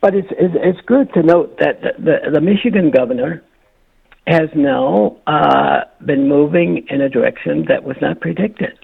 But 0.00 0.14
it's 0.14 0.28
it's, 0.30 0.54
it's 0.56 0.80
good 0.86 1.12
to 1.14 1.22
note 1.22 1.58
that 1.58 1.80
the, 1.80 2.02
the, 2.02 2.30
the 2.34 2.40
Michigan 2.40 2.90
governor 2.90 3.42
has 4.26 4.48
now 4.54 5.16
uh, 5.26 5.80
been 6.04 6.28
moving 6.28 6.86
in 6.90 7.00
a 7.00 7.08
direction 7.08 7.64
that 7.68 7.82
was 7.82 7.96
not 8.00 8.20
predicted. 8.20 8.78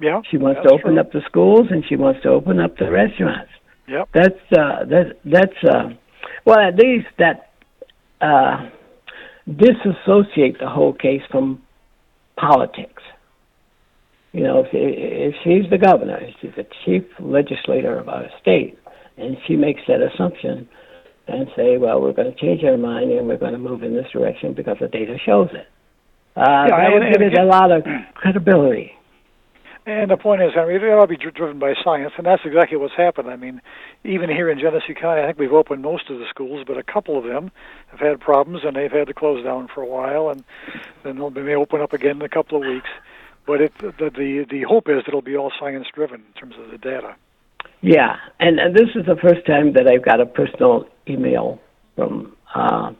Yeah. 0.00 0.20
She 0.30 0.38
wants 0.38 0.60
to 0.64 0.72
open 0.72 0.92
true. 0.92 1.00
up 1.00 1.12
the 1.12 1.20
schools 1.26 1.68
and 1.70 1.84
she 1.88 1.96
wants 1.96 2.22
to 2.22 2.30
open 2.30 2.58
up 2.58 2.76
the 2.76 2.90
restaurants. 2.90 3.50
Yep. 3.86 4.08
That's 4.14 4.58
uh, 4.58 4.84
that 4.86 5.18
that's 5.24 5.64
uh, 5.64 5.90
well 6.44 6.58
at 6.58 6.76
least 6.76 7.06
that 7.18 7.52
uh, 8.20 8.68
disassociate 9.46 10.58
the 10.58 10.68
whole 10.68 10.92
case 10.92 11.22
from 11.30 11.62
politics. 12.36 13.02
You 14.32 14.44
know, 14.44 14.60
if, 14.60 14.68
if 14.72 15.34
she's 15.44 15.70
the 15.70 15.78
governor, 15.78 16.20
she's 16.40 16.52
the 16.56 16.66
chief 16.84 17.04
legislator 17.20 17.98
of 17.98 18.08
our 18.08 18.28
state, 18.40 18.78
and 19.16 19.36
she 19.46 19.56
makes 19.56 19.82
that 19.88 20.00
assumption 20.00 20.68
and 21.28 21.48
say, 21.56 21.78
well, 21.78 22.00
we're 22.00 22.12
going 22.12 22.32
to 22.32 22.38
change 22.38 22.64
our 22.64 22.76
mind 22.76 23.12
and 23.12 23.28
we're 23.28 23.38
going 23.38 23.52
to 23.52 23.58
move 23.58 23.82
in 23.82 23.94
this 23.94 24.10
direction 24.12 24.54
because 24.54 24.76
the 24.80 24.88
data 24.88 25.16
shows 25.24 25.48
it. 25.52 25.68
Uh, 26.36 26.66
Yeah, 26.68 26.68
that 26.68 26.92
would 26.92 27.12
give 27.12 27.22
it 27.22 27.38
a 27.38 27.44
lot 27.44 27.70
of 27.70 27.84
credibility. 28.14 28.92
And 29.84 30.12
the 30.12 30.16
point 30.16 30.40
is, 30.42 30.52
I 30.56 30.64
mean, 30.64 30.76
it 30.76 30.84
ought 30.84 31.06
to 31.06 31.08
be 31.08 31.16
driven 31.16 31.58
by 31.58 31.74
science, 31.82 32.12
and 32.16 32.24
that's 32.24 32.42
exactly 32.44 32.76
what's 32.76 32.94
happened. 32.94 33.28
I 33.28 33.34
mean, 33.34 33.60
even 34.04 34.30
here 34.30 34.48
in 34.48 34.60
Genesee 34.60 34.94
County, 34.94 35.22
I 35.22 35.26
think 35.26 35.40
we've 35.40 35.52
opened 35.52 35.82
most 35.82 36.08
of 36.08 36.20
the 36.20 36.26
schools, 36.30 36.62
but 36.64 36.78
a 36.78 36.84
couple 36.84 37.18
of 37.18 37.24
them 37.24 37.50
have 37.88 37.98
had 37.98 38.20
problems, 38.20 38.60
and 38.64 38.76
they've 38.76 38.92
had 38.92 39.08
to 39.08 39.14
close 39.14 39.42
down 39.42 39.66
for 39.74 39.82
a 39.82 39.86
while, 39.86 40.28
and 40.28 40.44
then 41.02 41.16
they'll 41.16 41.30
they 41.30 41.42
may 41.42 41.56
open 41.56 41.80
up 41.80 41.92
again 41.92 42.16
in 42.16 42.22
a 42.22 42.28
couple 42.28 42.62
of 42.62 42.68
weeks. 42.68 42.90
But 43.44 43.60
it, 43.60 43.72
the 43.78 43.90
the 44.10 44.46
the 44.48 44.62
hope 44.62 44.88
is 44.88 44.98
that 44.98 45.08
it'll 45.08 45.20
be 45.20 45.36
all 45.36 45.50
science 45.58 45.88
driven 45.92 46.22
in 46.28 46.40
terms 46.40 46.54
of 46.64 46.70
the 46.70 46.78
data. 46.78 47.16
Yeah, 47.82 48.16
and, 48.38 48.60
and 48.60 48.74
this 48.74 48.88
is 48.94 49.04
the 49.06 49.16
first 49.16 49.44
time 49.46 49.72
that 49.72 49.88
I've 49.88 50.04
got 50.04 50.20
a 50.20 50.26
personal 50.26 50.86
email 51.08 51.60
from 51.96 52.36
uh, 52.54 52.92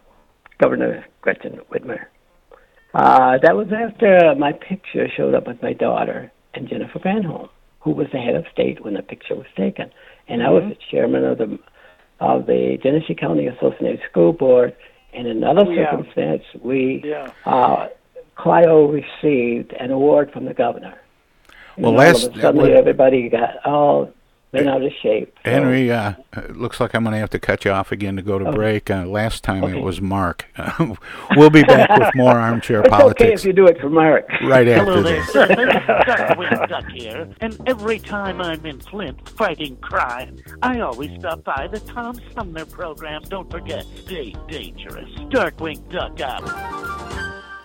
Governor 0.61 1.05
Gretchen 1.21 1.61
Whitmer. 1.71 2.07
Uh, 2.93 3.39
that 3.43 3.57
was 3.57 3.69
after 3.73 4.35
my 4.37 4.53
picture 4.53 5.07
showed 5.17 5.35
up 5.35 5.47
with 5.47 5.63
my 5.63 5.73
daughter 5.73 6.31
and 6.55 6.69
Jennifer 6.69 6.99
Granholm, 6.99 7.49
who 7.81 7.93
was 7.93 8.09
the 8.13 8.19
head 8.19 8.35
of 8.35 8.45
state 8.53 8.85
when 8.85 8.95
the 8.95 9.03
picture 9.03 9.35
was 9.37 9.47
taken, 9.57 9.91
and 10.29 10.43
I 10.43 10.51
was 10.51 10.65
the 10.65 10.77
chairman 10.91 11.25
of 11.25 11.39
the 11.39 11.59
of 12.21 12.47
the 12.47 12.79
Genesee 12.83 13.15
County 13.15 13.47
Associated 13.49 14.01
School 14.11 14.33
Board. 14.33 14.77
In 15.13 15.27
another 15.27 15.65
Oh, 15.67 15.71
yeah. 15.71 15.91
circumstance, 15.91 16.43
we 16.63 17.03
Yeah. 17.05 17.31
uh, 17.45 17.89
Clio 18.37 18.87
received 18.87 19.73
an 19.73 19.91
award 19.91 20.31
from 20.33 20.45
the 20.45 20.55
governor. 20.55 20.95
And 21.77 21.85
Well, 21.85 21.93
all 21.95 21.99
last- 21.99 22.29
of 22.29 22.37
a 22.37 22.41
sudden, 22.41 22.71
everybody 22.71 23.29
got 23.29 23.65
all 23.67 24.11
been 24.53 24.69
out 24.69 24.83
of 24.83 24.93
shape. 25.03 25.35
So- 25.45 25.51
Henry, 25.51 25.91
uh, 25.91 26.13
it 26.37 26.57
looks 26.57 26.79
like 26.79 26.95
I'm 26.95 27.03
going 27.05 27.13
to 27.15 27.19
have 27.19 27.31
to 27.31 27.39
cut 27.39 27.65
you 27.65 27.71
off 27.71 27.91
again 27.91 28.17
to 28.17 28.23
go 28.23 28.39
to 28.39 28.47
Okay. 28.49 28.57
break. 28.57 28.91
Uh, 28.91 29.07
last 29.07 29.43
time 29.43 29.65
Okay. 29.65 29.79
it 29.79 29.83
was 29.83 30.01
Mark. 30.01 30.47
we'll 31.37 31.51
be 31.51 31.63
back 31.63 31.89
with 31.99 32.15
more 32.15 32.33
armchair 32.39 32.81
it's 32.81 32.89
politics 32.91 33.23
okay 33.23 33.33
if 33.33 33.45
you 33.45 33.53
do 33.53 33.67
it 33.67 33.81
for 33.81 33.89
Mark. 33.89 34.29
right 34.43 34.67
Hello 34.67 34.99
after 34.99 35.03
there, 35.03 35.17
this. 35.21 35.33
sir. 35.33 35.47
Darkwing 35.49 36.69
Duck 36.69 36.89
here, 36.91 37.29
and 37.41 37.59
every 37.67 37.99
time 37.99 38.41
I'm 38.41 38.65
in 38.67 38.81
Flint 38.81 39.29
fighting 39.31 39.77
crime, 39.79 40.39
I 40.63 40.81
always 40.81 41.11
stop 41.19 41.45
by 41.45 41.67
the 41.71 41.81
Tom 41.81 42.19
Sumner 42.35 42.67
program. 42.67 43.23
Don't 43.29 43.51
forget, 43.51 43.85
stay 44.05 44.35
dangerous. 44.49 45.11
Darkwing 45.31 45.89
Duck 45.91 46.21
out. 46.21 46.43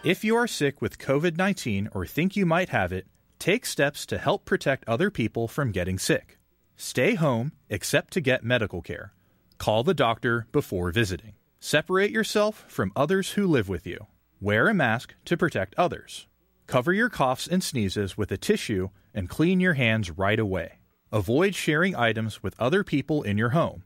If 0.05 0.23
you 0.23 0.35
are 0.37 0.47
sick 0.47 0.81
with 0.81 0.97
COVID 0.99 1.37
19 1.37 1.89
or 1.91 2.05
think 2.05 2.35
you 2.37 2.45
might 2.45 2.69
have 2.69 2.93
it, 2.93 3.07
take 3.39 3.65
steps 3.65 4.05
to 4.05 4.17
help 4.17 4.45
protect 4.45 4.87
other 4.87 5.11
people 5.11 5.47
from 5.47 5.71
getting 5.71 5.99
sick. 5.99 6.36
Stay 6.79 7.15
home 7.15 7.53
except 7.69 8.13
to 8.13 8.21
get 8.21 8.43
medical 8.43 8.83
care. 8.83 9.11
Call 9.57 9.83
the 9.83 9.95
doctor 9.95 10.45
before 10.51 10.91
visiting. 10.91 11.33
Separate 11.59 12.11
yourself 12.11 12.65
from 12.67 12.91
others 12.95 13.31
who 13.31 13.47
live 13.47 13.67
with 13.67 13.87
you. 13.87 14.05
Wear 14.39 14.67
a 14.67 14.75
mask 14.75 15.15
to 15.25 15.35
protect 15.35 15.73
others. 15.75 16.27
Cover 16.67 16.93
your 16.93 17.09
coughs 17.09 17.47
and 17.47 17.63
sneezes 17.63 18.15
with 18.15 18.31
a 18.31 18.37
tissue 18.37 18.89
and 19.11 19.27
clean 19.27 19.59
your 19.59 19.73
hands 19.73 20.11
right 20.11 20.37
away. 20.37 20.77
Avoid 21.11 21.55
sharing 21.55 21.95
items 21.95 22.43
with 22.43 22.53
other 22.59 22.83
people 22.83 23.23
in 23.23 23.39
your 23.39 23.49
home. 23.49 23.83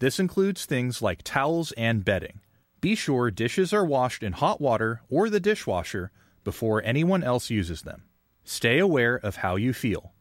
This 0.00 0.18
includes 0.18 0.64
things 0.64 1.00
like 1.00 1.22
towels 1.22 1.70
and 1.76 2.04
bedding. 2.04 2.40
Be 2.80 2.96
sure 2.96 3.30
dishes 3.30 3.72
are 3.72 3.84
washed 3.84 4.24
in 4.24 4.32
hot 4.32 4.60
water 4.60 5.02
or 5.08 5.30
the 5.30 5.38
dishwasher 5.38 6.10
before 6.42 6.82
anyone 6.82 7.22
else 7.22 7.48
uses 7.48 7.82
them. 7.82 8.02
Stay 8.42 8.80
aware 8.80 9.14
of 9.14 9.36
how 9.36 9.54
you 9.54 9.72
feel. 9.72 10.13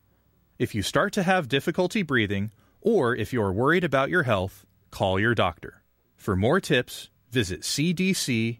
If 0.60 0.76
you 0.76 0.82
start 0.84 1.14
to 1.14 1.24
have 1.24 1.48
difficulty 1.48 2.04
breathing, 2.04 2.52
or 2.82 3.16
if 3.16 3.34
you're 3.34 3.52
worried 3.52 3.84
about 3.84 4.10
your 4.10 4.24
health, 4.24 4.66
call 4.92 5.20
your 5.20 5.34
doctor. 5.34 5.82
For 6.16 6.36
more 6.36 6.60
tips, 6.60 7.10
visit 7.32 7.62
cdc.gov. 7.62 8.60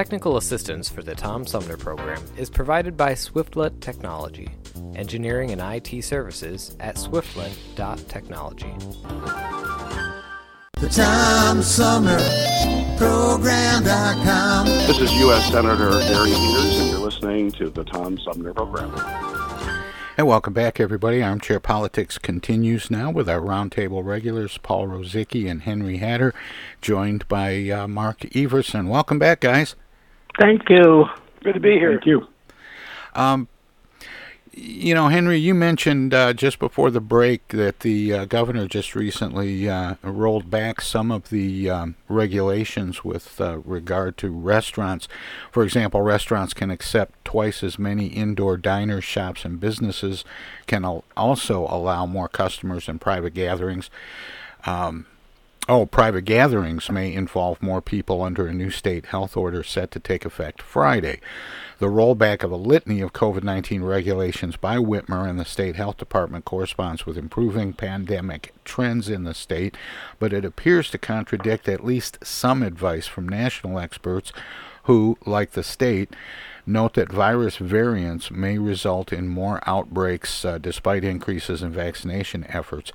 Technical 0.00 0.38
assistance 0.38 0.88
for 0.88 1.02
the 1.02 1.14
Tom 1.14 1.46
Sumner 1.46 1.76
program 1.76 2.24
is 2.38 2.48
provided 2.48 2.96
by 2.96 3.12
Swiftlet 3.12 3.80
Technology, 3.80 4.48
engineering 4.94 5.50
and 5.50 5.60
IT 5.60 6.02
services 6.02 6.74
at 6.80 6.94
swiftlet.technology. 6.96 8.72
The 10.80 10.88
Tom 10.88 11.60
Sumner 11.60 12.16
Program.com. 12.96 14.64
This 14.86 15.00
is 15.02 15.12
U.S. 15.12 15.52
Senator 15.52 15.90
Gary 15.90 16.30
Peters, 16.30 16.80
and 16.80 16.90
you're 16.92 17.00
listening 17.00 17.52
to 17.52 17.68
the 17.68 17.84
Tom 17.84 18.18
Sumner 18.20 18.54
Program. 18.54 18.94
And 20.16 20.26
welcome 20.26 20.54
back, 20.54 20.80
everybody. 20.80 21.22
Armchair 21.22 21.60
Politics 21.60 22.16
continues 22.16 22.90
now 22.90 23.10
with 23.10 23.28
our 23.28 23.40
roundtable 23.40 24.02
regulars, 24.02 24.56
Paul 24.56 24.86
Rozycki 24.86 25.50
and 25.50 25.60
Henry 25.60 25.98
Hatter, 25.98 26.32
joined 26.80 27.28
by 27.28 27.68
uh, 27.68 27.86
Mark 27.86 28.34
Everson. 28.34 28.88
Welcome 28.88 29.18
back, 29.18 29.40
guys. 29.40 29.76
Thank 30.40 30.70
you. 30.70 31.04
Good 31.44 31.54
to 31.54 31.60
be 31.60 31.72
here. 31.72 31.92
Thank 31.92 32.06
you. 32.06 32.26
Um, 33.14 33.46
you 34.52 34.94
know, 34.94 35.08
Henry, 35.08 35.36
you 35.36 35.54
mentioned 35.54 36.12
uh, 36.14 36.32
just 36.32 36.58
before 36.58 36.90
the 36.90 37.00
break 37.00 37.48
that 37.48 37.80
the 37.80 38.12
uh, 38.12 38.24
governor 38.24 38.66
just 38.66 38.94
recently 38.96 39.68
uh, 39.68 39.94
rolled 40.02 40.50
back 40.50 40.80
some 40.80 41.12
of 41.12 41.28
the 41.28 41.68
um, 41.68 41.94
regulations 42.08 43.04
with 43.04 43.40
uh, 43.40 43.58
regard 43.58 44.16
to 44.18 44.30
restaurants. 44.30 45.08
For 45.52 45.62
example, 45.62 46.00
restaurants 46.00 46.54
can 46.54 46.70
accept 46.70 47.22
twice 47.24 47.62
as 47.62 47.78
many 47.78 48.06
indoor 48.06 48.56
diners, 48.56 49.04
shops, 49.04 49.44
and 49.44 49.60
businesses 49.60 50.24
can 50.66 50.84
al- 50.84 51.04
also 51.16 51.66
allow 51.68 52.06
more 52.06 52.28
customers 52.28 52.88
in 52.88 52.98
private 52.98 53.34
gatherings. 53.34 53.90
Um, 54.66 55.06
Oh, 55.70 55.86
private 55.86 56.22
gatherings 56.22 56.90
may 56.90 57.14
involve 57.14 57.62
more 57.62 57.80
people 57.80 58.22
under 58.22 58.44
a 58.48 58.52
new 58.52 58.70
state 58.70 59.06
health 59.06 59.36
order 59.36 59.62
set 59.62 59.92
to 59.92 60.00
take 60.00 60.24
effect 60.24 60.60
Friday. 60.60 61.20
The 61.78 61.86
rollback 61.86 62.42
of 62.42 62.50
a 62.50 62.56
litany 62.56 63.00
of 63.00 63.12
COVID 63.12 63.44
19 63.44 63.84
regulations 63.84 64.56
by 64.56 64.78
Whitmer 64.78 65.30
and 65.30 65.38
the 65.38 65.44
state 65.44 65.76
health 65.76 65.96
department 65.96 66.44
corresponds 66.44 67.06
with 67.06 67.16
improving 67.16 67.72
pandemic 67.72 68.52
trends 68.64 69.08
in 69.08 69.22
the 69.22 69.32
state, 69.32 69.76
but 70.18 70.32
it 70.32 70.44
appears 70.44 70.90
to 70.90 70.98
contradict 70.98 71.68
at 71.68 71.84
least 71.84 72.18
some 72.24 72.64
advice 72.64 73.06
from 73.06 73.28
national 73.28 73.78
experts 73.78 74.32
who, 74.84 75.18
like 75.26 75.52
the 75.52 75.62
state, 75.62 76.10
note 76.66 76.94
that 76.94 77.10
virus 77.10 77.56
variants 77.56 78.30
may 78.30 78.58
result 78.58 79.12
in 79.12 79.28
more 79.28 79.60
outbreaks 79.66 80.44
uh, 80.44 80.58
despite 80.58 81.04
increases 81.04 81.62
in 81.62 81.70
vaccination 81.70 82.44
efforts. 82.48 82.92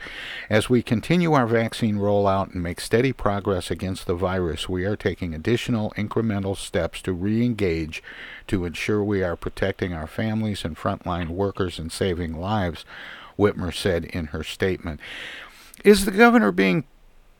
As 0.50 0.70
we 0.70 0.82
continue 0.82 1.34
our 1.34 1.48
vaccine 1.48 1.98
rollout 1.98 2.54
and 2.54 2.64
make 2.64 2.80
steady 2.80 3.14
progress 3.14 3.70
against 3.70 4.08
the 4.08 4.16
virus, 4.16 4.70
we 4.70 4.86
are 4.86 4.96
taking 4.96 5.34
additional 5.34 5.92
incremental 5.98 6.56
steps 6.56 7.02
to 7.04 7.14
re 7.14 7.44
engage 7.44 8.02
to 8.48 8.66
ensure 8.66 9.04
we 9.04 9.24
are 9.24 9.36
protecting 9.36 9.94
our 9.94 10.08
families 10.08 10.64
and 10.64 10.78
frontline 10.78 11.30
workers 11.30 11.80
and 11.80 11.92
saving 11.92 12.40
lives, 12.40 12.86
Whitmer 13.38 13.74
said 13.74 14.06
in 14.06 14.28
her 14.28 14.44
statement. 14.44 15.00
Is 15.84 16.06
the 16.06 16.12
governor 16.12 16.52
being 16.52 16.86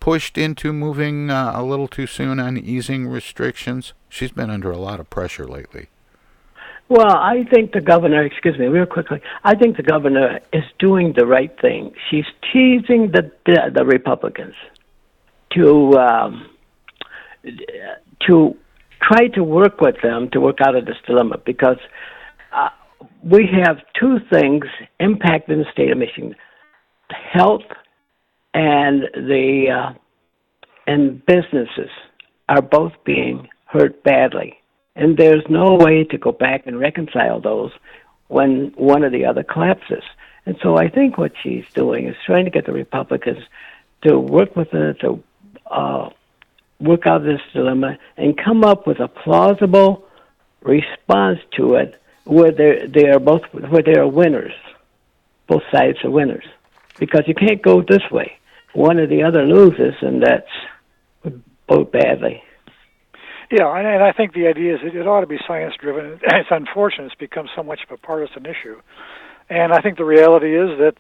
pushed 0.06 0.38
into 0.38 0.72
moving 0.72 1.32
uh, 1.32 1.52
a 1.56 1.64
little 1.64 1.88
too 1.88 2.06
soon 2.06 2.40
on 2.40 2.60
easing 2.60 3.08
restrictions? 3.08 3.94
She's 4.08 4.30
been 4.30 4.52
under 4.52 4.70
a 4.70 4.78
lot 4.78 5.00
of 5.00 5.10
pressure 5.10 5.48
lately. 5.48 5.88
Well, 6.90 7.18
I 7.18 7.44
think 7.52 7.72
the 7.72 7.82
governor, 7.82 8.24
excuse 8.24 8.56
me, 8.60 8.68
real 8.68 8.86
quickly, 8.86 9.20
I 9.44 9.56
think 9.56 9.78
the 9.78 9.82
governor 9.96 10.42
is 10.54 10.64
doing 10.78 11.14
the 11.18 11.26
right 11.26 11.52
thing. 11.60 11.96
She's 12.08 12.28
teasing 12.54 13.14
the 13.14 13.32
the, 13.48 13.72
the 13.74 13.84
Republicans 13.84 14.54
to 15.56 15.98
um, 15.98 16.50
to 18.28 18.56
try 19.02 19.30
to 19.30 19.44
work 19.44 19.82
with 19.82 19.96
them 20.04 20.30
to 20.34 20.40
work 20.40 20.60
out 20.62 20.76
of 20.76 20.86
this 20.86 20.98
dilemma 21.08 21.40
because 21.44 21.82
uh, 22.54 22.70
we 23.24 23.50
have 23.64 23.78
two 24.00 24.20
things 24.32 24.66
impacting 25.02 25.58
the 25.64 25.66
state 25.74 25.90
of 25.90 25.98
Michigan. 25.98 26.36
health 27.10 27.66
and 28.56 29.04
the 29.14 29.70
uh, 29.70 29.94
and 30.88 31.24
businesses 31.26 31.90
are 32.48 32.62
both 32.62 32.94
being 33.04 33.50
hurt 33.66 34.02
badly, 34.04 34.58
and 34.96 35.18
there's 35.18 35.44
no 35.50 35.76
way 35.76 36.06
to 36.06 36.18
go 36.18 36.32
back 36.32 36.66
and 36.66 36.80
reconcile 36.80 37.42
those 37.42 37.72
when 38.28 38.72
one 38.78 39.04
or 39.04 39.10
the 39.10 39.26
other 39.26 39.44
collapses. 39.44 40.04
And 40.46 40.56
so 40.64 40.78
I 40.78 40.88
think 40.88 41.18
what 41.18 41.34
she's 41.44 41.66
doing 41.74 42.08
is 42.08 42.16
trying 42.26 42.46
to 42.46 42.52
get 42.52 42.66
the 42.66 42.72
Republicans 42.72 43.44
to 44.04 44.18
work 44.18 44.56
with 44.56 44.70
her 44.70 44.94
to 44.94 45.22
uh, 45.70 46.10
work 46.80 47.06
out 47.06 47.24
this 47.24 47.42
dilemma 47.54 47.98
and 48.16 48.38
come 48.38 48.64
up 48.64 48.88
with 48.88 49.00
a 49.02 49.10
plausible 49.10 50.06
response 50.62 51.40
to 51.58 51.76
it 51.76 52.02
where 52.24 52.52
they 52.52 52.88
they 52.88 53.10
are 53.10 53.20
both 53.20 53.42
where 53.52 53.84
they 53.84 53.98
are 53.98 54.08
winners. 54.08 54.54
Both 55.48 55.64
sides 55.74 55.98
are 56.06 56.10
winners 56.10 56.46
because 56.98 57.24
you 57.28 57.36
can't 57.36 57.62
go 57.62 57.82
this 57.82 58.10
way. 58.10 58.38
One 58.76 59.00
or 59.00 59.08
the 59.08 59.24
other 59.24 59.44
loses, 59.44 59.96
and 60.02 60.22
that's 60.22 61.40
both 61.68 61.92
badly. 61.92 62.44
Yeah, 63.50 63.74
and, 63.78 63.88
and 63.88 64.04
I 64.04 64.12
think 64.12 64.34
the 64.34 64.48
idea 64.48 64.76
is 64.76 64.82
that 64.84 64.96
it 64.96 65.08
ought 65.08 65.22
to 65.22 65.28
be 65.28 65.38
science 65.48 65.76
driven. 65.80 66.20
It's 66.24 66.50
unfortunate 66.52 67.06
it's 67.06 67.16
become 67.16 67.48
so 67.56 67.64
much 67.64 67.80
of 67.84 67.92
a 67.92 67.98
partisan 67.98 68.46
issue, 68.46 68.82
and 69.50 69.72
I 69.72 69.82
think 69.82 69.98
the 69.98 70.06
reality 70.06 70.58
is 70.58 70.78
that, 70.80 70.96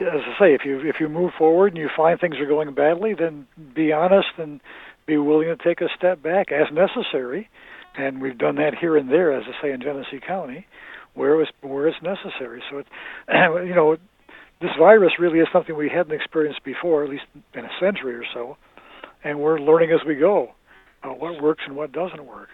as 0.00 0.20
I 0.24 0.38
say, 0.38 0.54
if 0.54 0.64
you 0.64 0.80
if 0.80 1.00
you 1.00 1.08
move 1.08 1.32
forward 1.36 1.72
and 1.72 1.78
you 1.78 1.88
find 1.96 2.20
things 2.20 2.36
are 2.36 2.46
going 2.46 2.72
badly, 2.74 3.14
then 3.14 3.46
be 3.74 3.92
honest 3.92 4.28
and 4.38 4.60
be 5.06 5.16
willing 5.16 5.48
to 5.48 5.56
take 5.56 5.80
a 5.80 5.88
step 5.96 6.22
back 6.22 6.52
as 6.52 6.66
necessary, 6.72 7.48
and 7.96 8.20
we've 8.20 8.38
done 8.38 8.56
that 8.56 8.76
here 8.76 8.96
and 8.96 9.10
there, 9.10 9.32
as 9.32 9.44
I 9.48 9.62
say 9.62 9.72
in 9.72 9.80
Genesee 9.80 10.20
County, 10.24 10.66
where 11.14 11.40
it's 11.40 11.50
where 11.62 11.88
it's 11.88 12.00
necessary. 12.02 12.62
So 12.70 12.78
it, 12.78 12.86
you 13.66 13.74
know, 13.74 13.96
this 14.60 14.70
virus 14.78 15.12
really 15.18 15.40
is 15.40 15.48
something 15.52 15.76
we 15.76 15.88
hadn't 15.88 16.12
experienced 16.12 16.64
before, 16.64 17.04
at 17.04 17.10
least 17.10 17.24
in 17.54 17.64
a 17.64 17.70
century 17.80 18.14
or 18.14 18.24
so, 18.32 18.56
and 19.24 19.38
we're 19.38 19.58
learning 19.58 19.90
as 19.92 20.00
we 20.06 20.14
go 20.14 20.52
uh, 21.02 21.08
what 21.08 21.40
works 21.42 21.62
and 21.66 21.76
what 21.76 21.92
doesn't 21.92 22.24
work. 22.24 22.48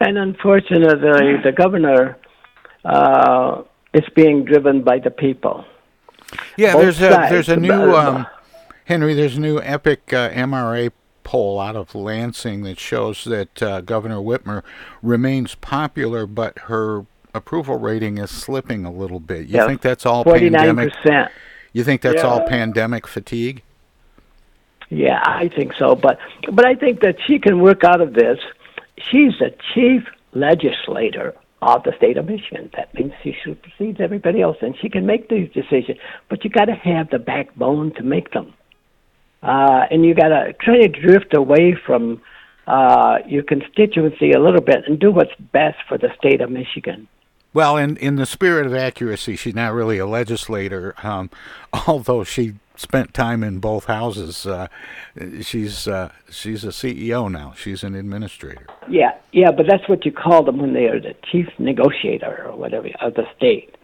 And 0.00 0.16
unfortunately, 0.16 1.36
the 1.44 1.52
governor 1.54 2.16
uh, 2.84 3.62
is 3.92 4.04
being 4.14 4.44
driven 4.44 4.82
by 4.82 4.98
the 4.98 5.10
people. 5.10 5.64
Yeah, 6.56 6.72
Both 6.72 6.82
there's 6.82 7.00
a 7.00 7.26
there's 7.30 7.48
a 7.48 7.56
new 7.56 7.94
um, 7.94 8.26
Henry. 8.86 9.14
There's 9.14 9.36
a 9.36 9.40
new 9.40 9.60
epic 9.60 10.12
uh, 10.12 10.30
MRA 10.30 10.90
poll 11.22 11.60
out 11.60 11.76
of 11.76 11.94
Lansing 11.94 12.62
that 12.62 12.78
shows 12.78 13.24
that 13.24 13.62
uh, 13.62 13.80
Governor 13.82 14.18
Whitmer 14.18 14.62
remains 15.02 15.54
popular, 15.54 16.26
but 16.26 16.58
her 16.60 17.06
approval 17.34 17.76
rating 17.78 18.18
is 18.18 18.30
slipping 18.30 18.84
a 18.84 18.92
little 18.92 19.20
bit. 19.20 19.46
You 19.48 19.66
think 19.66 19.82
that's 19.82 20.06
all 20.06 20.24
49%. 20.24 20.92
pandemic? 21.02 21.32
You 21.72 21.82
think 21.84 22.00
that's 22.00 22.22
Yeah. 22.22 22.28
all 22.28 22.46
pandemic 22.46 23.06
fatigue? 23.06 23.62
Yeah, 24.90 25.20
I 25.24 25.48
think 25.48 25.74
so. 25.74 25.96
But 25.96 26.18
but 26.52 26.64
I 26.64 26.74
think 26.74 27.00
that 27.00 27.16
she 27.26 27.38
can 27.38 27.60
work 27.60 27.82
out 27.84 28.00
of 28.00 28.14
this. 28.14 28.38
She's 28.98 29.32
the 29.38 29.52
chief 29.74 30.06
legislator 30.32 31.34
of 31.62 31.82
the 31.82 31.92
state 31.96 32.16
of 32.16 32.26
Michigan. 32.26 32.70
That 32.76 32.94
means 32.94 33.12
she 33.22 33.36
supersedes 33.44 34.00
everybody 34.00 34.40
else, 34.40 34.58
and 34.60 34.76
she 34.78 34.88
can 34.88 35.04
make 35.06 35.28
these 35.28 35.50
decisions. 35.52 35.98
But 36.28 36.44
you 36.44 36.50
got 36.50 36.66
to 36.66 36.74
have 36.74 37.10
the 37.10 37.18
backbone 37.18 37.92
to 37.94 38.02
make 38.04 38.30
them, 38.32 38.52
uh, 39.42 39.86
and 39.90 40.04
you 40.04 40.14
got 40.14 40.28
to 40.28 40.52
try 40.60 40.82
to 40.82 40.88
drift 40.88 41.34
away 41.34 41.74
from 41.74 42.20
uh, 42.66 43.18
your 43.26 43.42
constituency 43.42 44.32
a 44.32 44.38
little 44.38 44.60
bit 44.60 44.84
and 44.86 44.98
do 44.98 45.10
what's 45.10 45.34
best 45.52 45.78
for 45.88 45.98
the 45.98 46.10
state 46.16 46.40
of 46.40 46.50
Michigan. 46.50 47.08
Well, 47.54 47.76
in 47.76 47.96
in 47.98 48.16
the 48.16 48.26
spirit 48.26 48.66
of 48.66 48.74
accuracy, 48.74 49.36
she's 49.36 49.54
not 49.54 49.72
really 49.72 49.96
a 49.98 50.06
legislator, 50.06 50.94
um, 51.02 51.30
although 51.86 52.24
she 52.24 52.54
spent 52.76 53.14
time 53.14 53.44
in 53.44 53.60
both 53.60 53.84
houses. 53.84 54.44
Uh, 54.44 54.66
she's 55.40 55.86
uh, 55.86 56.10
she's 56.28 56.64
a 56.64 56.68
CEO 56.68 57.30
now. 57.30 57.54
She's 57.56 57.84
an 57.84 57.94
administrator. 57.94 58.66
Yeah, 58.88 59.12
yeah, 59.32 59.52
but 59.52 59.66
that's 59.68 59.88
what 59.88 60.04
you 60.04 60.12
call 60.12 60.42
them 60.42 60.58
when 60.58 60.74
they 60.74 60.86
are 60.86 61.00
the 61.00 61.14
chief 61.30 61.48
negotiator 61.58 62.44
or 62.48 62.56
whatever 62.56 62.88
of 63.00 63.14
the 63.14 63.24
state. 63.36 63.76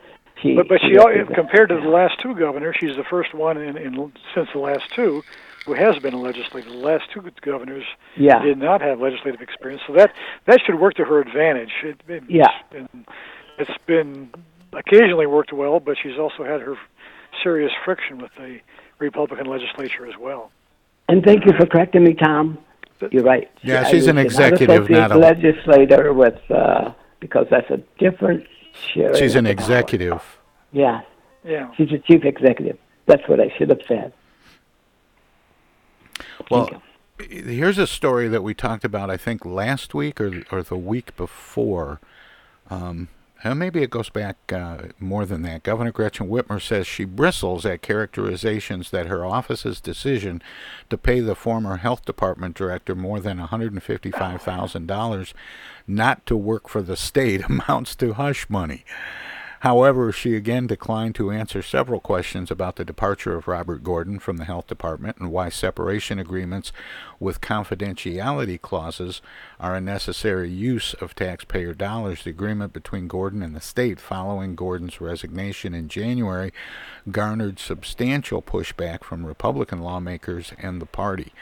She, 0.42 0.54
But 0.54 0.68
but 0.68 0.80
she, 0.80 0.94
she 0.94 1.34
compared 1.34 1.68
to 1.68 1.76
the 1.76 1.88
last 1.88 2.18
two 2.20 2.34
governors, 2.34 2.74
she's 2.80 2.96
the 2.96 3.04
first 3.04 3.34
one 3.34 3.56
in, 3.58 3.76
in 3.76 4.12
since 4.34 4.48
the 4.52 4.58
last 4.58 4.90
two 4.94 5.22
who 5.66 5.74
has 5.74 5.98
been 5.98 6.14
a 6.14 6.20
legislator. 6.20 6.70
The 6.70 6.76
last 6.76 7.04
two 7.12 7.22
governors 7.42 7.84
Yeah. 8.16 8.42
did 8.42 8.58
not 8.58 8.80
have 8.80 9.00
legislative 9.00 9.42
experience, 9.42 9.82
so 9.86 9.92
that 9.92 10.12
that 10.46 10.60
should 10.64 10.80
work 10.80 10.94
to 10.94 11.04
her 11.04 11.20
advantage. 11.20 11.72
It, 11.84 12.00
it, 12.08 12.22
Yeah. 12.28 12.46
it's 12.48 12.72
been, 12.72 13.04
it's 13.60 13.78
been 13.86 14.30
occasionally 14.72 15.26
worked 15.26 15.52
well, 15.52 15.80
but 15.80 15.96
she's 16.02 16.18
also 16.18 16.44
had 16.44 16.60
her 16.60 16.76
serious 17.42 17.72
friction 17.84 18.18
with 18.18 18.30
the 18.36 18.60
Republican 18.98 19.46
legislature 19.46 20.06
as 20.06 20.16
well. 20.18 20.50
And 21.08 21.24
thank 21.24 21.44
you 21.46 21.52
for 21.58 21.66
correcting 21.66 22.04
me, 22.04 22.14
Tom. 22.14 22.58
You're 23.10 23.24
right. 23.24 23.50
Yeah, 23.62 23.82
I 23.86 23.90
she's 23.90 24.06
an 24.06 24.16
was 24.16 24.26
executive, 24.26 24.84
associate 24.84 24.98
not 24.98 25.12
a- 25.12 25.18
legislator 25.18 26.12
with 26.12 26.38
uh, 26.50 26.92
because 27.18 27.46
that's 27.50 27.70
a 27.70 27.78
different. 27.98 28.46
share 28.94 29.14
She's 29.16 29.34
an 29.34 29.44
the 29.44 29.54
power. 29.54 29.64
executive. 29.64 30.38
Yeah, 30.72 31.00
Yeah. 31.44 31.72
she's 31.76 31.90
a 31.92 31.98
chief 31.98 32.24
executive. 32.24 32.78
That's 33.06 33.26
what 33.28 33.40
I 33.40 33.52
should 33.56 33.70
have 33.70 33.80
said. 33.88 34.12
Well, 36.50 36.82
here's 37.18 37.78
a 37.78 37.86
story 37.86 38.28
that 38.28 38.42
we 38.42 38.54
talked 38.54 38.84
about, 38.84 39.10
I 39.10 39.16
think, 39.16 39.44
last 39.44 39.94
week 39.94 40.20
or 40.20 40.42
or 40.52 40.62
the 40.62 40.76
week 40.76 41.16
before. 41.16 42.00
Um, 42.68 43.08
maybe 43.44 43.82
it 43.82 43.90
goes 43.90 44.10
back 44.10 44.36
uh, 44.52 44.88
more 44.98 45.24
than 45.24 45.42
that. 45.42 45.62
Governor 45.62 45.92
Gretchen 45.92 46.28
Whitmer 46.28 46.60
says 46.60 46.86
she 46.86 47.04
bristles 47.04 47.64
at 47.64 47.82
characterizations 47.82 48.90
that 48.90 49.06
her 49.06 49.24
office's 49.24 49.80
decision 49.80 50.42
to 50.90 50.98
pay 50.98 51.20
the 51.20 51.34
former 51.34 51.76
health 51.76 52.04
department 52.04 52.54
director 52.54 52.94
more 52.94 53.18
than 53.20 53.38
$155,000 53.38 55.32
not 55.86 56.26
to 56.26 56.36
work 56.36 56.68
for 56.68 56.82
the 56.82 56.96
state 56.96 57.42
amounts 57.48 57.94
to 57.96 58.12
hush 58.14 58.48
money. 58.50 58.84
However, 59.60 60.10
she 60.10 60.36
again 60.36 60.66
declined 60.66 61.14
to 61.16 61.30
answer 61.30 61.60
several 61.60 62.00
questions 62.00 62.50
about 62.50 62.76
the 62.76 62.84
departure 62.84 63.36
of 63.36 63.46
Robert 63.46 63.84
Gordon 63.84 64.18
from 64.18 64.38
the 64.38 64.46
health 64.46 64.66
department 64.66 65.18
and 65.18 65.30
why 65.30 65.50
separation 65.50 66.18
agreements 66.18 66.72
with 67.18 67.42
confidentiality 67.42 68.58
clauses 68.58 69.20
are 69.58 69.74
a 69.74 69.80
necessary 69.80 70.48
use 70.48 70.94
of 70.94 71.14
taxpayer 71.14 71.74
dollars. 71.74 72.24
The 72.24 72.30
agreement 72.30 72.72
between 72.72 73.06
Gordon 73.06 73.42
and 73.42 73.54
the 73.54 73.60
state 73.60 74.00
following 74.00 74.54
Gordon's 74.54 74.98
resignation 74.98 75.74
in 75.74 75.88
January 75.88 76.54
garnered 77.10 77.58
substantial 77.58 78.40
pushback 78.40 79.04
from 79.04 79.26
Republican 79.26 79.80
lawmakers 79.80 80.54
and 80.58 80.80
the 80.80 80.86
party. 80.86 81.34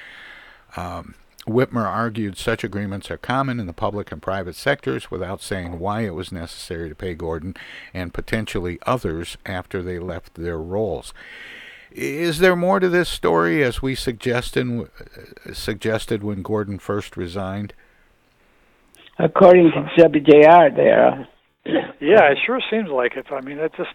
Um, 0.77 1.15
Whitmer 1.49 1.87
argued 1.87 2.37
such 2.37 2.63
agreements 2.63 3.11
are 3.11 3.17
common 3.17 3.59
in 3.59 3.67
the 3.67 3.73
public 3.73 4.13
and 4.13 4.21
private 4.21 4.55
sectors 4.55 5.11
without 5.11 5.41
saying 5.41 5.79
why 5.79 6.03
it 6.03 6.15
was 6.15 6.31
necessary 6.31 6.89
to 6.89 6.95
pay 6.95 7.15
Gordon 7.15 7.55
and 7.95 8.15
potentially 8.15 8.79
others 8.87 9.37
after 9.47 9.83
they 9.83 9.99
left 9.99 10.35
their 10.35 10.59
roles. 10.59 11.13
Is 11.91 12.39
there 12.39 12.55
more 12.55 12.81
to 12.81 12.89
this 12.89 13.09
story 13.09 13.63
as 13.63 13.81
we 13.81 13.95
suggested, 13.95 14.91
suggested 15.53 16.23
when 16.23 16.43
Gordon 16.43 16.79
first 16.79 17.17
resigned? 17.17 17.73
According 19.19 19.73
to 19.73 20.03
WJR, 20.03 20.77
there. 20.77 21.29
Yeah, 22.01 22.31
it 22.31 22.39
sure 22.47 22.61
seems 22.71 22.89
like 22.89 23.17
it. 23.17 23.27
I 23.31 23.41
mean, 23.41 23.59
it 23.59 23.73
just. 23.77 23.91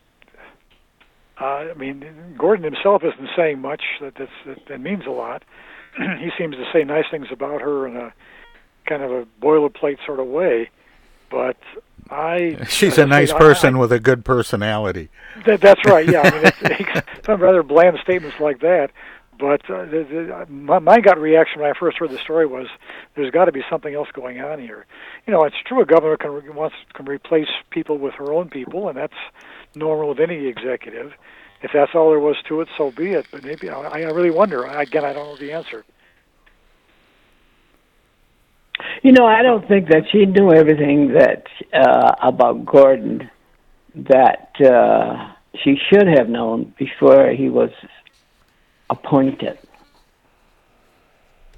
Uh, 1.39 1.71
I 1.71 1.73
mean, 1.75 2.35
Gordon 2.37 2.65
himself 2.65 3.03
isn't 3.03 3.29
saying 3.35 3.59
much 3.59 3.81
that 4.01 4.13
that's, 4.17 4.31
that, 4.45 4.59
that 4.67 4.81
means 4.81 5.05
a 5.07 5.11
lot. 5.11 5.43
he 6.19 6.29
seems 6.37 6.55
to 6.55 6.65
say 6.73 6.83
nice 6.83 7.05
things 7.11 7.27
about 7.31 7.61
her 7.61 7.87
in 7.87 7.95
a 7.97 8.13
kind 8.85 9.01
of 9.03 9.11
a 9.11 9.25
boilerplate 9.41 9.97
sort 10.05 10.19
of 10.19 10.27
way, 10.27 10.69
but 11.29 11.57
I. 12.09 12.57
She's 12.69 12.99
I 12.99 13.03
a 13.03 13.05
nice 13.05 13.29
think 13.29 13.41
I- 13.41 13.43
person 13.45 13.77
with 13.77 13.91
a 13.91 13.99
good 13.99 14.25
personality. 14.25 15.09
That, 15.45 15.61
that's 15.61 15.83
right. 15.85 16.07
Yeah, 16.07 16.21
I 16.21 16.31
mean, 16.31 16.45
it's, 16.45 16.57
it's 17.17 17.25
some 17.25 17.41
rather 17.41 17.63
bland 17.63 17.97
statements 18.03 18.39
like 18.39 18.59
that. 18.59 18.91
But 19.39 19.67
uh, 19.69 19.85
the, 19.85 20.03
the, 20.03 20.45
my, 20.51 20.77
my 20.77 20.99
gut 21.01 21.19
reaction 21.19 21.59
when 21.61 21.69
I 21.69 21.77
first 21.77 21.97
heard 21.97 22.11
the 22.11 22.19
story 22.19 22.45
was, 22.45 22.67
"There's 23.15 23.31
got 23.31 23.45
to 23.45 23.51
be 23.51 23.63
something 23.69 23.93
else 23.93 24.07
going 24.13 24.39
on 24.39 24.59
here." 24.59 24.85
You 25.25 25.33
know, 25.33 25.43
it's 25.43 25.55
true 25.65 25.81
a 25.81 25.85
governor 25.85 26.17
can 26.17 26.31
re- 26.31 26.49
wants 26.49 26.75
can 26.93 27.05
replace 27.07 27.47
people 27.71 27.97
with 27.97 28.13
her 28.13 28.31
own 28.31 28.49
people, 28.49 28.87
and 28.89 28.97
that's 28.97 29.13
normal 29.75 30.09
with 30.09 30.19
any 30.19 30.45
executive. 30.45 31.13
If 31.63 31.71
that's 31.73 31.95
all 31.95 32.09
there 32.09 32.19
was 32.19 32.35
to 32.49 32.59
it, 32.59 32.67
so 32.77 32.91
be 32.91 33.13
it. 33.13 33.25
But 33.31 33.43
maybe 33.43 33.69
I, 33.69 33.79
I 33.79 34.11
really 34.11 34.31
wonder. 34.31 34.65
Again, 34.65 35.05
I 35.05 35.13
don't 35.13 35.27
know 35.29 35.37
the 35.37 35.53
answer. 35.53 35.85
You 39.01 39.13
know, 39.13 39.25
I 39.25 39.41
don't 39.41 39.67
think 39.67 39.87
that 39.89 40.03
she 40.11 40.25
knew 40.25 40.51
everything 40.51 41.13
that 41.13 41.45
uh, 41.73 42.15
about 42.21 42.65
Gordon 42.65 43.29
that 43.95 44.51
uh, 44.59 45.33
she 45.63 45.77
should 45.89 46.07
have 46.07 46.27
known 46.27 46.73
before 46.77 47.29
he 47.29 47.49
was 47.49 47.69
appointed. 48.89 49.57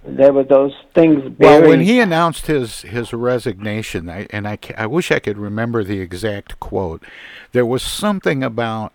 There 0.08 0.34
were 0.34 0.43
those 0.43 0.74
things 0.93 1.24
buried. 1.30 1.62
Well, 1.62 1.70
when 1.70 1.82
he 1.82 1.99
announced 1.99 2.45
his 2.45 2.82
his 2.84 3.12
resignation, 3.12 4.08
I, 4.08 4.28
and 4.30 4.47
I, 4.47 4.60
I 4.78 4.86
wish 4.86 5.12
I 5.12 5.18
could 5.18 5.39
remember 5.39 5.84
the 5.84 5.99
exact 5.99 6.60
quote. 6.60 7.03
There 7.53 7.66
was 7.66 7.82
something 7.82 8.43
about 8.43 8.93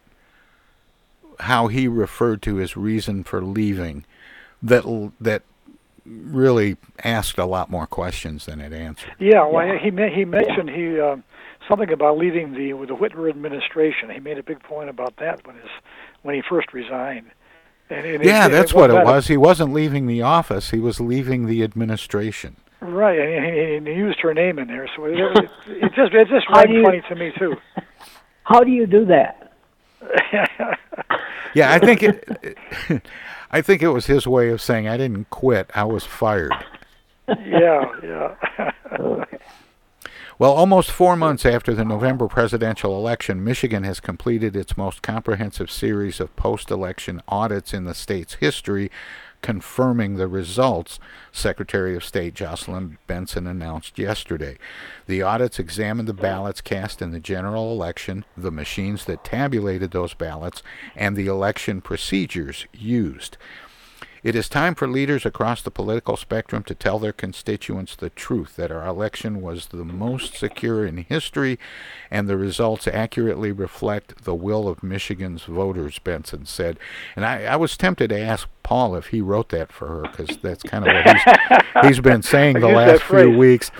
how 1.41 1.68
he 1.68 1.88
referred 1.88 2.43
to 2.43 2.57
his 2.57 2.76
reason 2.76 3.24
for 3.24 3.43
leaving 3.43 4.05
that 4.62 4.84
that 5.20 5.43
really 6.05 6.76
asked 7.05 7.38
a 7.38 7.45
lot 7.45 7.70
more 7.70 7.86
questions 7.86 8.47
than 8.47 8.61
it 8.61 8.72
answered. 8.72 9.14
Yeah, 9.18 9.47
well, 9.47 9.66
yeah. 9.66 9.78
he 9.78 9.91
he 10.14 10.24
mentioned 10.24 10.70
he 10.70 11.01
um, 11.01 11.24
something 11.68 11.93
about 11.93 12.18
leaving 12.18 12.53
the 12.53 12.72
the 12.86 12.97
Whitmer 12.97 13.28
administration. 13.28 14.11
He 14.11 14.20
made 14.20 14.38
a 14.38 14.43
big 14.43 14.62
point 14.62 14.91
about 14.91 15.16
that 15.16 15.47
when 15.47 15.57
his 15.57 15.70
when 16.22 16.34
he 16.34 16.43
first 16.49 16.72
resigned. 16.72 17.30
And, 17.88 18.07
and 18.07 18.24
yeah, 18.24 18.47
it, 18.47 18.51
that's 18.51 18.70
it 18.70 18.76
what 18.76 18.91
it 18.91 19.05
was. 19.05 19.26
He 19.26 19.36
wasn't 19.36 19.72
leaving 19.72 20.07
the 20.07 20.22
office; 20.22 20.70
he 20.70 20.78
was 20.78 21.01
leaving 21.01 21.47
the 21.47 21.62
administration. 21.62 22.57
Right, 22.80 23.18
and 23.18 23.45
he, 23.45 23.74
and 23.74 23.86
he 23.86 23.95
used 23.95 24.20
her 24.20 24.32
name 24.32 24.59
in 24.59 24.68
there, 24.68 24.88
so 24.97 25.05
it, 25.05 25.18
it, 25.18 25.51
it 25.66 25.93
just 25.97 26.14
it 26.14 26.28
just 26.28 26.49
read 26.49 26.68
funny 26.84 27.03
to 27.09 27.14
me 27.14 27.32
too. 27.38 27.57
How 28.45 28.61
do 28.61 28.70
you 28.70 28.86
do 28.86 29.05
that? 29.07 29.53
yeah, 31.55 31.72
I 31.72 31.78
think 31.78 32.03
it. 32.03 32.57
I 33.53 33.62
think 33.62 33.82
it 33.82 33.88
was 33.88 34.07
his 34.07 34.26
way 34.26 34.51
of 34.51 34.61
saying 34.61 34.88
I 34.88 34.96
didn't 34.96 35.30
quit; 35.30 35.70
I 35.74 35.84
was 35.84 36.05
fired. 36.05 36.53
yeah, 37.28 37.84
yeah. 38.03 38.70
Well, 40.40 40.53
almost 40.55 40.90
four 40.90 41.16
months 41.16 41.44
after 41.44 41.74
the 41.74 41.84
November 41.84 42.26
presidential 42.26 42.96
election, 42.96 43.44
Michigan 43.44 43.82
has 43.82 44.01
completed 44.01 44.57
its 44.57 44.74
most 44.74 45.03
comprehensive 45.03 45.70
series 45.70 46.18
of 46.18 46.34
post 46.34 46.70
election 46.70 47.20
audits 47.28 47.74
in 47.74 47.84
the 47.84 47.92
state's 47.92 48.36
history, 48.36 48.90
confirming 49.43 50.16
the 50.16 50.28
results, 50.28 50.99
Secretary 51.32 51.97
of 51.97 52.05
State 52.05 52.34
Jocelyn 52.34 52.99
Benson 53.07 53.47
announced 53.47 53.99
yesterday. 53.99 54.59
The 55.07 55.22
audits 55.22 55.59
examined 55.59 56.09
the 56.09 56.14
ballots 56.14 56.61
cast 56.61 57.01
in 57.01 57.11
the 57.11 57.20
general 57.20 57.72
election, 57.72 58.24
the 58.36 58.51
machines 58.51 59.05
that 59.07 59.24
tabulated 59.24 59.91
those 59.91 60.14
ballots, 60.14 60.62
and 60.95 61.16
the 61.16 61.26
election 61.26 61.80
procedures 61.80 62.66
used. 62.72 63.36
It 64.22 64.34
is 64.34 64.50
time 64.50 64.74
for 64.74 64.86
leaders 64.86 65.24
across 65.24 65.62
the 65.62 65.70
political 65.70 66.16
spectrum 66.16 66.62
to 66.64 66.74
tell 66.74 66.98
their 66.98 67.12
constituents 67.12 67.96
the 67.96 68.10
truth 68.10 68.56
that 68.56 68.70
our 68.70 68.86
election 68.86 69.40
was 69.40 69.66
the 69.66 69.84
most 69.84 70.34
secure 70.34 70.84
in 70.84 70.98
history 70.98 71.58
and 72.10 72.28
the 72.28 72.36
results 72.36 72.86
accurately 72.86 73.50
reflect 73.50 74.24
the 74.24 74.34
will 74.34 74.68
of 74.68 74.82
Michigan's 74.82 75.44
voters, 75.44 75.98
Benson 75.98 76.44
said. 76.44 76.78
And 77.16 77.24
I, 77.24 77.44
I 77.44 77.56
was 77.56 77.78
tempted 77.78 78.08
to 78.10 78.20
ask 78.20 78.46
Paul 78.62 78.94
if 78.94 79.06
he 79.06 79.22
wrote 79.22 79.48
that 79.50 79.72
for 79.72 79.88
her 79.88 80.02
because 80.02 80.36
that's 80.38 80.62
kind 80.62 80.86
of 80.86 80.92
what 80.92 81.16
he's, 81.16 81.86
he's 81.88 82.00
been 82.00 82.22
saying 82.22 82.60
the 82.60 82.68
last 82.68 83.02
few 83.02 83.30
weeks. 83.30 83.70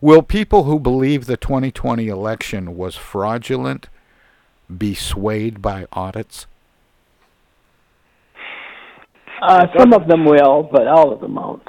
Will 0.00 0.22
people 0.22 0.64
who 0.64 0.78
believe 0.78 1.26
the 1.26 1.36
2020 1.36 2.06
election 2.06 2.76
was 2.76 2.94
fraudulent 2.94 3.88
be 4.76 4.94
swayed 4.94 5.60
by 5.60 5.86
audits? 5.92 6.46
Uh, 9.42 9.66
some 9.76 9.92
of 9.92 10.06
them 10.06 10.24
will, 10.24 10.68
but 10.70 10.86
all 10.86 11.12
of 11.12 11.20
them 11.20 11.34
won't. 11.34 11.66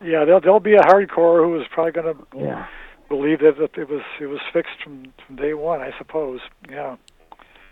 Yeah, 0.00 0.24
there'll 0.24 0.40
there'll 0.40 0.60
be 0.60 0.74
a 0.74 0.82
hardcore 0.82 1.44
who 1.44 1.60
is 1.60 1.66
probably 1.72 1.90
going 1.90 2.14
to 2.14 2.26
yeah. 2.36 2.66
believe 3.08 3.40
that, 3.40 3.56
that 3.58 3.80
it 3.80 3.88
was 3.90 4.02
it 4.20 4.26
was 4.26 4.38
fixed 4.52 4.80
from 4.84 5.12
from 5.26 5.34
day 5.36 5.52
one. 5.54 5.80
I 5.80 5.90
suppose. 5.98 6.38
Yeah. 6.70 6.96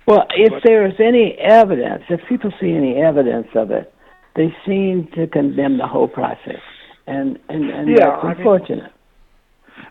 Well, 0.06 0.26
if 0.34 0.50
but, 0.50 0.62
there 0.64 0.86
is 0.86 0.94
any 0.98 1.36
evidence, 1.38 2.02
if 2.10 2.20
people 2.28 2.52
see 2.60 2.72
any 2.72 2.96
evidence 2.96 3.48
of 3.54 3.70
it, 3.70 3.92
they 4.34 4.54
seem 4.66 5.08
to 5.14 5.26
condemn 5.28 5.78
the 5.78 5.86
whole 5.86 6.08
process, 6.08 6.62
and 7.06 7.38
and 7.48 7.70
and 7.70 7.88
yeah, 7.88 8.18
that's 8.20 8.38
unfortunate. 8.38 8.92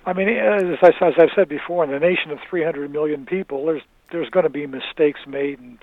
I 0.05 0.11
mean, 0.11 0.27
I 0.27 0.61
mean 0.61 0.73
as, 0.73 0.79
I, 0.81 1.07
as 1.07 1.13
I've 1.17 1.29
said 1.33 1.47
before, 1.47 1.85
in 1.85 1.93
a 1.93 1.99
nation 1.99 2.31
of 2.31 2.39
300 2.49 2.91
million 2.91 3.25
people, 3.25 3.65
there's 3.65 3.83
there's 4.11 4.29
going 4.29 4.43
to 4.43 4.49
be 4.49 4.67
mistakes 4.67 5.21
made 5.25 5.59
and 5.59 5.79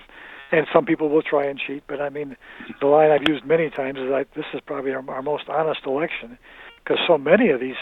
and 0.53 0.67
some 0.71 0.85
people 0.85 1.09
will 1.09 1.23
try 1.23 1.45
and 1.45 1.59
cheat. 1.59 1.83
But 1.87 1.99
I 1.99 2.09
mean, 2.09 2.37
the 2.79 2.85
line 2.87 3.09
I've 3.11 3.27
used 3.27 3.43
many 3.43 3.69
times 3.69 3.97
is 3.97 4.09
that 4.09 4.27
this 4.35 4.45
is 4.53 4.61
probably 4.65 4.91
our, 4.91 5.03
our 5.09 5.23
most 5.23 5.49
honest 5.49 5.81
election 5.85 6.37
because 6.83 6.99
so 7.07 7.17
many 7.17 7.49
of 7.49 7.59
these 7.59 7.75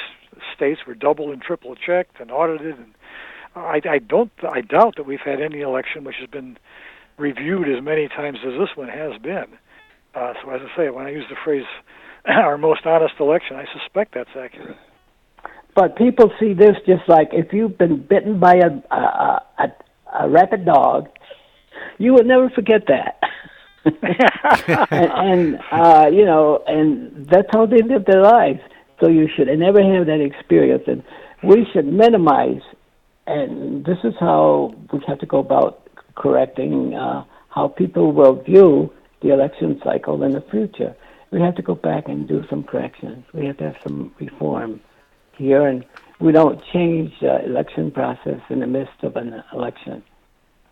states 0.55 0.81
were 0.87 0.95
double 0.95 1.31
and 1.31 1.41
triple 1.41 1.75
checked 1.75 2.19
and 2.19 2.31
audited, 2.31 2.77
and 2.77 2.93
I, 3.55 3.81
I 3.89 3.99
don't, 3.99 4.31
I 4.49 4.61
doubt 4.61 4.95
that 4.95 5.05
we've 5.05 5.19
had 5.19 5.41
any 5.41 5.59
election 5.59 6.05
which 6.05 6.15
has 6.21 6.29
been 6.29 6.57
reviewed 7.17 7.67
as 7.67 7.83
many 7.83 8.07
times 8.07 8.39
as 8.45 8.53
this 8.57 8.69
one 8.75 8.87
has 8.87 9.21
been. 9.21 9.47
Uh, 10.15 10.33
so 10.41 10.49
as 10.51 10.61
I 10.61 10.77
say, 10.77 10.89
when 10.89 11.05
I 11.05 11.11
use 11.11 11.25
the 11.29 11.35
phrase 11.43 11.65
"our 12.25 12.57
most 12.57 12.85
honest 12.85 13.15
election," 13.19 13.57
I 13.57 13.65
suspect 13.77 14.13
that's 14.13 14.29
accurate. 14.29 14.77
But 15.75 15.97
people 15.97 16.31
see 16.39 16.53
this 16.53 16.77
just 16.85 17.07
like 17.07 17.29
if 17.33 17.51
you've 17.51 17.77
been 17.77 18.01
bitten 18.01 18.39
by 18.39 18.55
a 18.55 18.95
a, 18.95 19.41
a, 19.59 19.73
a 20.23 20.29
rabid 20.29 20.65
dog 20.65 21.09
you 21.97 22.13
would 22.13 22.25
never 22.25 22.49
forget 22.49 22.87
that. 22.87 23.19
and, 23.85 23.95
and 24.91 25.59
uh, 25.71 26.09
you 26.11 26.25
know, 26.25 26.63
and 26.67 27.27
that's 27.27 27.47
how 27.51 27.65
they 27.65 27.81
live 27.81 28.05
their 28.05 28.21
lives. 28.21 28.59
So 28.99 29.09
you 29.09 29.27
should 29.35 29.47
never 29.47 29.81
have 29.81 30.05
that 30.05 30.21
experience, 30.21 30.83
and 30.87 31.03
we 31.43 31.65
should 31.73 31.85
minimize. 31.85 32.61
And 33.25 33.83
this 33.85 33.97
is 34.03 34.13
how 34.19 34.75
we 34.91 34.99
have 35.07 35.19
to 35.19 35.25
go 35.25 35.39
about 35.39 35.87
correcting 36.15 36.93
uh, 36.93 37.23
how 37.49 37.67
people 37.67 38.11
will 38.11 38.41
view 38.43 38.91
the 39.21 39.33
election 39.33 39.79
cycle 39.83 40.21
in 40.23 40.31
the 40.31 40.41
future. 40.51 40.95
We 41.31 41.39
have 41.41 41.55
to 41.55 41.61
go 41.61 41.75
back 41.75 42.07
and 42.07 42.27
do 42.27 42.43
some 42.49 42.63
corrections. 42.63 43.25
We 43.33 43.45
have 43.45 43.57
to 43.57 43.65
have 43.65 43.77
some 43.83 44.13
reform 44.19 44.81
here, 45.37 45.65
and 45.65 45.85
we 46.19 46.31
don't 46.31 46.61
change 46.73 47.13
the 47.21 47.43
election 47.45 47.91
process 47.91 48.41
in 48.49 48.59
the 48.59 48.67
midst 48.67 49.03
of 49.03 49.15
an 49.15 49.43
election. 49.53 50.03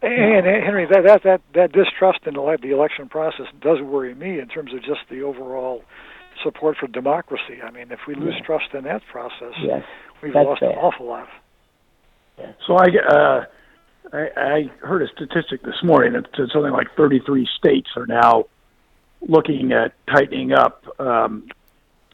And 0.02 0.46
Henry, 0.46 0.86
that 0.86 1.04
that 1.04 1.24
that, 1.24 1.42
that 1.54 1.72
distrust 1.74 2.20
in 2.26 2.36
the, 2.36 2.58
the 2.62 2.72
election 2.72 3.10
process 3.10 3.48
does 3.62 3.82
worry 3.82 4.16
me 4.16 4.40
in 4.40 4.48
terms 4.48 4.74
of 4.74 4.82
just 4.82 5.02
the 5.10 5.22
overall 5.22 5.84
support 6.44 6.78
for 6.78 6.88
democracy. 6.88 7.62
I 7.62 7.72
mean, 7.72 7.92
if 7.92 8.00
we 8.08 8.16
lose 8.16 8.36
trust 8.46 8.74
in 8.74 8.86
that 8.86 9.02
process, 9.12 9.54
yes, 9.62 9.84
we've 10.22 10.34
lost 10.34 10.62
an 10.62 10.70
awful 10.70 11.06
lot. 11.06 11.28
So 12.66 12.78
I, 12.78 12.86
uh, 13.12 13.46
I 14.14 14.30
I 14.38 14.72
heard 14.80 15.02
a 15.02 15.08
statistic 15.10 15.64
this 15.64 15.84
morning 15.84 16.14
that 16.14 16.28
said 16.36 16.48
something 16.54 16.72
like 16.72 16.88
33 16.96 17.48
states 17.58 17.90
are 17.98 18.08
now 18.08 18.46
looking 19.22 19.74
at 19.74 19.94
tightening 20.08 20.54
up 20.54 20.86
um, 21.00 21.50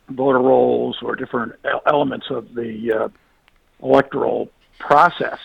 voter 0.10 0.40
rolls 0.40 0.98
or 1.04 1.16
different 1.16 1.54
elements 1.86 2.28
of 2.32 2.56
the 2.56 2.92
uh, 2.92 3.86
electoral 3.86 4.50
process. 4.80 5.40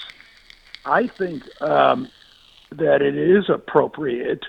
I 0.87 1.09
think 1.09 1.43
um, 1.61 2.09
that 2.71 3.03
it 3.03 3.17
is 3.17 3.45
appropriate 3.49 4.45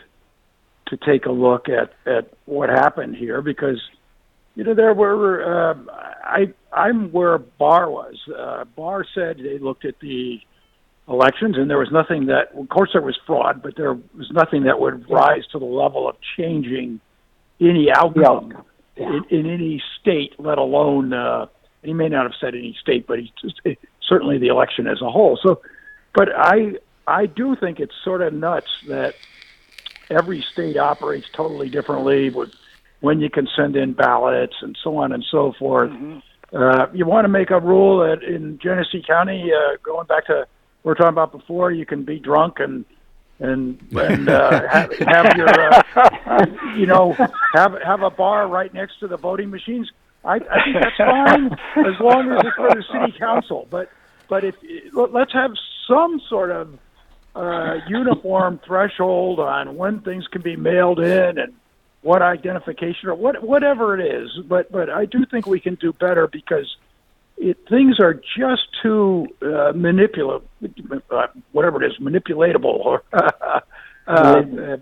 to 0.88 0.98
take 0.98 1.26
a 1.26 1.32
look 1.32 1.68
at 1.70 1.94
at 2.06 2.32
what 2.46 2.70
happened 2.70 3.16
here 3.16 3.42
because 3.42 3.82
you 4.56 4.64
know 4.64 4.74
there 4.74 4.94
were 4.94 5.72
uh, 5.72 5.76
I 6.24 6.54
I'm 6.74 7.12
where 7.12 7.38
Barr 7.38 7.90
was. 7.90 8.16
Uh, 8.28 8.66
Barr 8.76 9.06
said 9.16 9.38
they 9.38 9.58
looked 9.58 9.86
at 9.86 10.00
the 10.00 10.40
elections 11.08 11.56
and 11.58 11.70
there 11.70 11.80
was 11.80 11.92
nothing 11.92 12.28
that 12.28 12.52
of 12.56 12.70
course 12.70 12.92
there 12.94 13.02
was 13.02 13.18
fraud, 13.26 13.62
but 13.64 13.76
there 13.76 13.94
was 13.94 14.30
nothing 14.32 14.64
that 14.64 14.80
would 14.80 15.10
rise 15.10 15.46
to 15.52 15.60
the 15.60 15.66
level 15.66 16.08
of 16.08 16.16
changing 16.38 17.00
any 17.60 17.90
outcome 17.92 18.64
yeah. 18.98 19.20
in, 19.30 19.40
in 19.40 19.50
any 19.50 19.82
state, 20.00 20.34
let 20.40 20.58
alone 20.58 21.14
uh, 21.14 21.46
he 21.84 21.94
may 21.94 22.10
not 22.10 22.24
have 22.24 22.34
said 22.40 22.54
any 22.54 22.76
state, 22.80 23.08
but 23.08 23.20
he 23.20 23.32
just, 23.42 23.60
certainly 24.08 24.38
the 24.38 24.48
election 24.48 24.88
as 24.88 25.02
a 25.02 25.10
whole. 25.10 25.40
So, 25.42 25.62
but 26.14 26.30
I 26.36 26.74
I 27.08 27.26
do 27.26 27.56
think 27.56 27.80
it's 27.80 27.93
sort 28.04 28.22
of 28.22 28.34
nuts 28.34 28.70
that 28.88 29.16
every 30.10 30.45
state 30.52 30.78
operates 30.78 31.28
totally 31.34 31.70
differently 31.70 32.30
with 32.30 32.54
when 32.99 33.20
you 33.20 33.30
can 33.30 33.47
send 33.56 33.76
in 33.76 33.93
ballots 33.93 34.56
and 34.62 34.78
so 34.84 34.97
on 34.97 35.12
and 35.12 35.24
so 35.30 35.54
forth. 35.58 35.91
Mm-hmm. 35.91 36.20
Uh, 36.56 36.88
you 36.93 37.06
want 37.06 37.26
to 37.26 37.30
make 37.30 37.49
a 37.49 37.60
rule 37.60 37.99
that 37.99 38.24
in 38.24 38.60
Genesee 38.62 39.04
County, 39.06 39.52
uh, 39.54 39.78
going 39.84 40.06
back 40.08 40.26
to 40.28 40.45
we 40.84 40.89
were 40.89 40.95
talking 40.95 41.10
about 41.10 41.32
before, 41.32 41.72
you 41.72 41.86
can 41.86 42.04
be 42.04 42.20
drunk 42.20 42.60
and 42.60 42.86
and 43.39 43.80
and 43.93 44.30
uh, 44.30 44.68
have, 44.72 44.91
have 44.97 45.38
your 45.38 45.49
uh, 45.49 46.45
you 46.78 46.86
know 46.86 47.14
have 47.54 47.76
have 47.84 48.02
a 48.02 48.10
bar 48.10 48.47
right 48.47 48.74
next 48.74 48.99
to 48.99 49.08
the 49.08 49.18
voting 49.18 49.49
machines. 49.49 49.91
I, 50.24 50.36
I 50.36 50.64
think 50.64 50.76
that's 50.82 50.97
fine 50.97 51.52
as 51.86 51.99
long 51.99 52.32
as 52.32 52.45
it's 52.45 52.56
for 52.56 52.70
the 52.70 52.84
city 52.91 53.18
council. 53.18 53.68
But 53.70 53.89
but 54.28 54.43
if 54.43 54.56
let's 54.93 55.34
have 55.34 55.52
some 55.88 56.22
sort 56.30 56.52
of 56.52 56.78
uh, 57.36 57.76
uniform 57.88 58.60
threshold 58.66 59.40
on 59.40 59.76
when 59.76 60.02
things 60.02 60.28
can 60.28 60.42
be 60.42 60.56
mailed 60.56 61.00
in 61.00 61.38
and 61.38 61.54
what 62.02 62.22
identification 62.22 63.10
or 63.10 63.16
what 63.16 63.44
whatever 63.44 64.00
it 64.00 64.06
is. 64.06 64.30
But 64.48 64.72
but 64.72 64.90
I 64.90 65.06
do 65.06 65.26
think 65.30 65.46
we 65.46 65.60
can 65.60 65.76
do 65.76 65.94
better 65.94 66.28
because 66.28 66.76
it, 67.38 67.58
things 67.70 68.00
are 68.00 68.14
just 68.14 68.64
too 68.82 69.28
uh, 69.42 69.74
manipulable, 69.74 70.44
uh, 71.10 71.28
whatever 71.52 71.84
it 71.84 71.92
is, 71.92 71.98
manipulatable 72.00 72.64
or 72.86 73.04
uh, 73.14 73.60
uh, 74.08 74.78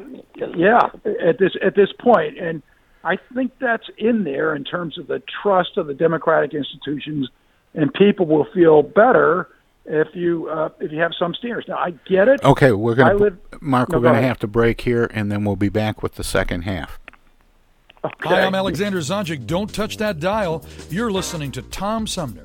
yeah 0.56 0.89
at 1.28 1.38
this 1.39 1.52
at 1.64 1.76
this 1.76 1.89
point 2.00 2.38
and. 2.39 2.62
I 3.02 3.18
think 3.34 3.54
that's 3.62 3.89
in 3.97 4.26
there 4.26 4.54
in 4.54 4.66
terms 4.66 4.97
of 4.97 5.08
the 5.08 5.24
trust 5.41 5.78
of 5.78 5.88
the 5.88 5.93
democratic 5.93 6.54
institutions, 6.54 7.30
and 7.74 7.93
people 7.93 8.26
will 8.26 8.45
feel 8.54 8.84
better 8.84 9.47
if 9.90 10.08
you 10.16 10.48
uh, 10.50 10.70
if 10.80 10.92
you 10.92 11.00
have 11.00 11.12
some 11.18 11.34
steers. 11.34 11.66
Now 11.68 11.78
I 11.78 11.92
get 12.06 12.28
it. 12.28 12.44
Okay, 12.44 12.72
we're 12.72 12.96
gonna 12.96 13.16
live- 13.16 13.38
Mark. 13.62 13.90
No, 13.90 13.98
we're 13.98 14.02
go 14.02 14.08
gonna 14.08 14.20
ahead. 14.20 14.28
have 14.30 14.40
to 14.40 14.48
break 14.48 14.82
here, 14.82 15.10
and 15.14 15.32
then 15.32 15.44
we'll 15.44 15.56
be 15.56 15.70
back 15.70 16.02
with 16.04 16.16
the 16.16 16.24
second 16.24 16.62
half. 16.62 17.00
Hi, 18.22 18.42
I'm 18.46 18.56
Alexander 18.56 19.00
Zonjic. 19.00 19.46
Don't 19.46 19.74
touch 19.74 19.98
that 19.98 20.20
dial. 20.22 20.64
You're 20.90 21.12
listening 21.12 21.52
to 21.52 21.62
Tom 21.62 22.08
Sumner. 22.08 22.42